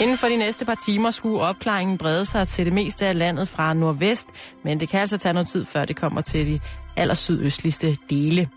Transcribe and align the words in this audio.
Inden 0.00 0.18
for 0.18 0.26
de 0.26 0.36
næste 0.36 0.64
par 0.64 0.74
timer 0.74 1.10
skulle 1.10 1.40
opklaringen 1.40 1.98
brede 1.98 2.24
sig 2.24 2.48
til 2.48 2.64
det 2.64 2.72
meste 2.72 3.06
af 3.06 3.18
landet 3.18 3.48
fra 3.48 3.74
nordvest, 3.74 4.26
men 4.64 4.80
det 4.80 4.88
kan 4.88 5.00
altså 5.00 5.18
tage 5.18 5.32
noget 5.32 5.48
tid, 5.48 5.64
før 5.64 5.84
det 5.84 5.96
kommer 5.96 6.20
til 6.20 6.46
de 6.46 6.60
allersydøstligste 6.96 7.96
dele. 8.10 8.48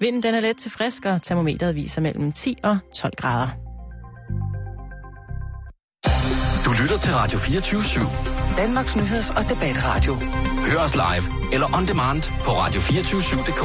Vinden 0.00 0.22
den 0.22 0.34
er 0.34 0.40
let 0.40 0.56
til 0.56 0.70
frisk, 0.70 1.04
og 1.04 1.22
termometeret 1.22 1.74
viser 1.74 2.00
mellem 2.00 2.32
10 2.32 2.56
og 2.62 2.78
12 2.96 3.12
grader. 3.16 3.48
Du 6.64 6.70
lytter 6.82 6.98
til 6.98 7.12
Radio 7.14 7.38
24 7.38 7.80
/7. 7.80 8.56
Danmarks 8.56 8.96
Nyheds- 8.96 9.36
og 9.36 9.48
Debatradio. 9.48 10.14
Hør 10.70 10.78
os 10.78 10.94
live 10.94 11.52
eller 11.52 11.76
on 11.76 11.86
demand 11.88 12.22
på 12.44 12.50
radio247.dk. 12.50 13.62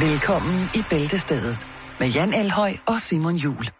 Velkommen 0.00 0.70
i 0.74 0.82
Bæltestedet 0.90 1.66
med 2.00 2.08
Jan 2.08 2.34
Elhøj 2.34 2.72
og 2.86 3.00
Simon 3.00 3.36
Jul. 3.36 3.70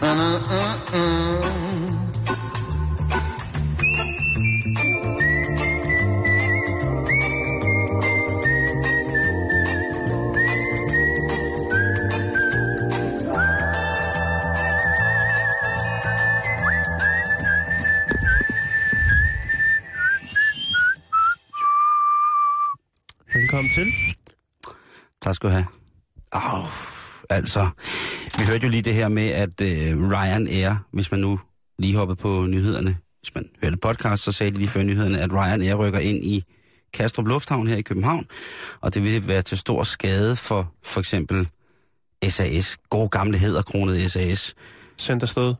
Velkommen 0.00 1.49
Tak 25.30 25.34
skal 25.34 25.48
du 25.48 25.54
have. 25.54 25.66
Au, 26.32 26.64
altså, 27.28 27.68
vi 28.38 28.44
hørte 28.44 28.64
jo 28.64 28.68
lige 28.68 28.82
det 28.82 28.94
her 28.94 29.08
med, 29.08 29.28
at 29.28 29.60
øh, 29.60 30.10
Ryanair, 30.10 30.74
hvis 30.92 31.10
man 31.10 31.20
nu 31.20 31.40
lige 31.78 31.96
hoppede 31.96 32.16
på 32.16 32.46
nyhederne, 32.46 32.96
hvis 33.20 33.34
man 33.34 33.48
hørte 33.62 33.76
podcast, 33.76 34.22
så 34.22 34.32
sagde 34.32 34.52
de 34.52 34.58
lige 34.58 34.68
før 34.68 34.82
nyhederne, 34.82 35.20
at 35.20 35.32
Ryanair 35.32 35.74
rykker 35.74 35.98
ind 35.98 36.24
i 36.24 36.44
Kastrup 36.92 37.26
Lufthavn 37.26 37.68
her 37.68 37.76
i 37.76 37.82
København, 37.82 38.26
og 38.80 38.94
det 38.94 39.02
vil 39.02 39.28
være 39.28 39.42
til 39.42 39.58
stor 39.58 39.82
skade 39.82 40.36
for 40.36 40.74
for 40.82 41.00
eksempel 41.00 41.48
SAS, 42.28 42.76
gode 42.88 43.08
gamle 43.08 43.38
hedderkronede 43.38 44.08
SAS. 44.08 44.54
Sendt 44.96 45.22
afsted. 45.22 45.54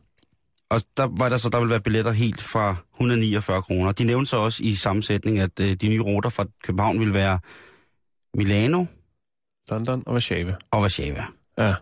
Og 0.70 0.82
der 0.96 1.08
var 1.18 1.28
der 1.28 1.36
så, 1.36 1.48
der 1.48 1.60
vil 1.60 1.70
være 1.70 1.80
billetter 1.80 2.12
helt 2.12 2.42
fra 2.42 2.76
149 2.94 3.62
kroner. 3.62 3.92
De 3.92 4.04
nævnte 4.04 4.30
så 4.30 4.36
også 4.36 4.64
i 4.64 4.74
sammensætning, 4.74 5.38
at 5.38 5.60
øh, 5.60 5.74
de 5.74 5.88
nye 5.88 6.00
ruter 6.00 6.30
fra 6.30 6.44
København 6.64 7.00
vil 7.00 7.14
være 7.14 7.38
Milano 8.34 8.84
London 9.70 10.02
og 10.06 10.12
Warszawa. 10.12 10.56
og 10.70 10.80
Warszawa. 10.80 11.24
Ja. 11.58 11.74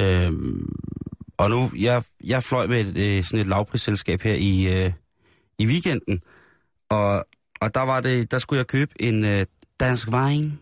Øhm, 0.00 0.68
og 1.36 1.50
nu, 1.50 1.70
jeg, 1.78 2.02
jeg 2.24 2.42
fløj 2.42 2.66
med 2.66 2.80
et, 2.80 2.96
øh, 2.96 3.24
sådan 3.24 3.38
et 3.38 3.46
lavprisselskab 3.46 4.20
her 4.20 4.34
i, 4.34 4.84
øh, 4.84 4.92
i 5.58 5.66
weekenden, 5.66 6.22
og, 6.88 7.26
og 7.60 7.74
der 7.74 7.80
var 7.80 8.00
det, 8.00 8.30
der 8.30 8.38
skulle 8.38 8.58
jeg 8.58 8.66
købe 8.66 9.02
en 9.02 9.24
øh, 9.24 9.46
dansk 9.80 10.08
wine, 10.08 10.58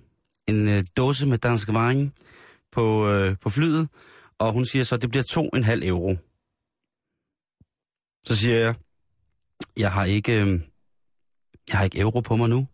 en 0.47 0.69
øh, 0.69 0.85
dåse 0.97 1.27
med 1.27 1.39
dansk 1.39 1.69
wine 1.69 2.11
på, 2.73 3.09
øh, 3.09 3.37
på 3.41 3.51
flyet, 3.51 3.89
og 4.39 4.53
hun 4.53 4.67
siger 4.67 4.85
så, 4.85 4.95
at 4.95 5.03
det 5.03 5.11
bliver 5.11 5.23
2,5 5.83 5.87
euro. 5.87 6.17
Så 8.27 8.37
siger 8.37 8.59
jeg, 8.59 8.75
jeg 9.77 9.93
har 9.93 10.05
ikke, 10.05 10.43
øh, 10.43 10.61
jeg 11.71 11.79
har 11.79 11.85
ikke 11.85 12.01
euro 12.01 12.21
på 12.21 12.37
mig 12.37 12.49
nu, 12.49 12.67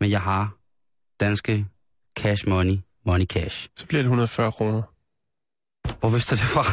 men 0.00 0.10
jeg 0.10 0.20
har 0.20 0.56
danske 1.20 1.66
cash 2.16 2.48
money, 2.48 2.78
money 3.10 3.26
cash. 3.26 3.68
Så 3.76 3.86
bliver 3.86 4.02
det 4.02 4.06
140 4.06 4.52
kroner. 4.52 4.82
Hvor 6.00 6.08
vidste 6.08 6.36
du 6.36 6.40
det 6.40 6.48
fra? 6.48 6.64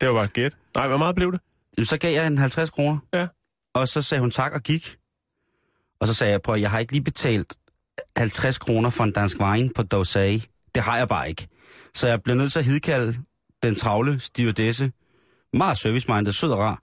Det 0.00 0.08
var 0.08 0.14
bare 0.14 0.24
et 0.24 0.32
gæt. 0.32 0.56
Nej, 0.74 0.88
hvor 0.88 0.96
meget 0.96 1.14
blev 1.14 1.32
det? 1.32 1.40
Så 1.88 1.98
gav 1.98 2.14
jeg 2.14 2.26
en 2.26 2.38
50 2.38 2.70
kroner. 2.70 2.98
Ja. 3.14 3.26
Og 3.74 3.88
så 3.88 4.02
sagde 4.02 4.20
hun 4.20 4.30
tak 4.30 4.52
og 4.52 4.62
gik. 4.62 4.96
Og 6.00 6.06
så 6.06 6.14
sagde 6.14 6.30
jeg, 6.30 6.42
prøv 6.42 6.54
at 6.54 6.60
jeg 6.60 6.70
har 6.70 6.78
ikke 6.78 6.92
lige 6.92 7.04
betalt 7.04 7.56
50 8.16 8.58
kroner 8.58 8.90
for 8.90 9.04
en 9.04 9.12
dansk 9.12 9.40
wine 9.40 9.70
på 9.74 9.82
Dosage. 9.82 10.46
Det 10.74 10.82
har 10.82 10.96
jeg 10.96 11.08
bare 11.08 11.28
ikke. 11.28 11.48
Så 11.94 12.08
jeg 12.08 12.22
blev 12.22 12.36
nødt 12.36 12.52
til 12.52 12.58
at 12.58 12.64
hidkalde 12.64 13.18
den 13.62 13.74
travle 13.74 14.20
stewardesse. 14.20 14.92
Meget 15.52 15.78
service-minded, 15.78 16.32
sød 16.32 16.50
og 16.50 16.58
rar. 16.58 16.82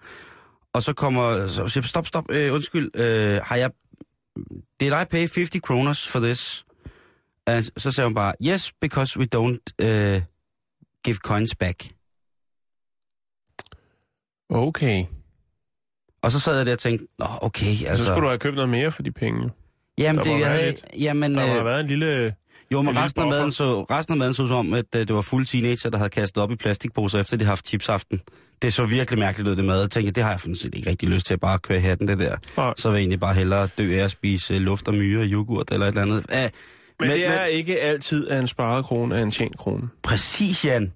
Og 0.73 0.83
så 0.83 0.93
kommer, 0.93 1.47
så 1.47 1.67
siger 1.67 1.83
stop, 1.83 2.07
stop, 2.07 2.25
øh, 2.29 2.53
undskyld, 2.53 2.91
øh, 2.95 3.39
har 3.43 3.55
jeg, 3.55 3.71
did 4.79 4.87
I 4.87 5.05
pay 5.11 5.19
50 5.19 5.49
kroners 5.63 6.07
for 6.07 6.19
this? 6.19 6.64
Uh, 7.51 7.63
så 7.77 7.91
sagde 7.91 8.07
hun 8.07 8.13
bare, 8.15 8.33
yes, 8.47 8.73
because 8.81 9.19
we 9.19 9.27
don't 9.35 9.65
uh, 9.83 10.21
give 11.03 11.15
coins 11.15 11.55
back. 11.55 11.83
Okay. 14.49 15.05
Og 16.21 16.31
så 16.31 16.39
sad 16.39 16.57
jeg 16.57 16.65
der 16.65 16.71
og 16.71 16.79
tænkte, 16.79 17.07
nå 17.19 17.25
okay, 17.41 17.85
altså... 17.85 17.97
Så 17.97 18.05
skulle 18.05 18.21
du 18.23 18.27
have 18.27 18.39
købt 18.39 18.55
noget 18.55 18.69
mere 18.69 18.91
for 18.91 19.03
de 19.03 19.11
penge. 19.11 19.49
Jamen, 19.97 20.25
Der 20.25 20.33
det 20.33 20.39
jeg 20.39 20.49
havde, 20.49 20.75
jamen, 20.99 21.35
Der 21.35 21.47
må 21.47 21.59
øh, 21.59 21.65
været 21.65 21.79
en 21.79 21.87
lille... 21.87 22.33
jo, 22.71 22.81
men 22.81 22.97
resten 22.97 23.21
af, 23.21 23.27
maden 23.27 23.51
så, 23.51 23.83
resten 23.83 24.13
af 24.13 24.17
maden 24.17 24.33
så 24.33 24.43
ud 24.43 24.47
som 24.47 24.57
om, 24.57 24.73
at 24.73 24.85
øh, 24.95 25.07
det 25.07 25.15
var 25.15 25.21
fuld 25.21 25.45
teenager, 25.45 25.89
der 25.89 25.97
havde 25.97 26.09
kastet 26.09 26.43
op 26.43 26.51
i 26.51 26.55
plastikposer, 26.55 27.19
efter 27.19 27.37
de 27.37 27.43
havde 27.43 27.49
haft 27.49 27.67
chipsaften. 27.67 28.21
Det 28.61 28.73
så 28.73 28.85
virkelig 28.85 29.19
mærkeligt 29.19 29.49
ud, 29.49 29.55
det 29.55 29.65
mad. 29.65 29.79
Jeg 29.79 29.89
tænkte, 29.91 30.11
det 30.11 30.23
har 30.23 30.31
jeg 30.31 30.39
sådan 30.39 30.55
set 30.55 30.75
ikke 30.75 30.89
rigtig 30.89 31.09
lyst 31.09 31.25
til 31.25 31.33
at 31.33 31.39
bare 31.39 31.59
køre 31.59 31.79
hatten, 31.79 32.07
det 32.07 32.19
der. 32.19 32.37
Nej. 32.57 32.73
Så 32.77 32.89
vil 32.89 32.95
jeg 32.95 33.01
egentlig 33.01 33.19
bare 33.19 33.33
hellere 33.33 33.67
dø 33.77 33.99
af 33.99 34.03
at 34.03 34.11
spise 34.11 34.53
øh, 34.53 34.61
luft 34.61 34.87
og 34.87 34.93
myre 34.93 35.21
og 35.21 35.25
yoghurt 35.25 35.71
eller 35.71 35.85
et 35.85 35.89
eller 35.89 36.01
andet. 36.01 36.25
Æh, 36.33 36.49
Men, 36.99 37.09
men 37.09 37.17
det 37.17 37.27
er 37.27 37.45
ikke 37.45 37.79
altid, 37.79 38.27
at 38.27 38.41
en 38.41 38.47
sparet 38.47 38.85
krone 38.85 39.17
er 39.17 39.23
en 39.23 39.31
tjent 39.31 39.57
krone. 39.57 39.89
Præcis, 40.03 40.65
Jan. 40.65 40.93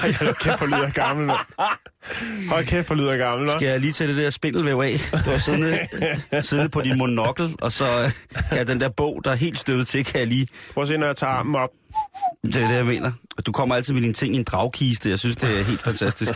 Hold 0.00 0.34
kæft, 0.34 0.58
for 0.58 0.66
lyder 0.66 0.90
gammel, 0.90 1.26
mand. 1.26 1.38
Hold 2.48 2.64
kæft, 2.64 2.86
for 2.86 2.94
lyder 2.94 3.16
gammel, 3.16 3.50
hva'? 3.50 3.56
Skal 3.56 3.68
jeg 3.68 3.80
lige 3.80 3.92
tage 3.92 4.08
det 4.08 4.16
der 4.16 4.30
spindelvæv 4.30 4.80
af? 4.80 4.98
Du 5.12 5.30
har 5.30 5.38
siddende, 5.38 5.78
siddende 6.42 6.70
på 6.70 6.80
din 6.80 6.98
monokkel, 6.98 7.54
og 7.60 7.72
så 7.72 7.84
øh, 8.04 8.10
kan 8.52 8.66
den 8.66 8.80
der 8.80 8.88
bog, 8.88 9.20
der 9.24 9.30
er 9.30 9.34
helt 9.34 9.58
støvet 9.58 9.88
til, 9.88 10.04
kan 10.04 10.20
jeg 10.20 10.28
lige 10.28 10.48
Prøv 10.74 10.82
at 10.82 10.88
se, 10.88 10.96
når 10.96 11.06
jeg 11.06 11.16
tager 11.16 11.32
armen 11.32 11.54
op. 11.54 11.70
Det 12.44 12.56
er 12.56 12.68
det, 12.68 12.74
jeg 12.74 12.86
mener. 12.86 13.12
Du 13.46 13.52
kommer 13.52 13.74
altid 13.74 13.94
med 13.94 14.02
dine 14.02 14.12
ting 14.12 14.34
i 14.34 14.38
en 14.38 14.44
dragkiste. 14.44 15.10
Jeg 15.10 15.18
synes, 15.18 15.36
det 15.36 15.58
er 15.58 15.62
helt 15.62 15.82
fantastisk. 15.82 16.32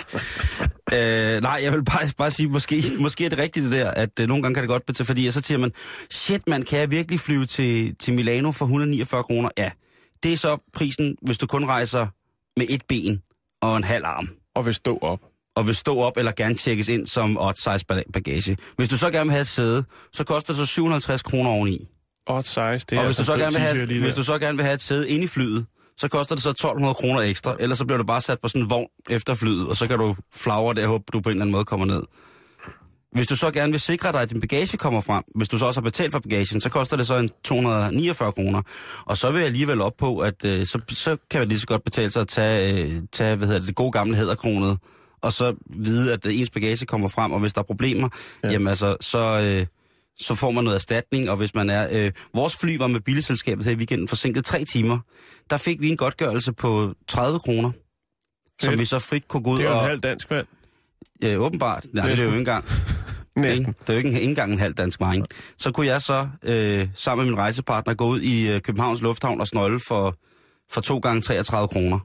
Øh, 0.93 1.43
nej, 1.43 1.61
jeg 1.63 1.73
vil 1.73 1.85
bare, 1.85 2.01
bare 2.19 2.31
sige, 2.31 2.49
måske, 2.49 2.83
måske 2.99 3.25
er 3.25 3.29
det 3.29 3.39
rigtigt 3.39 3.65
det 3.65 3.73
der, 3.73 3.91
at 3.91 4.21
øh, 4.21 4.29
nogle 4.29 4.43
gange 4.43 4.55
kan 4.55 4.63
det 4.63 4.69
godt 4.69 4.87
betale, 4.87 5.07
fordi 5.07 5.31
så 5.31 5.41
siger 5.45 5.59
man, 5.59 5.73
shit 6.11 6.43
man, 6.49 6.63
kan 6.63 6.79
jeg 6.79 6.91
virkelig 6.91 7.21
flyve 7.21 7.47
til, 7.47 7.95
til 7.97 8.15
Milano 8.15 8.53
for 8.53 8.65
149 8.65 9.23
kroner? 9.25 9.49
Ja, 9.59 9.71
det 10.23 10.33
er 10.33 10.37
så 10.37 10.71
prisen, 10.75 11.17
hvis 11.23 11.39
du 11.39 11.47
kun 11.47 11.65
rejser 11.65 12.07
med 12.57 12.67
et 12.69 12.83
ben 12.89 13.23
og 13.63 13.77
en 13.77 13.85
halv 13.85 14.05
arm, 14.05 14.29
Og 14.55 14.67
vil 14.67 14.75
stå 14.75 14.99
op. 15.03 15.21
og 15.57 15.67
vil 15.67 15.75
stå 15.75 15.99
op 15.99 16.17
eller 16.17 16.33
gerne 16.33 16.55
tjekkes 16.55 16.89
ind 16.89 17.07
som 17.07 17.37
odd 17.41 17.55
size 17.57 17.85
bagage. 18.13 18.57
Hvis 18.77 18.89
du 18.89 18.97
så 18.99 19.11
gerne 19.11 19.25
vil 19.25 19.33
have 19.33 19.41
et 19.41 19.47
sæde, 19.47 19.85
så 20.13 20.25
koster 20.25 20.53
det 20.53 20.59
så 20.59 20.67
750 20.67 21.23
kroner 21.23 21.51
oveni. 21.51 21.89
Odd 22.27 22.43
size, 22.45 22.61
det 22.61 22.93
er 22.93 22.99
Og 22.99 23.05
hvis 23.05 23.19
altså 23.19 23.23
du, 23.23 23.25
så 23.27 23.33
en 23.35 23.39
gerne 23.41 23.53
vil 23.53 23.61
have, 23.61 24.01
hvis 24.01 24.15
du 24.15 24.23
så 24.23 24.39
gerne 24.39 24.57
vil 24.57 24.65
have 24.65 24.75
et 24.75 24.81
sæde 24.81 25.09
inde 25.09 25.25
i 25.25 25.27
flyet, 25.27 25.67
så 25.99 26.09
koster 26.09 26.35
det 26.35 26.45
så 26.45 26.51
1200 26.51 26.95
kroner 26.95 27.21
ekstra, 27.21 27.57
ellers 27.59 27.79
så 27.79 27.85
bliver 27.85 27.99
du 27.99 28.05
bare 28.05 28.21
sat 28.21 28.39
på 28.43 28.49
sådan 28.49 28.63
en 28.63 28.71
vogn 28.71 28.89
efter 29.11 29.35
flyet, 29.35 29.69
og 29.69 29.77
så 29.77 29.87
kan 29.87 29.99
du 29.99 30.17
flagre 30.35 30.75
der 30.75 30.83
og 30.83 30.89
håbe, 30.89 31.05
du 31.13 31.21
på 31.21 31.29
en 31.29 31.33
eller 31.33 31.43
anden 31.43 31.53
måde 31.53 31.65
kommer 31.65 31.87
ned. 31.87 32.03
Hvis 33.13 33.27
du 33.27 33.37
så 33.37 33.51
gerne 33.51 33.73
vil 33.73 33.81
sikre 33.81 34.13
dig, 34.13 34.21
at 34.21 34.31
din 34.31 34.41
bagage 34.41 34.77
kommer 34.77 35.01
frem, 35.01 35.25
hvis 35.35 35.49
du 35.49 35.59
så 35.59 35.67
også 35.67 35.81
har 35.81 35.85
betalt 35.85 36.13
for 36.13 36.19
bagagen, 36.19 36.61
så 36.61 36.69
koster 36.69 36.97
det 36.97 37.07
så 37.07 37.17
en 37.17 37.31
249 37.45 38.33
kroner. 38.33 38.63
Og 39.05 39.17
så 39.17 39.31
vil 39.31 39.39
jeg 39.39 39.47
alligevel 39.47 39.81
op 39.81 39.97
på, 39.99 40.19
at 40.19 40.45
øh, 40.45 40.67
så, 40.67 40.81
så 40.89 41.17
kan 41.31 41.41
det 41.41 41.49
lige 41.49 41.61
så 41.61 41.67
godt 41.67 41.85
betale 41.85 42.11
sig 42.11 42.21
at 42.21 42.29
tage, 42.29 42.85
øh, 42.85 43.03
tage 43.13 43.37
hvad 43.37 43.47
hedder 43.47 43.61
det, 43.61 43.69
det 43.69 43.77
gode 43.77 43.93
gamle 43.93 44.17
hæderkronet, 44.17 44.79
og 45.23 45.33
så 45.33 45.55
vide, 45.67 46.13
at 46.13 46.27
ens 46.27 46.51
bagage 46.51 46.87
kommer 46.87 47.09
frem, 47.09 47.33
og 47.33 47.41
hvis 47.41 47.53
der 47.53 47.61
er 47.61 47.65
problemer, 47.65 48.09
ja. 48.45 48.51
jamen 48.51 48.69
altså, 48.69 48.97
så, 49.01 49.41
øh, 49.41 49.67
så 50.19 50.35
får 50.35 50.51
man 50.51 50.65
noget 50.65 50.75
erstatning, 50.75 51.31
og 51.31 51.37
hvis 51.37 51.55
man 51.55 51.71
er... 51.71 51.89
Øh, 51.93 52.13
vores 52.35 52.57
fly 52.57 52.77
var 52.77 52.87
med 52.87 53.01
billigselskabet 53.01 53.65
her 53.65 53.73
i 53.73 53.77
weekenden 53.77 54.09
forsinket 54.09 54.45
tre 54.45 54.65
timer. 54.65 54.99
Der 55.51 55.57
fik 55.57 55.81
vi 55.81 55.89
en 55.89 55.97
godtgørelse 55.97 56.53
på 56.53 56.95
30 57.09 57.39
kroner, 57.39 57.71
som 58.63 58.79
vi 58.79 58.85
så 58.85 58.99
frit 58.99 59.29
kunne 59.29 59.43
gå 59.43 59.51
ud 59.51 59.59
Det 59.59 59.65
er 59.67 59.69
jo 59.71 59.75
en 59.75 59.81
og... 59.81 59.87
halv 59.89 60.01
dansk 60.01 60.31
mand. 60.31 60.47
Øh, 61.25 61.41
åbenbart. 61.41 61.87
Nej, 61.93 62.07
det 62.09 62.19
er 62.19 62.23
jo 62.25 62.29
ikke 62.31 62.39
engang. 62.39 62.65
Næsten. 63.37 63.67
Det 63.67 63.89
er 63.89 63.93
jo 63.93 63.97
ikke 63.97 64.09
en- 64.09 64.15
ikke 64.15 64.25
engang 64.29 64.53
en 64.53 64.59
halv 64.59 64.75
dansk 64.75 65.01
vejn. 65.01 65.27
Så 65.59 65.73
kunne 65.73 65.87
jeg 65.87 66.03
så 66.03 66.29
øh, 66.43 66.89
sammen 66.95 67.25
med 67.27 67.33
min 67.33 67.39
rejsepartner 67.41 67.95
gå 67.95 68.07
ud 68.07 68.21
i 68.21 68.49
øh, 68.53 68.61
Københavns 68.61 69.03
Lufthavn 69.03 69.41
og 69.41 69.47
snolde 69.47 69.81
for, 69.81 70.17
for 70.71 70.81
to 70.81 70.99
gange 70.99 71.21
33 71.23 71.69
kroner. 71.69 71.99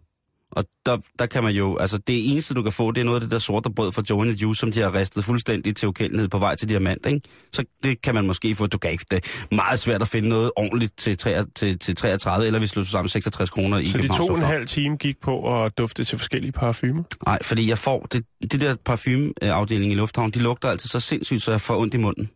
Og 0.52 0.66
der, 0.86 0.98
der 1.20 1.26
kan 1.26 1.44
man 1.44 1.54
jo, 1.54 1.78
altså 1.78 1.98
det 1.98 2.32
eneste 2.32 2.54
du 2.54 2.64
kan 2.64 2.72
få, 2.72 2.92
det 2.92 3.02
er 3.02 3.06
noget 3.06 3.16
af 3.16 3.22
det 3.22 3.32
der 3.32 3.40
sorte 3.40 3.70
brød 3.70 3.92
fra 3.92 4.04
Joe 4.10 4.26
Juice, 4.26 4.60
som 4.60 4.72
de 4.72 4.80
har 4.80 4.94
ristet 4.94 5.26
fuldstændig 5.26 5.76
til 5.76 5.88
ukendelighed 5.88 6.30
på 6.30 6.40
vej 6.40 6.56
til 6.56 6.70
diamant, 6.70 7.06
ikke? 7.06 7.22
Så 7.54 7.64
det 7.84 8.02
kan 8.02 8.16
man 8.16 8.28
måske 8.28 8.56
få, 8.56 8.68
du 8.68 8.78
kan 8.78 8.92
ikke, 8.92 9.06
det 9.12 9.26
er 9.26 9.56
meget 9.56 9.80
svært 9.80 10.02
at 10.02 10.08
finde 10.08 10.30
noget 10.30 10.52
ordentligt 10.56 10.98
til, 10.98 11.18
3, 11.18 11.46
til, 11.56 11.80
til 11.80 11.96
33, 11.96 12.46
eller 12.46 12.60
hvis 12.60 12.72
du 12.72 12.84
sammen 12.84 13.10
66 13.10 13.50
kroner 13.50 13.78
i 13.78 13.90
Så 13.90 13.98
de 13.98 14.08
to 14.08 14.28
og 14.28 14.38
en 14.38 14.44
halv 14.44 14.68
time 14.68 14.98
gik 14.98 15.16
på 15.22 15.64
at 15.64 15.78
dufte 15.78 16.04
til 16.04 16.18
forskellige 16.18 16.52
parfumer? 16.52 17.04
Nej, 17.26 17.40
fordi 17.44 17.70
jeg 17.70 17.78
får, 17.78 18.08
det, 18.12 18.26
det 18.42 18.62
der 18.62 18.76
parfumeafdeling 18.86 19.92
i 19.92 19.96
Lufthavn, 19.96 20.32
de 20.32 20.40
lugter 20.40 20.70
altid 20.70 20.90
så 20.90 21.00
sindssygt, 21.00 21.44
så 21.44 21.52
jeg 21.52 21.62
får 21.62 21.78
ondt 21.78 21.94
i 21.94 21.98
munden. 21.98 22.30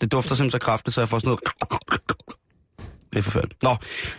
Det 0.00 0.12
dufter 0.12 0.34
simpelthen 0.34 0.60
så 0.60 0.64
kraftigt, 0.64 0.94
så 0.94 1.00
jeg 1.00 1.08
får 1.08 1.18
sådan 1.18 1.28
noget... 1.28 1.40
Det 3.12 3.18
er 3.18 3.22
forfærdeligt. 3.22 3.62
Nå, 3.62 3.76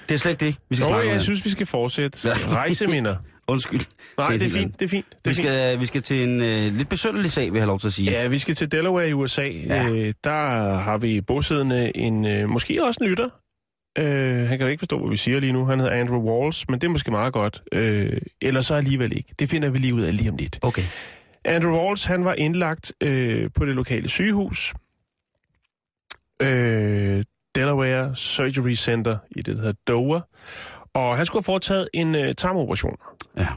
det 0.09 0.15
er 0.15 0.19
slet 0.19 0.31
ikke 0.31 0.45
det, 0.45 0.56
vi 0.69 0.75
skal 0.75 0.83
Nå, 0.86 0.89
snakke 0.89 1.09
om. 1.09 1.13
jeg 1.13 1.21
synes, 1.21 1.45
vi 1.45 1.50
skal 1.50 1.65
fortsætte. 1.65 2.30
Rejseminder. 2.30 3.15
Undskyld. 3.47 3.81
Nej, 4.18 4.27
det 4.27 4.36
er, 4.36 4.39
helt 4.39 4.53
fint, 4.53 4.63
andet. 4.65 4.80
det 4.80 4.86
er 4.86 4.89
fint. 4.89 5.06
Det 5.09 5.15
er 5.25 5.30
Vi 5.30 5.36
fint. 5.36 5.47
skal, 5.47 5.80
vi 5.80 5.86
skal 5.86 6.01
til 6.01 6.24
en 6.24 6.41
øh, 6.41 6.77
lidt 6.77 6.89
besønderlig 6.89 7.31
sag, 7.31 7.44
vil 7.45 7.53
jeg 7.53 7.62
have 7.62 7.68
lov 7.68 7.80
til 7.80 7.88
at 7.88 7.94
sige. 7.94 8.12
Ja, 8.12 8.27
vi 8.27 8.38
skal 8.38 8.56
til 8.56 8.71
Delaware 8.71 9.09
i 9.09 9.13
USA. 9.13 9.41
Ja. 9.44 9.89
Øh, 9.89 10.13
der 10.24 10.77
har 10.77 10.97
vi 10.97 11.21
bosiddende 11.21 11.97
en, 11.97 12.25
øh, 12.25 12.50
måske 12.50 12.83
også 12.83 12.97
en 13.03 13.09
lytter. 13.09 13.30
Øh, 13.97 14.38
han 14.47 14.47
kan 14.57 14.62
jo 14.62 14.68
ikke 14.68 14.80
forstå, 14.81 15.00
hvad 15.00 15.09
vi 15.09 15.18
siger 15.18 15.39
lige 15.39 15.53
nu. 15.53 15.65
Han 15.65 15.80
hedder 15.80 15.94
Andrew 15.94 16.19
Walls, 16.21 16.69
men 16.69 16.81
det 16.81 16.88
er 16.88 16.92
måske 16.92 17.12
meget 17.12 17.33
godt. 17.33 17.62
Øh, 17.71 18.18
eller 18.42 18.62
så 18.62 18.74
alligevel 18.74 19.18
ikke. 19.18 19.33
Det 19.39 19.50
finder 19.50 19.69
vi 19.69 19.77
lige 19.77 19.94
ud 19.94 20.01
af 20.01 20.18
lige 20.18 20.30
om 20.30 20.35
lidt. 20.38 20.59
Okay. 20.62 20.83
Andrew 21.45 21.74
Walls, 21.77 22.06
han 22.06 22.25
var 22.25 22.33
indlagt 22.33 22.94
øh, 23.01 23.50
på 23.56 23.65
det 23.65 23.75
lokale 23.75 24.09
sygehus. 24.09 24.74
Øh, 26.42 27.24
Delaware 27.56 28.16
Surgery 28.16 28.75
Center 28.75 29.18
i 29.31 29.42
det, 29.42 29.56
der 29.56 29.62
hedder 29.62 29.80
Dover. 29.88 30.22
Og 30.94 31.18
han 31.18 31.25
skulle 31.25 31.40
have 31.40 31.44
foretaget 31.46 31.90
en 31.94 32.16
øh, 32.16 32.36
tarmoperation. 32.36 32.96
Ja. 33.38 33.48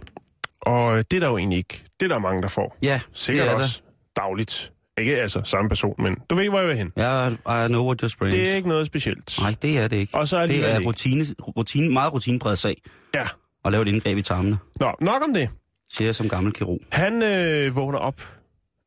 Og 0.61 1.11
det 1.11 1.17
er 1.17 1.21
der 1.21 1.29
jo 1.29 1.37
egentlig 1.39 1.57
ikke. 1.59 1.85
Det 2.01 2.07
er 2.07 2.15
der 2.15 2.19
mange, 2.19 2.43
der 2.43 2.49
får. 2.49 2.77
Ja, 2.83 3.01
Sikkert 3.13 3.47
det 3.47 3.53
er 3.53 3.57
også 3.57 3.83
dagligt. 4.17 4.73
Ikke 4.99 5.17
altså 5.21 5.41
samme 5.45 5.69
person, 5.69 5.95
men 5.99 6.17
du 6.31 6.35
ved, 6.35 6.49
hvor 6.49 6.59
jeg 6.59 6.69
vil 6.69 6.77
hen. 6.77 6.93
det. 6.97 7.03
Ja, 7.03 7.29
I 7.65 7.69
know 7.69 7.85
what 7.87 8.01
your 8.01 8.09
sprains. 8.09 8.35
Det 8.35 8.51
er 8.51 8.55
ikke 8.55 8.69
noget 8.69 8.87
specielt. 8.87 9.37
Nej, 9.41 9.55
det 9.63 9.79
er 9.79 9.89
det 9.89 9.97
ikke. 9.97 10.15
Og 10.15 10.29
så 10.29 10.37
det 10.37 10.43
alligevel 10.43 10.71
er 10.71 10.75
ikke. 10.79 10.89
rutine, 10.89 11.25
rutine, 11.41 11.93
meget 11.93 12.13
rutinepræget 12.13 12.59
sag 12.59 12.77
Ja. 13.15 13.27
at 13.65 13.73
lave 13.73 13.83
et 13.83 13.89
indgreb 13.89 14.19
i 14.19 14.23
tarmene, 14.23 14.59
Nå, 14.81 14.93
nok 15.01 15.23
om 15.23 15.35
det. 15.35 15.49
siger 15.93 16.09
jeg 16.09 16.15
som 16.15 16.29
gammel 16.29 16.53
kirurg. 16.53 16.81
Han 16.93 17.23
øh, 17.23 17.77
vågner 17.77 17.99
op 17.99 18.21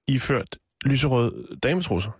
iført 0.08 0.56
lyserød 0.86 1.58
dametrusser. 1.64 2.12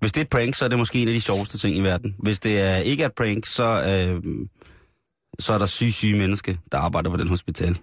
Hvis 0.00 0.12
det 0.12 0.20
er 0.20 0.24
et 0.24 0.30
prank, 0.30 0.54
så 0.54 0.64
er 0.64 0.68
det 0.68 0.78
måske 0.78 1.02
en 1.02 1.08
af 1.08 1.14
de 1.14 1.20
sjoveste 1.20 1.58
ting 1.58 1.76
i 1.76 1.80
verden. 1.80 2.14
Hvis 2.18 2.40
det 2.40 2.60
er 2.60 2.76
ikke 2.76 3.02
er 3.02 3.06
et 3.06 3.14
prank, 3.14 3.46
så, 3.46 3.64
øh, 3.64 4.22
så 5.38 5.52
er 5.52 5.58
der 5.58 5.66
syge, 5.66 5.92
syge 5.92 6.18
mennesker, 6.18 6.54
der 6.72 6.78
arbejder 6.78 7.10
på 7.10 7.16
den 7.16 7.28
hospital. 7.28 7.78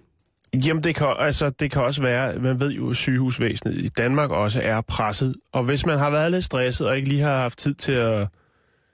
Jamen, 0.66 0.84
det 0.84 0.94
kan, 0.94 1.14
altså, 1.18 1.50
det 1.50 1.70
kan 1.70 1.82
også 1.82 2.02
være, 2.02 2.38
man 2.38 2.60
ved 2.60 2.72
jo, 2.72 2.90
at 2.90 2.96
sygehusvæsenet 2.96 3.74
i 3.74 3.88
Danmark 3.88 4.30
også 4.30 4.60
er 4.62 4.80
presset. 4.80 5.34
Og 5.52 5.64
hvis 5.64 5.86
man 5.86 5.98
har 5.98 6.10
været 6.10 6.32
lidt 6.32 6.44
stresset 6.44 6.88
og 6.88 6.96
ikke 6.96 7.08
lige 7.08 7.20
har 7.20 7.38
haft 7.38 7.58
tid 7.58 7.74
til 7.74 7.92
at 7.92 8.28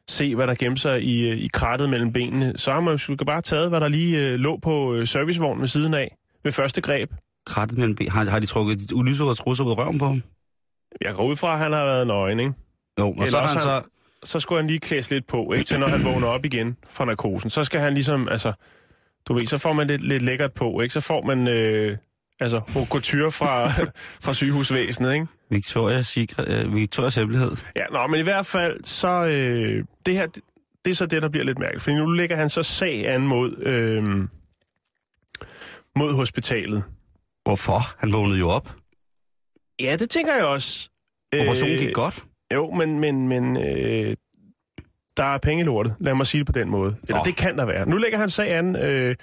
se, 0.09 0.35
hvad 0.35 0.47
der 0.47 0.55
gemmer 0.55 0.77
sig 0.77 1.03
i, 1.03 1.31
øh, 1.31 1.39
i 1.39 1.49
krattet 1.53 1.91
mellem 1.91 2.13
benene, 2.13 2.53
så 2.57 2.73
har 2.73 2.81
man 2.81 2.97
jo 3.09 3.17
bare 3.27 3.43
taget, 3.43 3.69
hvad 3.69 3.81
der 3.81 3.89
lige 3.89 4.29
øh, 4.29 4.39
lå 4.39 4.59
på 4.63 4.95
øh, 4.95 5.07
servicevognen 5.07 5.61
ved 5.61 5.69
siden 5.69 5.95
af 5.95 6.17
ved 6.45 6.53
første 6.53 6.81
greb. 6.81 7.11
Krattet 7.47 7.79
mellem 7.79 7.97
ben. 7.97 8.09
Har, 8.09 8.31
har 8.31 8.39
de 8.39 8.47
trukket 8.47 8.91
de 8.91 8.95
ulyserøde 8.95 9.35
trusser 9.35 9.65
ud 9.65 9.71
af 9.71 9.79
røven 9.79 9.99
på 9.99 10.07
ham? 10.07 10.23
Jeg 11.01 11.15
går 11.15 11.25
ud 11.25 11.37
fra, 11.37 11.53
at 11.53 11.59
han 11.59 11.73
har 11.73 11.85
været 11.85 12.07
nøgen, 12.07 12.41
ikke? 12.41 12.53
Jo, 12.99 13.09
og 13.11 13.15
så 13.19 13.25
Eller 13.25 13.41
han 13.41 13.59
så... 13.61 13.83
Så 14.25 14.41
skulle 14.41 14.61
han 14.61 14.67
lige 14.67 14.81
klædes 14.81 15.11
lidt 15.11 15.27
på, 15.27 15.53
ikke? 15.53 15.65
Til 15.65 15.81
når 15.81 15.87
han 15.87 16.05
vågner 16.05 16.27
op 16.29 16.45
igen 16.45 16.77
fra 16.91 17.05
narkosen. 17.05 17.51
Så 17.51 17.65
skal 17.65 17.81
han 17.81 17.95
ligesom, 17.95 18.29
altså... 18.29 18.53
Du 19.29 19.35
ved, 19.35 19.47
så 19.47 19.59
får 19.59 19.73
man 19.73 19.87
lidt, 19.87 20.03
lidt 20.03 20.23
lækkert 20.23 20.53
på, 20.53 20.81
ikke? 20.81 20.93
Så 20.93 21.01
får 21.01 21.23
man, 21.23 21.49
øh, 21.49 21.97
altså, 22.41 22.61
couture 22.91 23.33
fra, 23.33 23.69
fra 24.25 24.35
sygehusvæsenet, 24.35 25.13
ikke? 25.15 25.27
Victoria's, 25.55 26.03
Secret, 26.03 26.49
øh, 26.49 26.73
Victoria's 26.73 27.21
hemmelighed. 27.21 27.57
Ja, 27.77 27.85
nå, 27.93 28.07
men 28.07 28.21
i 28.21 28.23
hvert 28.23 28.47
fald, 28.47 28.85
så... 28.85 29.09
Øh, 29.27 29.85
det 30.07 30.15
her, 30.15 30.27
det, 30.27 30.43
det 30.85 30.91
er 30.91 30.95
så 30.95 31.07
det, 31.07 31.23
der 31.23 31.29
bliver 31.29 31.45
lidt 31.45 31.59
mærkeligt. 31.59 31.83
Fordi 31.83 31.97
nu 31.97 32.07
lægger 32.07 32.37
han 32.37 32.51
så 32.51 32.63
sag 32.63 33.09
an 33.09 33.21
mod, 33.27 33.59
øh, 33.59 34.05
mod 35.97 36.15
hospitalet. 36.15 36.85
Hvorfor? 37.45 37.95
Han 37.99 38.13
vågnede 38.13 38.39
jo 38.39 38.49
op. 38.49 38.73
Ja, 39.81 39.97
det 39.97 40.11
tænker 40.11 40.35
jeg 40.35 40.45
også. 40.45 40.89
Operationen 41.41 41.75
Øh, 41.75 41.81
gik 41.81 41.95
godt. 41.95 42.25
Jo, 42.55 42.71
men, 42.71 43.01
men, 43.01 43.29
men 43.29 43.57
øh, 43.57 44.17
der 45.17 45.25
er 45.25 45.39
penge 45.39 45.61
i 45.61 45.65
lortet. 45.65 45.95
Lad 46.01 46.15
mig 46.15 46.27
sige 46.27 46.39
det 46.39 46.47
på 46.47 46.53
den 46.53 46.71
måde. 46.71 46.97
Eller 47.03 47.17
Nå. 47.17 47.23
det 47.25 47.37
kan 47.37 47.59
der 47.59 47.65
være. 47.65 47.89
Nu 47.89 47.97
lægger 47.97 48.19
han 48.19 48.31
sag 48.31 48.51
an, 48.55 48.77
øh, 48.77 49.17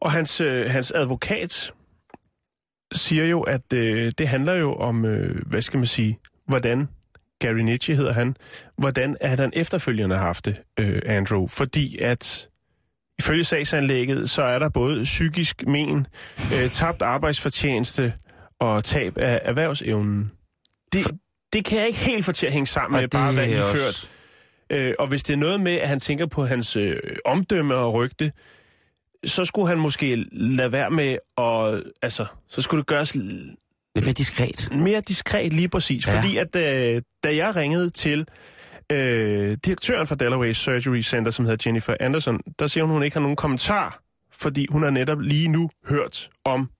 og 0.00 0.12
hans, 0.12 0.40
øh, 0.40 0.70
hans 0.70 0.92
advokat 0.92 1.72
siger 2.92 3.24
jo, 3.24 3.40
at 3.42 3.72
øh, 3.72 4.12
det 4.18 4.28
handler 4.28 4.54
jo 4.54 4.74
om, 4.74 5.04
øh, 5.04 5.46
hvad 5.46 5.62
skal 5.62 5.78
man 5.78 5.86
sige, 5.86 6.18
hvordan 6.46 6.88
Gary 7.38 7.58
Nietzsche 7.58 7.96
hedder 7.96 8.12
han, 8.12 8.36
hvordan 8.78 9.16
at 9.20 9.40
han 9.40 9.52
efterfølgende 9.56 10.16
har 10.16 10.24
haft 10.24 10.44
det, 10.44 10.56
øh, 10.80 11.02
Andrew. 11.06 11.46
Fordi 11.46 11.98
at 11.98 12.48
ifølge 13.18 13.44
sagsanlægget, 13.44 14.30
så 14.30 14.42
er 14.42 14.58
der 14.58 14.68
både 14.68 15.04
psykisk 15.04 15.66
men, 15.66 16.06
øh, 16.54 16.70
tabt 16.70 17.02
arbejdsfortjeneste 17.02 18.12
og 18.60 18.84
tab 18.84 19.18
af 19.18 19.40
erhvervsevnen. 19.44 20.32
Det, 20.92 21.06
det 21.52 21.64
kan 21.64 21.78
jeg 21.78 21.86
ikke 21.86 21.98
helt 21.98 22.24
få 22.24 22.32
til 22.32 22.46
at 22.46 22.52
hænge 22.52 22.66
sammen 22.66 22.94
Og 22.96 23.00
med 23.00 23.08
bare, 23.08 23.32
hvad 23.32 23.48
I 23.48 23.54
også- 23.54 23.76
ført. 23.76 24.10
Øh, 24.70 24.94
og 24.98 25.06
hvis 25.06 25.22
det 25.22 25.32
er 25.32 25.36
noget 25.38 25.60
med, 25.60 25.74
at 25.74 25.88
han 25.88 26.00
tænker 26.00 26.26
på 26.26 26.46
hans 26.46 26.76
øh, 26.76 26.96
omdømme 27.24 27.74
og 27.74 27.94
rygte, 27.94 28.32
så 29.24 29.44
skulle 29.44 29.68
han 29.68 29.78
måske 29.78 30.16
lade 30.32 30.72
være 30.72 30.90
med 30.90 31.18
at... 31.38 31.82
Altså, 32.02 32.26
så 32.48 32.62
skulle 32.62 32.78
det 32.78 32.86
gøres 32.86 33.14
Lidt 33.14 34.04
mere 34.06 34.12
diskret. 34.12 34.68
mere 34.72 35.00
diskret 35.00 35.52
lige 35.52 35.68
præcis. 35.68 36.06
Ja. 36.06 36.16
Fordi 36.18 36.36
at 36.36 36.56
øh, 36.56 37.02
da 37.24 37.36
jeg 37.36 37.56
ringede 37.56 37.90
til 37.90 38.26
øh, 38.92 39.56
direktøren 39.64 40.06
for 40.06 40.14
Delaware 40.14 40.54
Surgery 40.54 41.02
Center, 41.02 41.30
som 41.30 41.44
hedder 41.44 41.62
Jennifer 41.68 41.94
Anderson, 42.00 42.40
der 42.58 42.66
siger 42.66 42.84
hun, 42.84 42.92
hun 42.92 43.02
ikke 43.02 43.14
har 43.14 43.20
nogen 43.20 43.36
kommentar, 43.36 44.00
fordi 44.32 44.66
hun 44.70 44.82
har 44.82 44.90
netop 44.90 45.20
lige 45.20 45.48
nu 45.48 45.70
hørt 45.88 46.30
om 46.44 46.70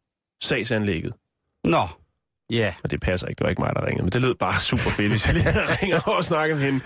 sagsanlægget. 0.43 1.13
Nå, 1.65 1.83
ja. 2.51 2.75
Og 2.85 2.91
det 2.91 3.01
passer 3.01 3.27
ikke, 3.27 3.39
det 3.39 3.45
var 3.45 3.51
ikke 3.51 3.63
mig, 3.63 3.73
der 3.77 3.87
ringede, 3.87 4.03
men 4.03 4.13
det 4.13 4.21
lød 4.23 4.35
bare 4.35 4.61
super 4.71 4.91
fedt, 4.91 5.11
hvis 5.11 5.27
jeg 5.27 5.35
lige 5.35 5.51
ringer 5.51 6.01
og 6.01 6.25
snakker 6.25 6.57
med 6.57 6.65
hende. 6.65 6.81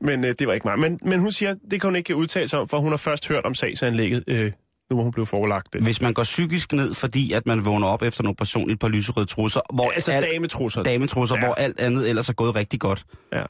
Men 0.00 0.24
øh, 0.24 0.34
det 0.38 0.46
var 0.46 0.52
ikke 0.52 0.66
mig. 0.68 0.78
Men, 0.78 0.98
men 1.04 1.20
hun 1.20 1.32
siger, 1.32 1.54
det 1.70 1.80
kan 1.80 1.88
hun 1.88 1.96
ikke 1.96 2.16
udtale 2.16 2.48
sig 2.48 2.58
om, 2.58 2.68
for 2.68 2.78
hun 2.78 2.90
har 2.92 2.96
først 2.96 3.28
hørt 3.28 3.44
om 3.44 3.54
sagsanlægget, 3.54 4.24
øh, 4.26 4.52
nu 4.90 4.96
hvor 4.96 5.02
hun 5.02 5.12
blev 5.12 5.26
forelagt 5.26 5.72
det. 5.72 5.82
Hvis 5.82 6.02
man 6.02 6.14
går 6.14 6.22
psykisk 6.22 6.72
ned, 6.72 6.94
fordi 6.94 7.32
at 7.32 7.46
man 7.46 7.64
vågner 7.64 7.86
op 7.86 8.02
efter 8.02 8.24
i 8.68 8.72
et 8.72 8.78
par 8.78 8.88
lyserøde 8.88 9.26
trusser, 9.26 9.60
hvor 9.74 9.90
Altså 9.90 10.12
alt, 10.12 10.26
dametrusser. 10.32 10.82
dametrusser, 10.82 11.36
ja. 11.36 11.40
Ja. 11.40 11.46
hvor 11.46 11.54
alt 11.54 11.80
andet 11.80 12.08
ellers 12.08 12.28
er 12.28 12.32
gået 12.32 12.54
rigtig 12.54 12.80
godt, 12.80 13.04
Ja. 13.32 13.42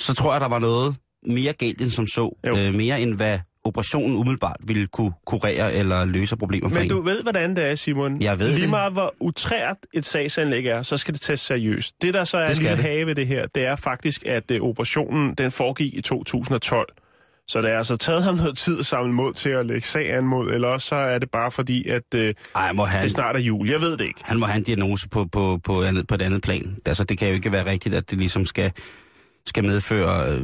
så 0.00 0.14
tror 0.14 0.32
jeg, 0.32 0.40
der 0.40 0.48
var 0.48 0.58
noget 0.58 0.96
mere 1.26 1.52
galt 1.52 1.80
end 1.82 1.90
som 1.90 2.06
så. 2.06 2.38
Jo. 2.46 2.56
Øh, 2.56 2.74
mere 2.74 3.00
end 3.00 3.14
hvad 3.14 3.38
operationen 3.64 4.16
umiddelbart 4.16 4.56
ville 4.64 4.86
kunne 4.86 5.12
kurere 5.26 5.72
eller 5.74 6.04
løse 6.04 6.36
problemer 6.36 6.68
for 6.68 6.74
Men 6.74 6.82
en. 6.84 6.88
du 6.90 7.02
ved, 7.02 7.22
hvordan 7.22 7.56
det 7.56 7.64
er, 7.70 7.74
Simon. 7.74 8.22
Jeg 8.22 8.38
ved 8.38 8.52
Lige 8.52 8.70
meget 8.70 8.92
hvor 8.92 9.14
utrært 9.20 9.76
et 9.94 10.06
sagsanlæg 10.06 10.66
er, 10.66 10.82
så 10.82 10.96
skal 10.96 11.14
det 11.14 11.20
tages 11.20 11.40
seriøst. 11.40 12.02
Det, 12.02 12.14
der 12.14 12.24
så 12.24 12.36
er 12.36 12.46
Det 12.48 12.56
en 12.56 12.62
lille 12.62 12.76
det. 12.76 12.84
have 12.84 13.06
ved 13.06 13.14
det 13.14 13.26
her, 13.26 13.46
det 13.54 13.66
er 13.66 13.76
faktisk, 13.76 14.26
at 14.26 14.50
øh, 14.50 14.60
operationen 14.60 15.34
den 15.34 15.50
foregik 15.50 15.94
i 15.94 16.00
2012. 16.00 16.92
Så 17.48 17.60
det 17.62 17.70
er 17.70 17.78
altså 17.78 17.96
taget 17.96 18.22
ham 18.22 18.34
noget 18.34 18.58
tid 18.58 18.78
at 18.80 18.86
samle 18.86 19.12
mod 19.12 19.32
til 19.32 19.48
at 19.50 19.66
lægge 19.66 19.86
sag 19.86 20.12
an 20.14 20.24
mod, 20.24 20.50
eller 20.52 20.68
også 20.68 20.86
så 20.86 20.94
er 20.94 21.18
det 21.18 21.30
bare 21.30 21.50
fordi, 21.50 21.88
at 21.88 22.02
øh, 22.14 22.34
Ej, 22.56 22.72
må 22.72 22.84
han, 22.84 23.02
det 23.02 23.10
snart 23.10 23.36
er 23.36 23.40
jul. 23.40 23.70
Jeg 23.70 23.80
ved 23.80 23.92
det 23.96 24.04
ikke. 24.04 24.20
han 24.24 24.38
må 24.38 24.46
have 24.46 24.56
en 24.56 24.62
diagnose 24.62 25.08
på, 25.08 25.26
på, 25.32 25.60
på, 25.64 25.82
andet, 25.82 26.06
på 26.06 26.14
et 26.14 26.22
andet 26.22 26.42
plan. 26.42 26.76
Altså, 26.86 27.04
det 27.04 27.18
kan 27.18 27.28
jo 27.28 27.34
ikke 27.34 27.52
være 27.52 27.66
rigtigt, 27.70 27.94
at 27.94 28.10
det 28.10 28.18
ligesom 28.18 28.46
skal, 28.46 28.72
skal 29.46 29.64
medføre 29.64 30.30
øh, 30.32 30.40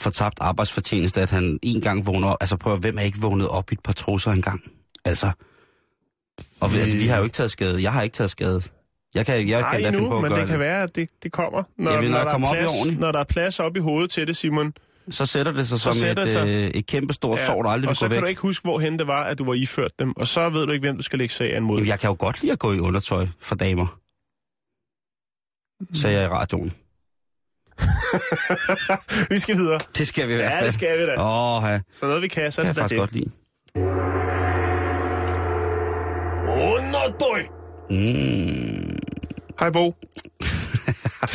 fortabt 0.00 0.38
arbejdsfortjeneste, 0.40 1.20
at 1.22 1.30
han 1.30 1.58
en 1.62 1.80
gang 1.80 2.06
vågner 2.06 2.28
op. 2.28 2.36
Altså, 2.40 2.56
prøv 2.56 2.72
at, 2.72 2.78
hvem 2.78 2.98
er 2.98 3.02
ikke 3.02 3.18
vågnet 3.20 3.48
op 3.48 3.70
i 3.70 3.74
et 3.74 3.80
par 3.82 3.92
trusser 3.92 4.30
engang? 4.30 4.62
Altså, 5.04 5.30
og 6.60 6.72
vi, 6.72 6.78
altså, 6.78 6.98
vi 6.98 7.06
har 7.06 7.16
jo 7.16 7.24
ikke 7.24 7.34
taget 7.34 7.50
skade. 7.50 7.82
Jeg 7.82 7.92
har 7.92 8.02
ikke 8.02 8.14
taget 8.14 8.30
skade. 8.30 8.62
Jeg 9.14 9.26
kan, 9.26 9.48
jeg 9.48 9.60
Nej 9.60 9.70
kan 9.70 9.80
da 9.82 9.90
finde 9.90 9.98
på 9.98 10.04
endnu, 10.04 10.16
at 10.16 10.22
men 10.22 10.30
gøre 10.30 10.40
det 10.40 10.48
kan 10.48 10.58
være, 10.58 10.82
at 10.82 10.94
det, 10.96 11.08
det 11.22 11.32
kommer. 11.32 11.62
Når, 11.76 11.90
Ja, 11.90 11.96
når 12.00 12.08
når, 12.08 12.18
det 12.18 12.26
der 12.26 12.32
kommer 12.32 12.48
er 12.48 12.50
op 12.50 12.56
i 12.56 12.58
plads, 12.58 12.72
ordentligt. 12.74 13.00
når 13.00 13.12
der 13.12 13.18
er 13.20 13.24
plads 13.24 13.60
op 13.60 13.76
i 13.76 13.80
hovedet 13.80 14.10
til 14.10 14.26
det, 14.26 14.36
Simon. 14.36 14.72
Så 15.10 15.26
sætter 15.26 15.52
det 15.52 15.66
sig 15.68 15.80
Så 15.80 15.92
som 15.92 16.08
et, 16.08 16.28
sig. 16.28 16.48
øh, 16.48 16.66
et 16.66 16.86
kæmpe 16.86 17.12
stort 17.12 17.38
ja, 17.38 17.46
sår, 17.46 17.62
der 17.62 17.70
aldrig 17.70 17.88
og 17.88 17.90
vil 17.90 17.96
så 17.96 18.04
gå 18.04 18.08
kan 18.08 18.14
væk. 18.16 18.20
du 18.22 18.26
ikke 18.26 18.40
huske, 18.40 18.62
hvorhen 18.62 18.98
det 18.98 19.06
var, 19.06 19.24
at 19.24 19.38
du 19.38 19.44
var 19.44 19.54
iført 19.54 19.98
dem. 19.98 20.16
Og 20.16 20.26
så 20.26 20.48
ved 20.48 20.66
du 20.66 20.72
ikke, 20.72 20.86
hvem 20.86 20.96
du 20.96 21.02
skal 21.02 21.18
lægge 21.18 21.34
sag 21.34 21.56
an 21.56 21.62
mod. 21.62 21.76
Jamen, 21.76 21.88
jeg 21.88 22.00
kan 22.00 22.08
jo 22.10 22.16
godt 22.18 22.40
lide 22.42 22.52
at 22.52 22.58
gå 22.58 22.72
i 22.72 22.78
undertøj 22.78 23.26
for 23.40 23.54
damer. 23.54 23.98
Sagde 25.94 26.16
jeg 26.16 26.24
i 26.24 26.28
radioen. 26.28 26.72
vi 29.30 29.38
skal 29.38 29.56
videre. 29.56 29.80
Det 29.98 30.08
skal 30.08 30.28
vi 30.28 30.32
i 30.32 30.36
hvert 30.36 30.50
fald. 30.52 30.60
Ja, 30.60 30.66
det 30.66 30.74
skal 30.74 30.98
vi 30.98 31.06
da. 31.06 31.14
Åh, 31.22 31.62
ja. 31.64 31.80
Så 31.92 32.06
noget 32.06 32.22
vi 32.22 32.28
kan, 32.28 32.52
så 32.52 32.62
Det 32.62 32.68
er 32.68 32.72
kan 32.74 32.82
jeg 32.82 32.90
det 32.90 32.96
da 32.98 33.02
faktisk 33.02 33.14
det. 33.14 33.24
godt 33.78 33.84
lide. 33.84 34.40
Underdøj! 36.76 37.42
Mm. 37.90 38.98
Hej 39.60 39.70
Bo. 39.70 39.84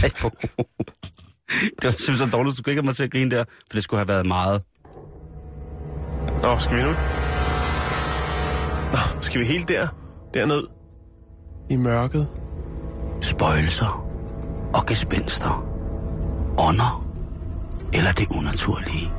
Ej, 0.03 0.09
Bo. 0.21 0.29
det 1.81 1.83
var 1.83 1.91
synes 1.91 2.19
jeg 2.21 2.31
dårligt, 2.31 2.51
du 2.51 2.57
skulle 2.57 2.71
ikke 2.73 2.81
have 2.81 2.85
mig 2.85 2.95
til 2.95 3.03
at 3.03 3.11
grine 3.11 3.31
der, 3.31 3.43
for 3.47 3.73
det 3.73 3.83
skulle 3.83 3.99
have 3.99 4.07
været 4.07 4.25
meget. 4.25 4.61
Nå, 6.41 6.59
skal 6.59 6.77
vi 6.77 6.81
nu? 6.81 6.89
Nå, 8.91 9.21
skal 9.21 9.39
vi 9.41 9.45
helt 9.45 9.67
der? 9.69 9.87
Derned? 10.33 10.61
I 11.69 11.75
mørket? 11.75 12.27
Spøjelser 13.21 14.07
og 14.73 14.85
gespenster. 14.85 15.74
Ånder. 16.57 17.05
Eller 17.93 18.11
det 18.11 18.27
unaturlige. 18.29 19.11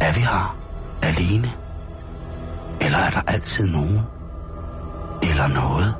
Er 0.00 0.12
vi 0.12 0.20
her 0.20 0.56
alene? 1.02 1.52
Eller 2.80 2.98
er 2.98 3.10
der 3.10 3.20
altid 3.26 3.66
nogen? 3.66 4.00
Eller 5.22 5.48
noget, 5.48 5.94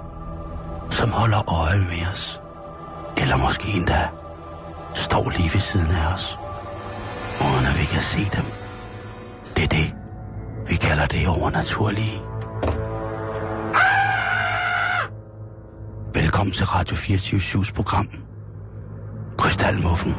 som 0.90 1.10
holder 1.10 1.50
øje 1.60 1.78
med 1.78 2.06
os? 2.12 2.40
Eller 3.16 3.36
måske 3.36 3.72
endda 3.72 4.08
står 4.94 5.30
lige 5.30 5.50
ved 5.52 5.60
siden 5.60 5.90
af 5.90 6.12
os, 6.14 6.38
uden 7.40 7.66
at 7.66 7.78
vi 7.80 7.84
kan 7.84 8.00
se 8.00 8.18
dem. 8.36 8.44
Det 9.56 9.64
er 9.64 9.68
det, 9.68 9.94
vi 10.68 10.74
kalder 10.74 11.06
det 11.06 11.28
overnaturlige. 11.28 12.20
Velkommen 16.14 16.52
til 16.52 16.66
Radio 16.66 16.96
24 16.96 17.64
program. 17.74 18.08
Krystalmuffen. 19.60 20.12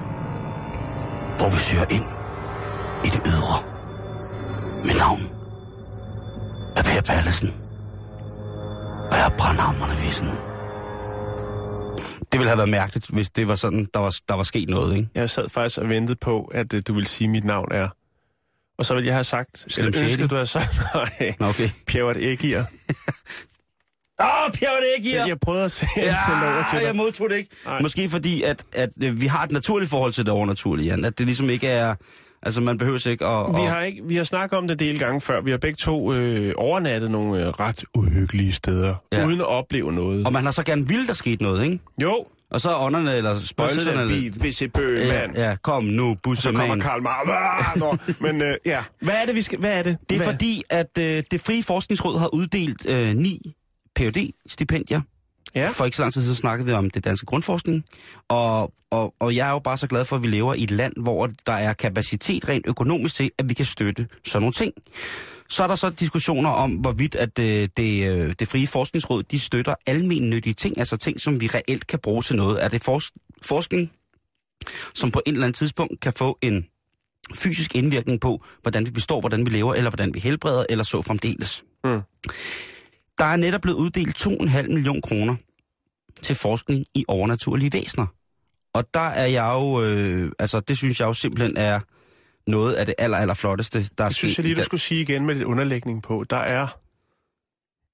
Hvor 1.37 1.49
vi 1.49 1.57
søger 1.57 1.85
ind 1.89 2.03
i 3.05 3.09
det 3.09 3.21
ydre. 3.25 3.57
Mit 4.85 4.97
navn 4.97 5.21
er 6.75 6.83
Per 6.83 7.01
Pallesen. 7.01 7.49
Og 9.11 9.17
jeg 9.17 9.25
er 9.25 9.37
brandhammerne 9.37 10.05
vissen. 10.05 10.27
Det 12.31 12.39
ville 12.39 12.47
have 12.47 12.57
været 12.57 12.69
mærkeligt, 12.69 13.09
hvis 13.09 13.29
det 13.29 13.47
var 13.47 13.55
sådan, 13.55 13.87
der 13.93 13.99
var, 13.99 14.15
der 14.27 14.33
var 14.33 14.43
sket 14.43 14.69
noget, 14.69 14.95
ikke? 14.95 15.09
Jeg 15.15 15.29
sad 15.29 15.49
faktisk 15.49 15.77
og 15.77 15.89
ventede 15.89 16.17
på, 16.21 16.43
at 16.43 16.73
uh, 16.73 16.79
du 16.87 16.93
ville 16.93 17.07
sige, 17.07 17.25
at 17.25 17.31
mit 17.31 17.43
navn 17.43 17.67
er... 17.71 17.87
Og 18.77 18.85
så 18.85 18.93
ville 18.93 19.07
jeg 19.07 19.15
have 19.15 19.23
sagt... 19.23 19.65
Slim 19.67 19.87
eller 19.87 20.03
ønsket, 20.03 20.29
du 20.29 20.35
havde 20.35 20.47
sagt... 20.47 20.79
Nej, 20.95 21.35
okay. 21.39 21.69
Pjævert 21.87 22.17
Ægir. 22.19 22.63
Åh, 24.23 24.51
Per, 24.53 24.67
det 24.67 24.87
ikke 25.05 25.17
Jeg, 25.17 25.27
jeg 25.27 25.39
prøvede 25.39 25.65
at 25.65 25.71
se 25.71 25.85
ja, 25.97 26.15
over 26.43 26.63
til 26.71 26.77
jeg 26.79 26.87
dig. 26.87 26.95
modtog 26.95 27.29
det 27.29 27.37
ikke. 27.37 27.49
Nej. 27.65 27.81
Måske 27.81 28.09
fordi, 28.09 28.41
at, 28.43 28.63
at 28.73 28.89
øh, 29.03 29.21
vi 29.21 29.25
har 29.27 29.43
et 29.43 29.51
naturligt 29.51 29.89
forhold 29.89 30.13
til 30.13 30.25
det 30.25 30.33
overnaturlige, 30.33 30.87
Jan. 30.89 31.05
At 31.05 31.17
det 31.17 31.25
ligesom 31.25 31.49
ikke 31.49 31.67
er... 31.67 31.95
Altså, 32.43 32.61
man 32.61 32.77
behøver 32.77 33.07
ikke 33.07 33.25
at... 33.25 33.45
Vi 33.55 33.61
at- 33.61 33.69
har, 33.71 33.81
ikke, 33.81 34.01
vi 34.05 34.15
har 34.15 34.23
snakket 34.23 34.57
om 34.57 34.67
det 34.67 34.81
en 34.81 34.87
del 34.87 34.99
gange 34.99 35.21
før. 35.21 35.41
Vi 35.41 35.51
har 35.51 35.57
begge 35.57 35.75
to 35.77 36.13
øh, 36.13 36.53
overnattet 36.57 37.11
nogle 37.11 37.41
øh, 37.41 37.47
ret 37.49 37.83
uhyggelige 37.95 38.53
steder, 38.53 38.95
Ja. 39.11 39.25
uden 39.25 39.39
at 39.41 39.47
opleve 39.47 39.91
noget. 39.93 40.25
Og 40.25 40.33
man 40.33 40.43
har 40.43 40.51
så 40.51 40.63
gerne 40.63 40.87
ville, 40.87 41.07
der 41.07 41.13
skete 41.13 41.43
noget, 41.43 41.63
ikke? 41.65 41.79
Jo, 42.01 42.25
Og 42.51 42.61
så 42.61 42.69
er 42.69 42.75
ånderne, 42.75 43.15
eller 43.15 43.29
og 43.29 43.41
spøjelserne... 43.41 44.29
hvis 44.29 44.61
et 44.61 44.73
bøg, 44.73 44.97
ja, 44.97 45.21
mand. 45.27 45.37
ja, 45.37 45.55
kom 45.63 45.83
nu, 45.83 46.17
Så 46.35 46.51
kommer. 46.51 46.75
Karl 46.77 47.01
Marx. 47.01 48.19
Men 48.19 48.41
øh, 48.41 48.55
ja, 48.65 48.83
hvad 49.01 49.13
er 49.21 49.25
det, 49.25 49.35
vi 49.35 49.41
skal... 49.41 49.59
Hvad 49.59 49.71
er 49.71 49.83
det? 49.83 49.97
Det 50.09 50.15
er 50.15 50.23
hvad? 50.23 50.33
fordi, 50.33 50.63
at 50.69 50.97
øh, 50.99 51.23
det 51.31 51.41
frie 51.41 51.63
forskningsråd 51.63 52.19
har 52.19 52.27
uddelt 52.33 52.85
øh, 52.89 53.15
ni 53.15 53.53
phd 54.01 54.33
stipendier 54.47 55.01
Ja. 55.55 55.69
For 55.69 55.85
ikke 55.85 55.97
så 55.97 56.03
lang 56.03 56.13
tid 56.13 56.21
siden 56.21 56.35
snakkede 56.35 56.67
vi 56.67 56.73
om 56.73 56.89
det 56.89 57.03
danske 57.03 57.25
grundforskning, 57.25 57.85
og, 58.27 58.73
og, 58.91 59.13
og 59.19 59.35
jeg 59.35 59.47
er 59.47 59.51
jo 59.51 59.59
bare 59.59 59.77
så 59.77 59.87
glad 59.87 60.05
for, 60.05 60.15
at 60.15 60.23
vi 60.23 60.27
lever 60.27 60.53
i 60.53 60.63
et 60.63 60.71
land, 60.71 60.93
hvor 61.01 61.29
der 61.45 61.53
er 61.53 61.73
kapacitet 61.73 62.49
rent 62.49 62.65
økonomisk 62.67 63.15
til, 63.15 63.31
at 63.37 63.49
vi 63.49 63.53
kan 63.53 63.65
støtte 63.65 64.07
sådan 64.25 64.41
nogle 64.41 64.53
ting. 64.53 64.73
Så 65.49 65.63
er 65.63 65.67
der 65.67 65.75
så 65.75 65.89
diskussioner 65.89 66.49
om, 66.49 66.71
hvorvidt 66.71 67.15
at 67.15 67.39
øh, 67.39 67.69
det, 67.77 68.09
øh, 68.09 68.35
det 68.39 68.47
frie 68.47 68.67
forskningsråd, 68.67 69.23
de 69.23 69.39
støtter 69.39 69.75
almennyttige 69.85 70.53
ting, 70.53 70.77
altså 70.77 70.97
ting, 70.97 71.21
som 71.21 71.41
vi 71.41 71.47
reelt 71.47 71.87
kan 71.87 71.99
bruge 71.99 72.21
til 72.21 72.35
noget. 72.35 72.63
Er 72.63 72.67
det 72.67 72.81
forsk- 72.89 73.37
forskning, 73.41 73.91
som 74.93 75.11
på 75.11 75.21
et 75.25 75.31
eller 75.31 75.45
andet 75.45 75.57
tidspunkt 75.57 75.99
kan 75.99 76.13
få 76.13 76.37
en 76.41 76.65
fysisk 77.35 77.75
indvirkning 77.75 78.21
på, 78.21 78.43
hvordan 78.61 78.85
vi 78.85 78.91
består, 78.91 79.19
hvordan 79.19 79.45
vi 79.45 79.49
lever, 79.51 79.73
eller 79.73 79.89
hvordan 79.89 80.13
vi 80.13 80.19
helbreder, 80.19 80.65
eller 80.69 80.83
så 80.83 81.01
fremdeles. 81.01 81.63
Mm. 81.83 82.01
Der 83.21 83.27
er 83.27 83.35
netop 83.35 83.61
blevet 83.61 83.77
uddelt 83.77 84.27
2,5 84.27 84.67
million 84.67 85.01
kroner 85.01 85.35
til 86.21 86.35
forskning 86.35 86.85
i 86.95 87.05
overnaturlige 87.07 87.73
væsener. 87.73 88.05
Og 88.73 88.93
der 88.93 89.07
er 89.09 89.25
jeg 89.25 89.51
jo, 89.53 89.83
øh, 89.83 90.31
altså 90.39 90.59
det 90.59 90.77
synes 90.77 90.99
jeg 90.99 91.05
jo 91.05 91.13
simpelthen 91.13 91.57
er 91.57 91.79
noget 92.47 92.73
af 92.73 92.85
det 92.85 92.95
aller, 92.97 93.17
aller 93.17 93.33
flotteste, 93.33 93.89
der 93.97 94.03
er 94.03 94.07
Det 94.07 94.17
synes 94.17 94.33
sket 94.33 94.43
jeg 94.43 94.45
lige, 94.45 94.55
du 94.55 94.63
skulle 94.63 94.81
sige 94.81 95.01
igen 95.01 95.25
med 95.25 95.35
lidt 95.35 95.45
underlægning 95.45 96.03
på. 96.03 96.25
Der 96.29 96.37
er... 96.37 96.67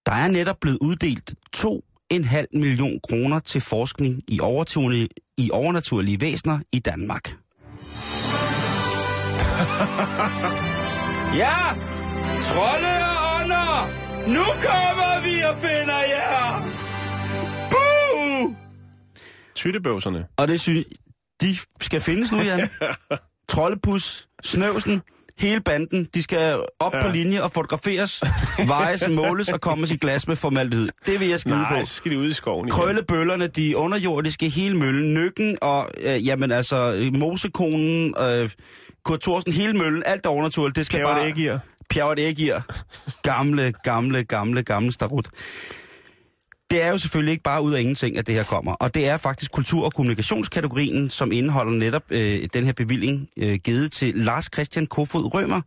Der 0.05 0.11
er 0.11 0.27
netop 0.27 0.57
blevet 0.61 0.77
uddelt 0.81 1.33
2,5 1.57 2.45
million 2.53 2.99
kroner 3.09 3.39
til 3.39 3.61
forskning 3.61 4.23
i, 4.27 4.39
overturlige, 4.39 5.09
i 5.37 5.49
overnaturlige 5.51 6.21
væsener 6.21 6.59
i 6.71 6.79
Danmark. 6.79 7.29
ja! 11.41 11.57
Trolde 12.41 12.87
og 12.87 13.41
ånder! 13.41 14.06
Nu 14.27 14.43
kommer 14.43 15.21
vi 15.23 15.41
og 15.41 15.57
finder 15.57 15.99
jer! 16.09 16.61
Buh! 17.69 18.53
Tyttebøvserne. 19.55 20.25
Og 20.37 20.47
det 20.47 20.59
synes 20.59 20.85
de 21.41 21.57
skal 21.81 22.01
findes 22.01 22.31
nu, 22.31 22.37
Jan. 22.37 22.69
Trollepus, 23.49 24.27
Snøvsen, 24.43 25.01
hele 25.39 25.61
banden, 25.61 26.07
de 26.13 26.23
skal 26.23 26.59
op 26.79 26.93
ja. 26.93 27.01
På 27.01 27.11
linje 27.11 27.43
og 27.43 27.51
fotograferes, 27.51 28.23
vejes, 28.67 29.09
måles 29.09 29.49
og 29.49 29.61
komme 29.61 29.87
i 29.91 29.97
glas 29.97 30.27
med 30.27 30.35
formaldehyd. 30.35 30.89
Det 31.05 31.19
vil 31.19 31.27
jeg 31.27 31.39
skide 31.39 31.55
Nej, 31.55 31.79
på. 31.79 31.85
skal 31.85 32.11
de 32.11 32.17
ud 32.17 32.29
i 32.29 32.33
skoven 32.33 32.67
igen. 32.67 32.71
Krøllebøllerne, 32.71 33.47
de 33.47 33.77
underjordiske, 33.77 34.49
hele 34.49 34.77
møllen, 34.77 35.13
nykken 35.13 35.57
og, 35.61 35.89
øh, 36.03 36.27
jamen 36.27 36.51
altså, 36.51 37.09
mosekonen, 37.13 38.15
øh, 38.21 38.49
Kurt 39.05 39.19
Thorsen, 39.21 39.53
hele 39.53 39.73
møllen, 39.73 40.03
alt 40.05 40.23
der 40.23 40.29
overnaturligt, 40.29 40.75
det 40.75 40.85
skal 40.85 40.97
Pjævert 40.97 41.15
bare... 41.15 41.27
Ægir. 41.27 41.57
Pjerret 41.89 42.19
Ægir. 42.19 42.59
Gamle, 43.23 43.73
gamle, 43.83 44.23
gamle, 44.23 44.63
gamle 44.63 44.91
starut. 44.91 45.29
Det 46.71 46.83
er 46.83 46.89
jo 46.89 46.97
selvfølgelig 46.97 47.31
ikke 47.31 47.43
bare 47.43 47.61
ud 47.61 47.73
af 47.73 47.81
ingenting, 47.81 48.17
at 48.17 48.27
det 48.27 48.35
her 48.35 48.43
kommer. 48.43 48.73
Og 48.73 48.93
det 48.93 49.07
er 49.07 49.17
faktisk 49.17 49.51
kultur- 49.51 49.85
og 49.85 49.93
kommunikationskategorien, 49.93 51.09
som 51.09 51.31
indeholder 51.31 51.73
netop 51.73 52.03
øh, 52.09 52.47
den 52.53 52.65
her 52.65 52.73
bevilling 52.73 53.27
øh, 53.37 53.59
givet 53.63 53.91
til 53.91 54.15
Lars 54.15 54.49
Christian 54.53 54.85
Kofod 54.85 55.33
Rømer, 55.33 55.61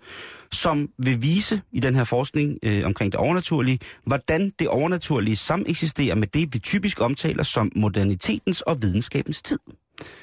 som 0.52 0.88
vil 0.98 1.22
vise 1.22 1.62
i 1.72 1.80
den 1.80 1.94
her 1.94 2.04
forskning 2.04 2.58
øh, 2.62 2.84
omkring 2.84 3.12
det 3.12 3.20
overnaturlige, 3.20 3.78
hvordan 4.06 4.52
det 4.58 4.68
overnaturlige 4.68 5.36
sameksisterer 5.36 6.14
med 6.14 6.26
det, 6.26 6.54
vi 6.54 6.58
typisk 6.58 7.00
omtaler 7.00 7.42
som 7.42 7.72
modernitetens 7.76 8.60
og 8.60 8.82
videnskabens 8.82 9.42
tid. 9.42 9.58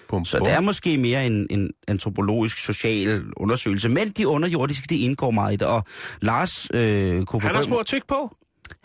Bum, 0.07 0.25
Så 0.25 0.37
bum. 0.37 0.47
det 0.47 0.53
er 0.55 0.59
måske 0.59 0.97
mere 0.97 1.25
en, 1.25 1.47
en 1.49 1.69
antropologisk, 1.87 2.57
social 2.57 3.23
undersøgelse, 3.37 3.89
men 3.89 4.09
de 4.09 4.27
underjordiske, 4.27 4.85
det 4.89 4.95
indgår 4.95 5.31
meget 5.31 5.53
i 5.53 5.55
det. 5.55 5.67
Og 5.67 5.83
Lars 6.21 6.67
øh, 6.73 7.25
Kofod 7.25 7.41
Han 7.47 7.55
har 7.55 7.61
små 7.61 7.83
tyk 7.85 8.07
på. 8.07 8.35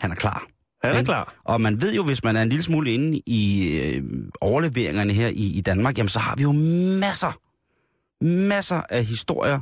han 0.01 0.11
er 0.11 0.15
klar. 0.15 0.45
Han 0.83 0.95
er 0.95 1.03
klar. 1.03 1.35
Og 1.43 1.61
man 1.61 1.81
ved 1.81 1.93
jo, 1.93 2.03
hvis 2.03 2.23
man 2.23 2.35
er 2.35 2.41
en 2.41 2.49
lille 2.49 2.63
smule 2.63 2.93
inde 2.93 3.21
i 3.25 3.71
øh, 3.79 4.03
overleveringerne 4.41 5.13
her 5.13 5.27
i, 5.27 5.57
i 5.57 5.61
Danmark, 5.61 5.97
jamen 5.97 6.09
så 6.09 6.19
har 6.19 6.35
vi 6.35 6.43
jo 6.43 6.51
masser, 6.99 7.39
masser 8.25 8.81
af 8.89 9.05
historier 9.05 9.59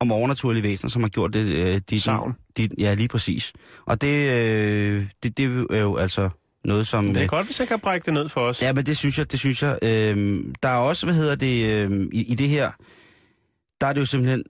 om 0.00 0.12
overnaturlige 0.12 0.62
væsener, 0.62 0.90
som 0.90 1.02
har 1.02 1.08
gjort 1.08 1.34
det. 1.34 1.44
Øh, 1.46 1.80
de, 1.90 2.00
Sagn. 2.00 2.32
De, 2.56 2.68
ja, 2.78 2.94
lige 2.94 3.08
præcis. 3.08 3.52
Og 3.86 4.00
det, 4.00 4.30
øh, 4.30 5.06
det, 5.22 5.38
det 5.38 5.66
er 5.70 5.78
jo 5.78 5.96
altså 5.96 6.30
noget, 6.64 6.86
som... 6.86 7.06
Det 7.08 7.16
er 7.16 7.22
øh, 7.22 7.28
godt, 7.28 7.46
hvis 7.46 7.60
jeg 7.60 7.68
kan 7.68 7.80
brække 7.80 8.04
det 8.04 8.14
ned 8.14 8.28
for 8.28 8.40
os. 8.40 8.62
Ja, 8.62 8.72
men 8.72 8.86
det 8.86 8.96
synes 8.96 9.18
jeg, 9.18 9.32
det 9.32 9.38
synes 9.40 9.62
jeg. 9.62 9.78
Øhm, 9.82 10.54
der 10.62 10.68
er 10.68 10.76
også, 10.76 11.06
hvad 11.06 11.14
hedder 11.14 11.34
det, 11.34 11.66
øhm, 11.72 12.08
i, 12.12 12.32
i 12.32 12.34
det 12.34 12.48
her, 12.48 12.70
der 13.80 13.86
er 13.86 13.92
det 13.92 14.00
jo 14.00 14.06
simpelthen, 14.06 14.42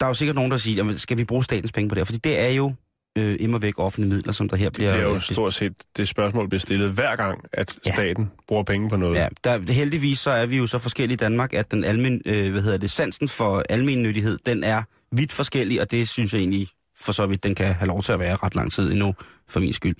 der 0.00 0.06
er 0.06 0.10
jo 0.10 0.14
sikkert 0.14 0.36
nogen, 0.36 0.50
der 0.50 0.56
siger, 0.56 0.76
jamen, 0.76 0.98
skal 0.98 1.18
vi 1.18 1.24
bruge 1.24 1.44
statens 1.44 1.72
penge 1.72 1.88
på 1.88 1.94
det? 1.94 2.06
Fordi 2.06 2.18
det 2.18 2.40
er 2.40 2.48
jo 2.48 2.74
øh, 3.18 3.36
immer 3.40 3.58
væk 3.58 3.74
offentlige 3.78 4.14
midler, 4.14 4.32
som 4.32 4.48
der 4.48 4.56
her 4.56 4.70
bliver... 4.70 4.90
Det 4.92 5.00
er 5.00 5.04
jo 5.04 5.14
øh, 5.14 5.20
stort 5.20 5.54
set 5.54 5.72
det 5.96 6.08
spørgsmål, 6.08 6.48
bliver 6.48 6.60
stillet 6.60 6.90
hver 6.90 7.16
gang, 7.16 7.40
at 7.52 7.78
Ja. 7.86 7.92
staten 7.92 8.30
bruger 8.48 8.62
penge 8.62 8.88
på 8.90 8.96
noget. 8.96 9.16
Ja, 9.16 9.28
der, 9.44 9.72
heldigvis 9.72 10.18
så 10.18 10.30
er 10.30 10.46
vi 10.46 10.56
jo 10.56 10.66
så 10.66 10.78
forskellige 10.78 11.14
i 11.14 11.16
Danmark, 11.16 11.52
at 11.52 11.70
den 11.70 11.84
almen, 11.84 12.22
øh, 12.26 12.50
hvad 12.52 12.62
hedder 12.62 12.78
det, 12.78 12.90
sansen 12.90 13.28
for 13.28 13.64
almennyttighed, 13.68 14.38
den 14.46 14.64
er 14.64 14.82
vidt 15.12 15.32
forskellig, 15.32 15.80
og 15.80 15.90
det 15.90 16.08
synes 16.08 16.32
jeg 16.32 16.38
egentlig 16.38 16.68
for 17.00 17.12
så 17.12 17.26
vidt, 17.26 17.44
den 17.44 17.54
kan 17.54 17.74
have 17.74 17.86
lov 17.86 18.02
til 18.02 18.12
at 18.12 18.18
være 18.18 18.36
ret 18.36 18.54
lang 18.54 18.72
tid 18.72 18.92
endnu, 18.92 19.14
for 19.48 19.60
min 19.60 19.72
skyld. 19.72 19.96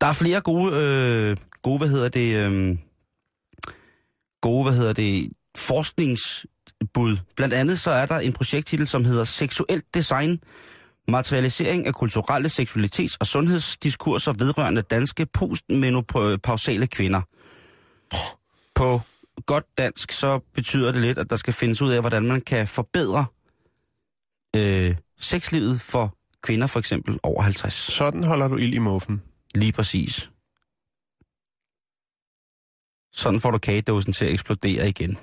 Der 0.00 0.06
er 0.06 0.12
flere 0.12 0.40
gode, 0.40 0.76
øh, 0.76 1.36
gode 1.62 1.78
hvad 1.78 1.88
hedder 1.88 2.08
det, 2.08 2.36
øh, 2.36 2.78
gode, 4.42 4.62
hvad 4.62 4.72
hedder 4.72 4.92
det, 4.92 5.32
forskningsbud. 5.56 7.16
Blandt 7.36 7.54
andet 7.54 7.78
så 7.80 7.90
er 7.90 8.06
der 8.06 8.18
en 8.18 8.32
projekttitel, 8.32 8.86
som 8.86 9.04
hedder 9.04 9.24
Seksuelt 9.24 9.94
Design, 9.94 10.40
materialisering 11.08 11.86
af 11.86 11.94
kulturelle 11.94 12.48
seksualitets- 12.48 13.16
og 13.20 13.26
sundhedsdiskurser 13.26 14.32
vedrørende 14.32 14.82
danske 14.82 15.26
postmenopausale 15.26 16.86
kvinder. 16.86 17.20
På 18.74 19.00
godt 19.46 19.64
dansk, 19.78 20.12
så 20.12 20.40
betyder 20.54 20.92
det 20.92 21.00
lidt, 21.00 21.18
at 21.18 21.30
der 21.30 21.36
skal 21.36 21.52
findes 21.52 21.82
ud 21.82 21.90
af, 21.90 22.00
hvordan 22.00 22.22
man 22.22 22.40
kan 22.40 22.68
forbedre 22.68 23.26
øh, 24.56 24.96
sexlivet 25.20 25.80
for 25.80 26.16
kvinder, 26.42 26.66
for 26.66 26.78
eksempel 26.78 27.18
over 27.22 27.42
50. 27.42 27.74
Sådan 27.74 28.24
holder 28.24 28.48
du 28.48 28.56
ild 28.56 28.74
i 28.74 28.78
muffen. 28.78 29.22
Lige 29.54 29.72
præcis. 29.72 30.30
Sådan 33.12 33.40
får 33.40 33.50
du 33.50 33.58
kagedåsen 33.58 34.12
til 34.12 34.24
at 34.24 34.32
eksplodere 34.32 34.88
igen. 34.88 35.18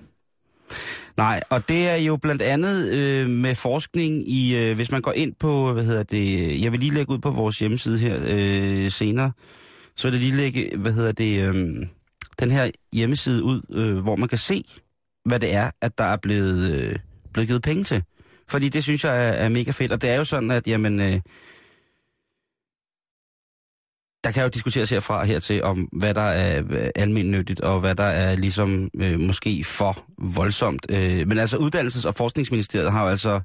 Nej, 1.18 1.42
og 1.50 1.68
det 1.70 1.90
er 1.90 1.96
jo 1.96 2.18
blandt 2.18 2.42
andet 2.42 2.92
øh, 2.92 3.30
med 3.30 3.56
forskning 3.56 4.30
i, 4.30 4.56
øh, 4.56 4.76
hvis 4.76 4.92
man 4.92 5.02
går 5.02 5.12
ind 5.12 5.34
på, 5.40 5.74
hvad 5.74 5.84
hedder 5.84 6.04
det, 6.04 6.62
jeg 6.62 6.72
vil 6.72 6.80
lige 6.80 6.94
lægge 6.94 7.12
ud 7.12 7.20
på 7.20 7.32
vores 7.32 7.60
hjemmeside 7.60 7.98
her 7.98 8.20
øh, 8.24 8.92
senere, 8.92 9.32
så 9.96 10.08
vil 10.08 10.14
jeg 10.14 10.22
lige 10.22 10.38
lægge, 10.38 10.78
hvad 10.78 10.92
hedder 10.92 11.12
det, 11.12 11.48
øh, 11.48 11.56
den 12.40 12.52
her 12.52 12.72
hjemmeside 12.94 13.44
ud, 13.44 13.62
øh, 13.70 13.98
hvor 13.98 14.16
man 14.16 14.30
kan 14.30 14.38
se, 14.38 14.64
hvad 15.26 15.40
det 15.40 15.54
er, 15.54 15.72
at 15.82 15.98
der 15.98 16.04
er 16.04 16.18
blevet, 16.18 16.72
øh, 16.72 16.96
blevet 17.34 17.48
givet 17.48 17.62
penge 17.62 17.84
til. 17.84 18.04
Fordi 18.48 18.70
det 18.70 18.84
synes 18.84 19.04
jeg 19.04 19.28
er, 19.28 19.32
er 19.32 19.50
mega 19.50 19.72
fedt, 19.72 19.92
og 19.92 20.02
det 20.02 20.10
er 20.10 20.16
jo 20.16 20.24
sådan, 20.24 20.52
at 20.52 20.68
jamen, 20.68 21.00
øh, 21.02 21.20
der 24.24 24.32
kan 24.32 24.44
jo 24.44 24.50
diskuteres 24.50 24.90
herfra 24.90 25.20
og 25.20 25.25
hertil 25.25 25.63
om, 25.63 25.78
hvad 25.78 26.13
der 26.13 26.22
er 26.22 26.63
øh, 26.70 26.90
almindeligt 26.96 27.62
og 27.62 27.80
hvad 27.80 27.96
der 27.96 28.04
er 28.04 28.36
ligesom 28.36 28.90
øh, 28.96 29.20
måske 29.20 29.63
for 29.63 30.06
voldsomt. 30.18 30.86
Øh, 30.90 31.28
men 31.28 31.38
altså 31.38 31.58
Uddannelses- 31.58 32.08
og 32.08 32.16
Forskningsministeriet 32.16 32.92
har 32.92 33.04
jo 33.04 33.10
altså 33.10 33.42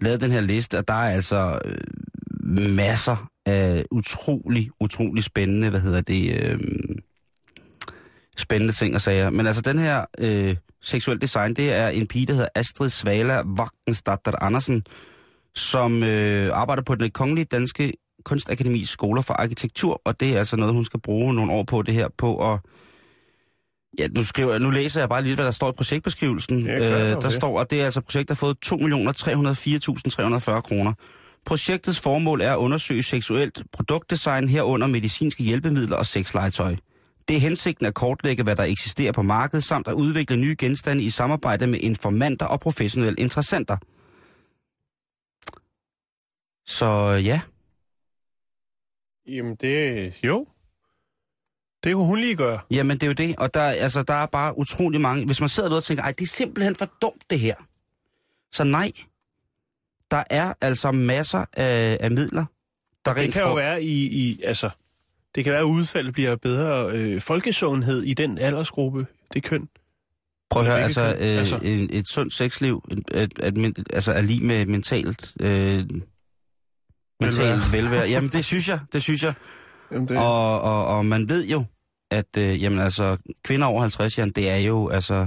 lavet 0.00 0.20
den 0.20 0.30
her 0.30 0.40
liste, 0.40 0.78
og 0.78 0.88
der 0.88 0.94
er 0.94 1.10
altså 1.10 1.58
øh, 1.64 2.70
masser 2.70 3.30
af 3.46 3.84
utrolig, 3.90 4.70
utrolig 4.80 5.24
spændende, 5.24 5.70
hvad 5.70 5.80
hedder 5.80 6.00
det, 6.00 6.40
øh, 6.40 6.58
spændende 8.38 8.74
ting 8.74 8.94
og 8.94 9.00
sager. 9.00 9.30
Men 9.30 9.46
altså 9.46 9.62
den 9.62 9.78
her 9.78 10.04
øh, 10.18 10.56
seksuel 10.82 11.20
design, 11.20 11.54
det 11.54 11.72
er 11.72 11.88
en 11.88 12.06
pige, 12.06 12.26
der 12.26 12.32
hedder 12.32 12.48
Astrid 12.54 12.90
Svala 12.90 13.42
Wagtenstadter 13.42 14.42
Andersen, 14.42 14.82
som 15.54 16.02
øh, 16.02 16.50
arbejder 16.54 16.82
på 16.82 16.94
den 16.94 17.10
kongelige 17.10 17.44
danske 17.44 17.92
Kunstakademis 18.24 18.88
skoler 18.88 19.22
for 19.22 19.34
arkitektur, 19.34 20.02
og 20.04 20.20
det 20.20 20.34
er 20.34 20.38
altså 20.38 20.56
noget, 20.56 20.74
hun 20.74 20.84
skal 20.84 21.00
bruge 21.00 21.34
nogle 21.34 21.52
år 21.52 21.62
på 21.62 21.82
det 21.82 21.94
her, 21.94 22.08
på 22.18 22.52
at... 22.52 22.58
Ja, 23.98 24.08
nu, 24.08 24.22
skriver, 24.22 24.58
nu 24.58 24.70
læser 24.70 25.00
jeg 25.00 25.08
bare 25.08 25.22
lidt, 25.22 25.34
hvad 25.34 25.44
der 25.44 25.50
står 25.50 25.68
i 25.68 25.72
projektbeskrivelsen. 25.76 26.66
Ja, 26.66 26.78
gør 26.78 26.98
øh, 26.98 27.10
der 27.10 27.20
det. 27.20 27.32
står, 27.32 27.60
at 27.60 27.70
det 27.70 27.80
er 27.80 27.84
altså 27.84 28.00
et 28.00 28.04
projekt, 28.04 28.28
der 28.28 28.34
har 28.34 28.36
fået 28.36 28.56
2.304.340 30.56 30.60
kroner. 30.60 30.92
Projektets 31.46 32.00
formål 32.00 32.40
er 32.40 32.52
at 32.52 32.56
undersøge 32.56 33.02
seksuelt 33.02 33.62
produktdesign 33.72 34.48
herunder 34.48 34.86
medicinske 34.86 35.42
hjælpemidler 35.42 35.96
og 35.96 36.06
sexlegetøj. 36.06 36.76
Det 37.28 37.36
er 37.36 37.40
hensigten 37.40 37.86
at 37.86 37.94
kortlægge, 37.94 38.42
hvad 38.42 38.56
der 38.56 38.62
eksisterer 38.62 39.12
på 39.12 39.22
markedet, 39.22 39.64
samt 39.64 39.88
at 39.88 39.92
udvikle 39.92 40.36
nye 40.36 40.56
genstande 40.58 41.02
i 41.02 41.10
samarbejde 41.10 41.66
med 41.66 41.78
informanter 41.78 42.46
og 42.46 42.60
professionelle 42.60 43.14
interessenter. 43.18 43.76
Så 46.66 46.86
ja, 47.24 47.40
Jamen 49.36 49.54
det... 49.54 50.12
Jo. 50.24 50.46
Det 51.84 51.94
kunne 51.94 52.06
hun 52.06 52.18
lige 52.18 52.36
gøre. 52.36 52.60
Jamen, 52.70 52.96
det 52.96 53.02
er 53.02 53.06
jo 53.06 53.12
det. 53.12 53.36
Og 53.38 53.54
der, 53.54 53.62
altså, 53.62 54.02
der 54.02 54.14
er 54.14 54.26
bare 54.26 54.58
utrolig 54.58 55.00
mange... 55.00 55.26
Hvis 55.26 55.40
man 55.40 55.48
sidder 55.48 55.68
derude 55.68 55.78
og 55.78 55.84
tænker, 55.84 56.02
ej, 56.04 56.12
det 56.12 56.22
er 56.22 56.26
simpelthen 56.28 56.76
for 56.76 56.90
dumt, 57.02 57.22
det 57.30 57.40
her. 57.40 57.54
Så 58.52 58.64
nej. 58.64 58.92
Der 60.10 60.24
er 60.30 60.52
altså 60.60 60.92
masser 60.92 61.44
af, 61.52 61.98
af 62.00 62.10
midler, 62.10 62.44
der 63.04 63.12
Det 63.14 63.22
rent 63.22 63.32
kan 63.32 63.42
jo 63.42 63.48
for- 63.48 63.56
være 63.56 63.82
i... 63.82 64.06
i 64.30 64.40
altså, 64.44 64.70
det 65.34 65.44
kan 65.44 65.50
være, 65.50 65.60
at 65.60 65.64
udfaldet 65.64 66.12
bliver 66.12 66.36
bedre 66.36 66.90
øh, 66.92 67.20
folkesundhed 67.20 68.02
i 68.02 68.14
den 68.14 68.38
aldersgruppe, 68.38 69.06
det 69.34 69.42
køn. 69.42 69.68
Prøv 70.50 70.62
at 70.62 70.68
høre, 70.68 70.80
altså, 70.82 71.00
øh, 71.20 71.38
Altså. 71.38 71.56
En, 71.56 71.88
et 71.92 72.08
sundt 72.08 72.32
sexliv, 72.32 72.84
et, 72.90 72.98
et, 73.14 73.32
et, 73.42 73.58
et, 73.58 73.86
altså 73.92 74.12
er 74.12 74.20
lige 74.20 74.44
med 74.44 74.66
mentalt... 74.66 75.32
Øh, 75.40 75.86
mentalt 77.20 77.72
velvære. 77.72 78.08
Jamen, 78.08 78.30
det 78.30 78.44
synes 78.44 78.68
jeg, 78.68 78.78
det 78.92 79.02
synes 79.02 79.22
jeg. 79.22 79.34
Jamen, 79.92 80.08
det, 80.08 80.18
Og, 80.18 80.60
og, 80.60 80.86
og 80.86 81.06
man 81.06 81.28
ved 81.28 81.46
jo, 81.46 81.64
at 82.10 82.36
øh, 82.38 82.62
jamen, 82.62 82.78
altså, 82.78 83.16
kvinder 83.44 83.66
over 83.66 83.80
50, 83.80 84.18
Jan, 84.18 84.30
det 84.30 84.50
er 84.50 84.56
jo 84.56 84.88
altså, 84.88 85.26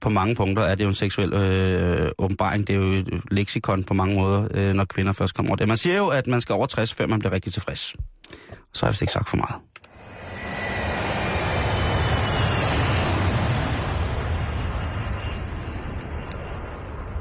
på 0.00 0.08
mange 0.08 0.34
punkter 0.34 0.62
er 0.62 0.74
det 0.74 0.84
jo 0.84 0.88
en 0.88 0.94
seksuel 0.94 1.32
øh, 1.32 2.10
åbenbaring. 2.18 2.66
Det 2.66 2.74
er 2.74 2.78
jo 2.78 2.92
et 2.92 3.20
leksikon 3.30 3.84
på 3.84 3.94
mange 3.94 4.14
måder, 4.14 4.48
øh, 4.54 4.74
når 4.74 4.84
kvinder 4.84 5.12
først 5.12 5.34
kommer 5.34 5.50
over 5.50 5.56
det. 5.56 5.68
Man 5.68 5.76
siger 5.76 5.96
jo, 5.96 6.08
at 6.08 6.26
man 6.26 6.40
skal 6.40 6.52
over 6.52 6.66
60, 6.66 6.94
før 6.94 7.06
man 7.06 7.18
bliver 7.18 7.32
rigtig 7.32 7.52
tilfreds. 7.52 7.96
Så 8.72 8.80
har 8.80 8.88
jeg 8.88 8.92
vist 8.92 9.02
ikke 9.02 9.12
sagt 9.12 9.28
for 9.28 9.36
meget. 9.36 9.54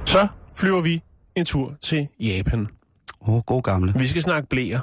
Så 0.05 0.27
flyver 0.55 0.81
vi 0.81 1.01
en 1.35 1.45
tur 1.45 1.73
til 1.81 2.07
Japan. 2.19 2.67
Åh, 3.21 3.29
oh, 3.29 3.41
god 3.41 3.61
gamle. 3.63 3.93
Vi 3.97 4.07
skal 4.07 4.21
snakke 4.21 4.49
blæer. 4.49 4.79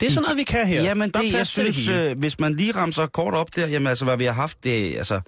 Det 0.00 0.06
er 0.06 0.10
sådan 0.10 0.22
noget, 0.22 0.36
vi 0.36 0.42
kan 0.42 0.66
her. 0.66 0.82
Jamen 0.82 1.10
det, 1.10 1.32
jeg 1.32 1.46
synes, 1.46 1.86
hele. 1.86 2.10
øh, 2.10 2.18
hvis 2.18 2.40
man 2.40 2.54
lige 2.54 2.72
ramser 2.72 3.06
kort 3.06 3.34
op 3.34 3.56
der, 3.56 3.66
jamen 3.66 3.86
altså, 3.86 4.04
hvad 4.04 4.16
vi 4.16 4.24
har 4.24 4.32
haft, 4.32 4.64
det 4.64 4.96
altså 4.96 5.20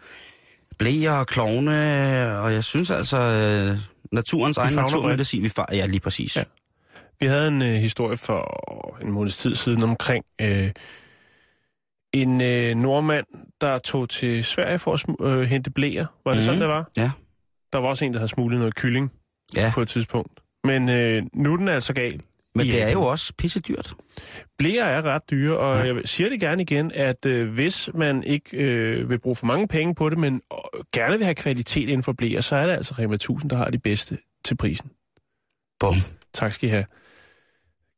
blæer 0.79 1.13
og 1.13 1.27
klovne, 1.27 2.39
og 2.39 2.53
jeg 2.53 2.65
synes 2.65 2.91
altså, 2.91 3.17
øh, 3.21 3.79
naturens 4.13 4.57
egen 4.57 4.75
naturmedicin, 4.75 5.43
vi 5.43 5.49
far, 5.49 5.69
ja, 5.73 5.87
lige 5.87 6.01
præcis. 6.01 6.37
Ja. 6.37 6.43
Vi 7.21 7.27
havde 7.27 7.49
en 7.49 7.63
øh, 7.63 7.69
historie 7.69 8.17
for 8.17 8.97
en 9.03 9.11
måneds 9.13 9.37
tid 9.37 9.55
siden 9.55 9.83
omkring 9.83 10.25
øh, 10.41 10.71
en 12.13 12.41
øh, 12.41 12.75
nordmand, 12.77 13.27
der 13.61 13.79
tog 13.79 14.09
til 14.09 14.45
Sverige 14.45 14.79
for 14.79 14.93
at 14.95 15.01
sm- 15.09 15.25
øh, 15.27 15.43
hente 15.45 15.71
blæer. 15.71 16.07
Var 16.25 16.33
det 16.33 16.39
Mhm. 16.39 16.45
sådan, 16.45 16.61
det 16.61 16.69
var? 16.69 16.91
Ja. 16.97 17.11
Der 17.73 17.79
var 17.79 17.89
også 17.89 18.05
en, 18.05 18.13
der 18.13 18.19
havde 18.19 18.29
smuglet 18.29 18.59
noget 18.59 18.75
kylling 18.75 19.13
Ja. 19.57 19.71
på 19.75 19.83
et 19.83 19.89
tidspunkt. 19.89 20.41
Men 20.67 20.89
øh, 20.89 21.23
nu 21.35 21.53
er 21.53 21.57
den 21.57 21.69
altså 21.69 21.93
gal. 21.93 22.21
Men 22.55 22.67
det 22.67 22.83
er 22.83 22.91
jo 22.91 23.03
også 23.03 23.33
pisse 23.39 23.61
dyrt. 23.61 23.95
Blæer 24.59 24.85
er 24.85 25.03
ret 25.03 25.23
dyre, 25.31 25.57
og 25.59 25.87
Ja. 25.87 25.95
jeg 25.95 26.03
siger 26.05 26.29
det 26.31 26.41
gerne 26.41 26.63
igen, 26.63 26.93
at 26.95 27.27
øh, 27.27 27.49
hvis 27.53 27.89
man 27.95 28.23
ikke 28.25 28.57
øh, 28.57 29.11
vil 29.11 29.19
bruge 29.19 29.37
for 29.37 29.47
mange 29.47 29.69
penge 29.69 29.95
på 29.95 30.11
det, 30.11 30.19
men 30.19 30.35
øh, 30.53 30.81
gerne 30.93 31.17
vil 31.17 31.25
have 31.25 31.35
kvalitet 31.35 31.83
inden 31.89 32.03
for 32.03 32.13
blæer, 32.13 32.41
så 32.41 32.57
er 32.57 32.67
det 32.67 32.73
altså 32.73 32.95
Rema 32.99 33.15
1000, 33.15 33.51
der 33.51 33.57
har 33.57 33.65
de 33.67 33.79
bedste 33.79 34.19
til 34.45 34.57
prisen. 34.57 34.91
Bum. 35.81 35.95
Tak 36.35 36.53
skal 36.55 36.69
I 36.69 36.71
have. 36.71 36.85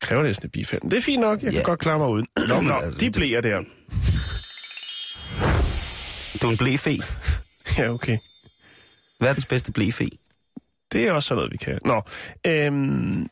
Kræver 0.00 0.22
næsten 0.22 0.46
et 0.46 0.52
bifald. 0.52 0.82
Det 0.82 0.92
er 0.96 1.00
fint 1.02 1.20
nok, 1.20 1.42
jeg 1.42 1.52
Ja. 1.52 1.58
kan 1.58 1.64
godt 1.64 1.80
klare 1.80 1.98
mig 1.98 2.08
uden. 2.08 2.26
Nå, 2.48 2.60
Nå, 2.60 2.74
altså, 2.74 3.00
de 3.00 3.10
blæer 3.10 3.40
der. 3.40 3.62
Du 6.42 6.46
er 6.46 6.50
en 6.50 6.56
blæfe. 6.58 6.90
Ja, 7.78 7.90
okay. 7.90 8.18
Verdens 9.20 9.46
bedste 9.46 9.72
blæfe. 9.72 10.08
Det 10.92 11.08
er 11.08 11.12
også 11.12 11.26
sådan 11.26 11.36
noget, 11.36 11.52
vi 11.52 11.56
kan. 11.56 11.78
Nå, 11.84 12.02
øhm, 12.46 13.28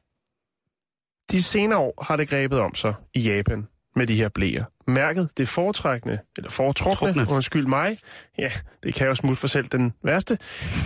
de 1.30 1.42
senere 1.42 1.78
år 1.78 2.04
har 2.04 2.16
det 2.16 2.28
grebet 2.28 2.60
om 2.60 2.74
sig 2.74 2.94
i 3.14 3.20
Japan 3.20 3.68
med 3.96 4.06
de 4.06 4.14
her 4.16 4.28
blæer. 4.28 4.64
Mærket 4.88 5.30
det 5.36 5.48
foretrækkende, 5.48 6.18
eller 6.36 6.50
foretrukne, 6.50 7.14
Trukne. 7.14 7.34
undskyld 7.34 7.66
mig, 7.66 7.98
ja, 8.38 8.50
det 8.82 8.94
kan 8.94 9.06
jo 9.06 9.14
smutte 9.14 9.40
for 9.40 9.46
selv 9.46 9.66
den 9.66 9.92
værste, 10.02 10.38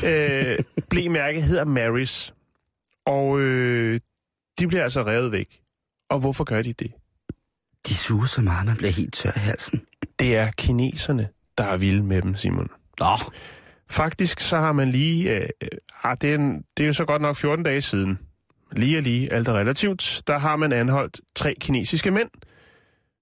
øh, 0.07 0.59
blæmærke 0.91 1.41
hedder 1.41 1.65
Marys. 1.65 2.35
Og 3.07 3.41
øh, 3.41 4.01
de 4.59 4.69
bliver 4.69 4.83
altså 4.85 5.03
revet 5.03 5.33
væk. 5.33 5.61
Og 6.11 6.21
hvorfor 6.21 6.45
gør 6.45 6.63
de 6.63 6.73
det? 6.73 6.93
De 7.89 7.95
suger 7.95 8.27
så 8.27 8.43
meget, 8.43 8.67
man 8.67 8.77
bliver 8.77 8.91
helt 8.93 9.15
tør 9.15 9.31
i 9.37 9.39
halsen. 9.39 9.83
Det 10.19 10.37
er 10.37 10.51
kineserne, 10.51 11.29
der 11.59 11.65
er 11.65 11.77
vilde 11.77 12.03
med 12.03 12.23
dem, 12.23 12.37
Simon. 12.37 12.69
Nå, 13.01 13.17
Faktisk 13.91 14.41
så 14.41 14.57
har 14.57 14.73
man 14.73 14.89
lige, 14.91 15.37
øh, 15.37 15.49
ah, 16.03 16.17
det, 16.21 16.31
er 16.31 16.35
en, 16.35 16.65
det 16.77 16.83
er 16.83 16.87
jo 16.87 16.93
så 16.93 17.05
godt 17.05 17.23
nok 17.23 17.37
14 17.37 17.65
dage 17.65 17.83
siden, 17.83 18.19
lige 18.73 18.99
og 18.99 19.03
lige, 19.03 19.33
alt 19.33 19.49
er 19.49 19.53
relativt, 19.53 20.23
der 20.27 20.39
har 20.39 20.57
man 20.57 20.73
anholdt 20.73 21.21
tre 21.35 21.55
kinesiske 21.61 22.11
mænd, 22.11 22.31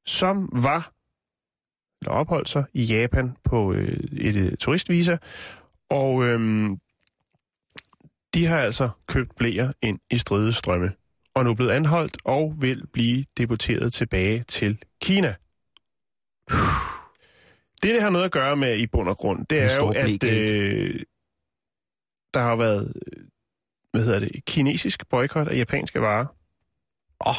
som 0.07 0.49
var, 0.53 0.93
der 2.05 2.11
opholdt 2.11 2.49
sig 2.49 2.65
i 2.73 2.85
Japan 2.85 3.37
på 3.45 3.73
øh, 3.73 3.99
et 4.13 4.37
øh, 4.37 4.57
turistvisa, 4.57 5.17
og 5.91 6.25
øh, 6.25 6.71
de 8.35 8.47
har 8.47 8.59
altså 8.59 8.89
købt 9.07 9.37
blæer 9.37 9.73
ind 9.83 9.99
i 10.11 10.19
stride 10.19 10.53
strømme, 10.53 10.93
og 11.35 11.45
nu 11.45 11.51
er 11.51 11.55
blevet 11.55 11.71
anholdt 11.71 12.17
og 12.25 12.55
vil 12.59 12.87
blive 12.93 13.25
deporteret 13.37 13.93
tilbage 13.93 14.43
til 14.43 14.79
Kina. 15.03 15.35
Det, 17.83 17.95
det 17.95 18.03
har 18.03 18.11
noget 18.11 18.25
at 18.25 18.31
gøre 18.33 18.57
med 18.57 18.77
i 18.79 18.87
bund 18.87 19.09
og 19.09 19.17
grund, 19.17 19.47
det 19.47 19.63
er 19.63 19.77
jo, 19.77 19.89
at 19.89 20.25
øh, 20.25 21.01
der 22.35 22.41
har 22.43 22.57
været, 22.57 22.93
øh, 23.17 23.23
hvad 23.93 24.05
hedder 24.05 24.19
det, 24.19 24.45
kinesisk 24.45 25.09
boykot 25.09 25.49
af 25.49 25.57
japanske 25.57 26.01
varer. 26.01 26.27
åh. 27.27 27.35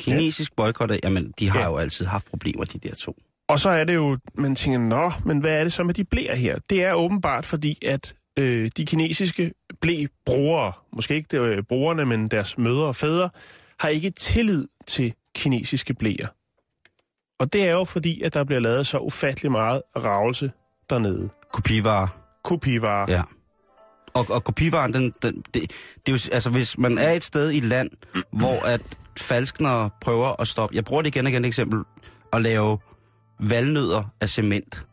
Kinesisk 0.00 0.56
boykot, 0.56 0.90
af- 0.90 1.00
jamen, 1.04 1.32
de 1.38 1.50
har 1.50 1.60
Ja. 1.60 1.66
jo 1.66 1.76
altid 1.76 2.06
haft 2.06 2.26
problemer, 2.26 2.64
de 2.64 2.78
der 2.78 2.94
to. 2.94 3.16
Og 3.48 3.58
så 3.58 3.68
er 3.68 3.84
det 3.84 3.94
jo, 3.94 4.18
man 4.34 4.54
tænker, 4.54 4.78
nå, 4.78 5.12
men 5.24 5.38
hvad 5.38 5.58
er 5.58 5.62
det 5.64 5.72
så 5.72 5.84
med 5.84 5.94
de 5.94 6.04
blæer 6.04 6.34
her? 6.34 6.58
Det 6.70 6.84
er 6.84 6.92
åbenbart 6.94 7.46
fordi, 7.46 7.78
at 7.86 8.16
øh, 8.38 8.70
de 8.76 8.86
kinesiske 8.86 9.52
blæbrugere, 9.80 10.72
måske 10.92 11.14
ikke 11.14 11.38
øh, 11.38 11.62
brugerne, 11.62 12.06
men 12.06 12.28
deres 12.28 12.58
mødre 12.58 12.84
og 12.86 12.96
fædre, 12.96 13.30
har 13.80 13.88
ikke 13.88 14.10
tillid 14.10 14.68
til 14.86 15.14
kinesiske 15.34 15.94
blæer. 15.94 16.28
Og 17.44 17.52
det 17.52 17.68
er 17.68 17.72
jo 17.72 17.84
fordi, 17.84 18.22
at 18.22 18.34
der 18.34 18.44
bliver 18.44 18.60
lavet 18.60 18.86
så 18.86 18.98
ufattelig 18.98 19.52
meget 19.52 19.82
ravelse 19.96 20.52
dernede. 20.90 21.28
Kopivarer. 21.52 22.06
Kopivarer. 22.44 23.12
Ja. 23.12 23.22
Og, 24.14 24.26
og 24.30 24.44
kopivaren, 24.44 24.94
den, 24.94 25.12
den, 25.22 25.34
det, 25.36 25.54
det 25.54 26.08
er 26.08 26.12
jo, 26.12 26.18
altså 26.32 26.50
hvis 26.50 26.78
man 26.78 26.98
er 26.98 27.10
et 27.10 27.24
sted 27.24 27.50
i 27.50 27.58
et 27.58 27.64
land, 27.64 27.90
hvor 28.32 28.66
at 28.66 28.80
falsknere 29.18 29.90
prøver 30.00 30.40
at 30.40 30.48
stoppe, 30.48 30.76
jeg 30.76 30.84
bruger 30.84 31.02
det 31.02 31.16
igen 31.16 31.26
og 31.26 31.30
igen 31.30 31.44
et 31.44 31.48
eksempel, 31.48 31.80
at 32.32 32.42
lave 32.42 32.78
valnødder 33.40 34.02
af 34.20 34.28
cement. 34.28 34.86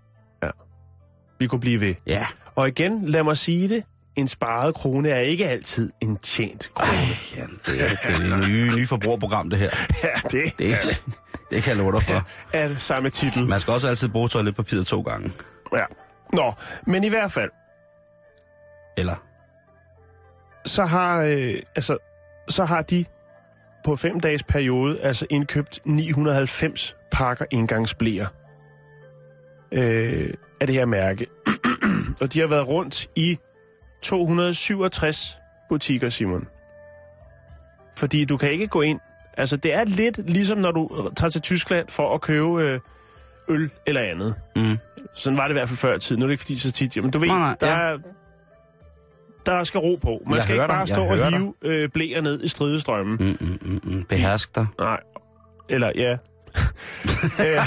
Vi 1.39 1.47
kunne 1.47 1.61
blive 1.61 1.81
ved. 1.81 1.95
Ja. 2.07 2.25
Og 2.55 2.67
igen, 2.67 3.05
lad 3.05 3.23
mig 3.23 3.37
sige 3.37 3.69
det, 3.69 3.83
en 4.15 4.27
sparet 4.27 4.75
krone 4.75 5.09
er 5.09 5.19
ikke 5.19 5.47
altid 5.47 5.91
en 6.01 6.17
tjent 6.17 6.71
krone. 6.73 6.91
Ej, 6.91 7.05
ja, 7.35 7.41
det, 7.65 7.81
er, 7.81 7.89
det 8.07 8.31
er 8.31 8.37
et 8.37 8.49
nye, 8.49 8.75
nye 8.75 8.87
forbrugerprogram, 8.87 9.49
det 9.49 9.59
her. 9.59 9.69
Ja, 10.03 10.29
det, 10.31 10.53
Det, 10.59 11.01
det 11.51 11.63
kan 11.63 11.69
jeg 11.69 11.77
love 11.77 11.91
dig 11.91 12.01
for. 12.01 12.27
er 12.53 12.67
det 12.67 12.81
samme 12.81 13.09
titel. 13.09 13.47
Man 13.47 13.59
skal 13.59 13.73
også 13.73 13.87
altid 13.87 14.07
bruge 14.09 14.29
toiletpapiret 14.29 14.87
to 14.87 15.01
gange. 15.01 15.31
Ja. 15.73 15.85
Nå, 16.33 16.53
men 16.87 17.03
i 17.03 17.09
hvert 17.09 17.31
fald, 17.31 17.49
Eller? 18.97 19.15
så 20.65 20.85
har, 20.85 21.21
øh, 21.21 21.53
altså, 21.75 21.97
så 22.49 22.65
har 22.65 22.81
de 22.81 23.05
på 23.85 23.95
fem 23.95 24.19
dages 24.19 24.43
periode 24.43 25.01
altså 25.01 25.25
indkøbt 25.29 25.79
990 25.85 26.95
pakker 27.11 27.45
indgangsblæer 27.51 28.27
øh, 29.71 30.33
af 30.61 30.67
det 30.67 30.75
her 30.75 30.85
mærke. 30.85 31.27
og 32.21 32.33
de 32.33 32.39
har 32.39 32.47
været 32.47 32.67
rundt 32.67 33.09
i 33.15 33.39
267 34.01 35.37
butikker, 35.69 36.09
Simon. 36.09 36.47
Fordi 37.97 38.25
du 38.25 38.37
kan 38.37 38.51
ikke 38.51 38.67
gå 38.67 38.81
ind... 38.81 38.99
Altså, 39.37 39.57
det 39.57 39.73
er 39.73 39.83
lidt 39.85 40.29
ligesom, 40.29 40.57
når 40.57 40.71
du 40.71 41.09
tager 41.17 41.29
til 41.31 41.41
Tyskland 41.41 41.85
for 41.89 42.13
at 42.15 42.21
købe 42.21 42.61
øh, 42.63 42.79
øl 43.49 43.69
eller 43.85 44.01
andet. 44.01 44.35
Mm. 44.55 44.77
Sådan 45.13 45.37
var 45.37 45.43
det 45.43 45.49
i 45.49 45.53
hvert 45.57 45.69
fald 45.69 45.77
før 45.77 45.95
i 45.95 45.99
tiden. 45.99 46.19
Nu 46.19 46.25
er 46.25 46.27
det 46.27 46.33
ikke 46.33 46.41
fordi 46.41 46.57
så 46.59 46.71
tit. 46.71 46.95
Men 47.03 47.11
du 47.11 47.19
ved, 47.19 47.27
Nej, 47.27 47.37
nej, 47.39 47.55
der, 47.61 47.67
ja. 47.67 47.77
er, 47.93 47.97
der 49.45 49.63
skal 49.63 49.79
ro 49.79 49.99
på. 50.01 50.21
Man 50.25 50.35
Jeg 50.35 50.43
skal 50.43 50.55
ikke 50.55 50.67
bare 50.67 50.81
dig, 50.85 50.89
jeg 50.89 50.95
stå 50.97 51.03
og 51.05 51.29
hive 51.29 51.53
øh, 51.61 51.89
blæer 51.89 52.21
ned 52.21 52.43
i 52.43 52.47
stridestrømmen. 52.47 53.17
Mm. 53.19 53.37
Mm, 53.47 53.59
mm, 53.61 53.93
mm. 53.93 54.03
Behersk 54.03 54.55
dig. 54.55 54.65
Nej. 54.79 54.99
Eller, 55.69 55.91
ja. 55.95 56.11
Øh, 57.45 57.57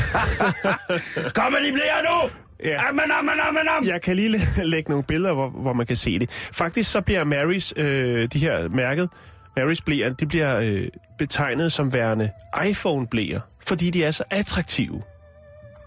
Kom 1.35 1.53
med 1.53 1.67
de 1.67 1.73
bliver 1.73 2.03
nu! 2.25 2.31
ja. 2.65 2.89
Amen, 2.89 3.01
amen, 3.19 3.35
amen, 3.49 3.63
amen. 3.77 3.89
Jeg 3.89 4.03
kan 4.03 4.17
lige 4.17 4.29
læ- 4.29 4.39
lægge 4.65 4.91
nogle 4.91 5.05
billeder, 5.05 5.35
hvor, 5.35 5.49
hvor 5.49 5.73
man 5.73 5.87
kan 5.87 5.97
se 5.97 6.19
det. 6.19 6.31
Faktisk 6.31 6.91
så 6.91 7.01
bliver 7.01 7.25
Marys, 7.25 7.73
øh, 7.77 8.29
de 8.33 8.39
her 8.39 8.69
mærket, 8.69 9.09
Marys 9.57 9.83
blæer, 9.83 10.13
de 10.13 10.27
bliver 10.27 10.59
øh, 10.59 10.89
betegnet 11.19 11.73
som 11.73 11.93
værende 11.93 12.31
iPhone-blæer, 12.67 13.41
fordi 13.67 13.91
de 13.91 14.05
er 14.05 14.11
så 14.11 14.25
attraktive. 14.31 15.03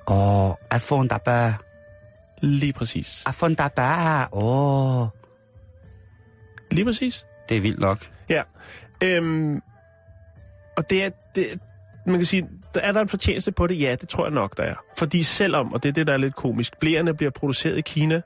Åh, 0.07 0.45
oh, 0.45 0.55
iPhone 0.75 1.07
der 1.07 1.17
bare. 1.17 1.53
Lige 2.41 2.73
præcis. 2.73 3.25
iPhone 3.29 3.55
der 3.55 3.67
bare. 3.67 4.27
Åh. 4.31 5.01
Oh. 5.01 5.07
Lige 6.71 6.85
præcis. 6.85 7.25
Det 7.49 7.57
er 7.57 7.61
vildt 7.61 7.79
nok. 7.79 7.97
Ja. 8.29 8.43
Øhm, 9.03 9.61
og 10.77 10.89
det 10.89 11.03
er, 11.03 11.09
det, 11.35 11.59
man 12.05 12.15
kan 12.15 12.25
sige, 12.25 12.49
der 12.73 12.81
er 12.81 12.91
der 12.91 13.01
en 13.01 13.09
fortjeneste 13.09 13.51
på 13.51 13.67
det? 13.67 13.81
Ja, 13.81 13.95
det 14.01 14.09
tror 14.09 14.25
jeg 14.25 14.33
nok, 14.33 14.57
der 14.57 14.63
er. 14.63 14.75
Fordi 14.97 15.23
selvom, 15.23 15.73
og 15.73 15.83
det 15.83 15.89
er 15.89 15.93
det, 15.93 16.07
der 16.07 16.13
er 16.13 16.17
lidt 16.17 16.35
komisk, 16.35 16.79
blæerne 16.79 17.13
bliver 17.13 17.31
produceret 17.31 17.77
i 17.77 17.81
Kina, 17.81 18.21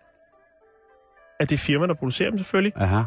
at 1.40 1.50
det 1.50 1.60
firma, 1.60 1.88
der 1.88 1.94
producerer 1.94 2.30
dem 2.30 2.38
selvfølgelig, 2.38 2.74
Aha. 2.76 3.04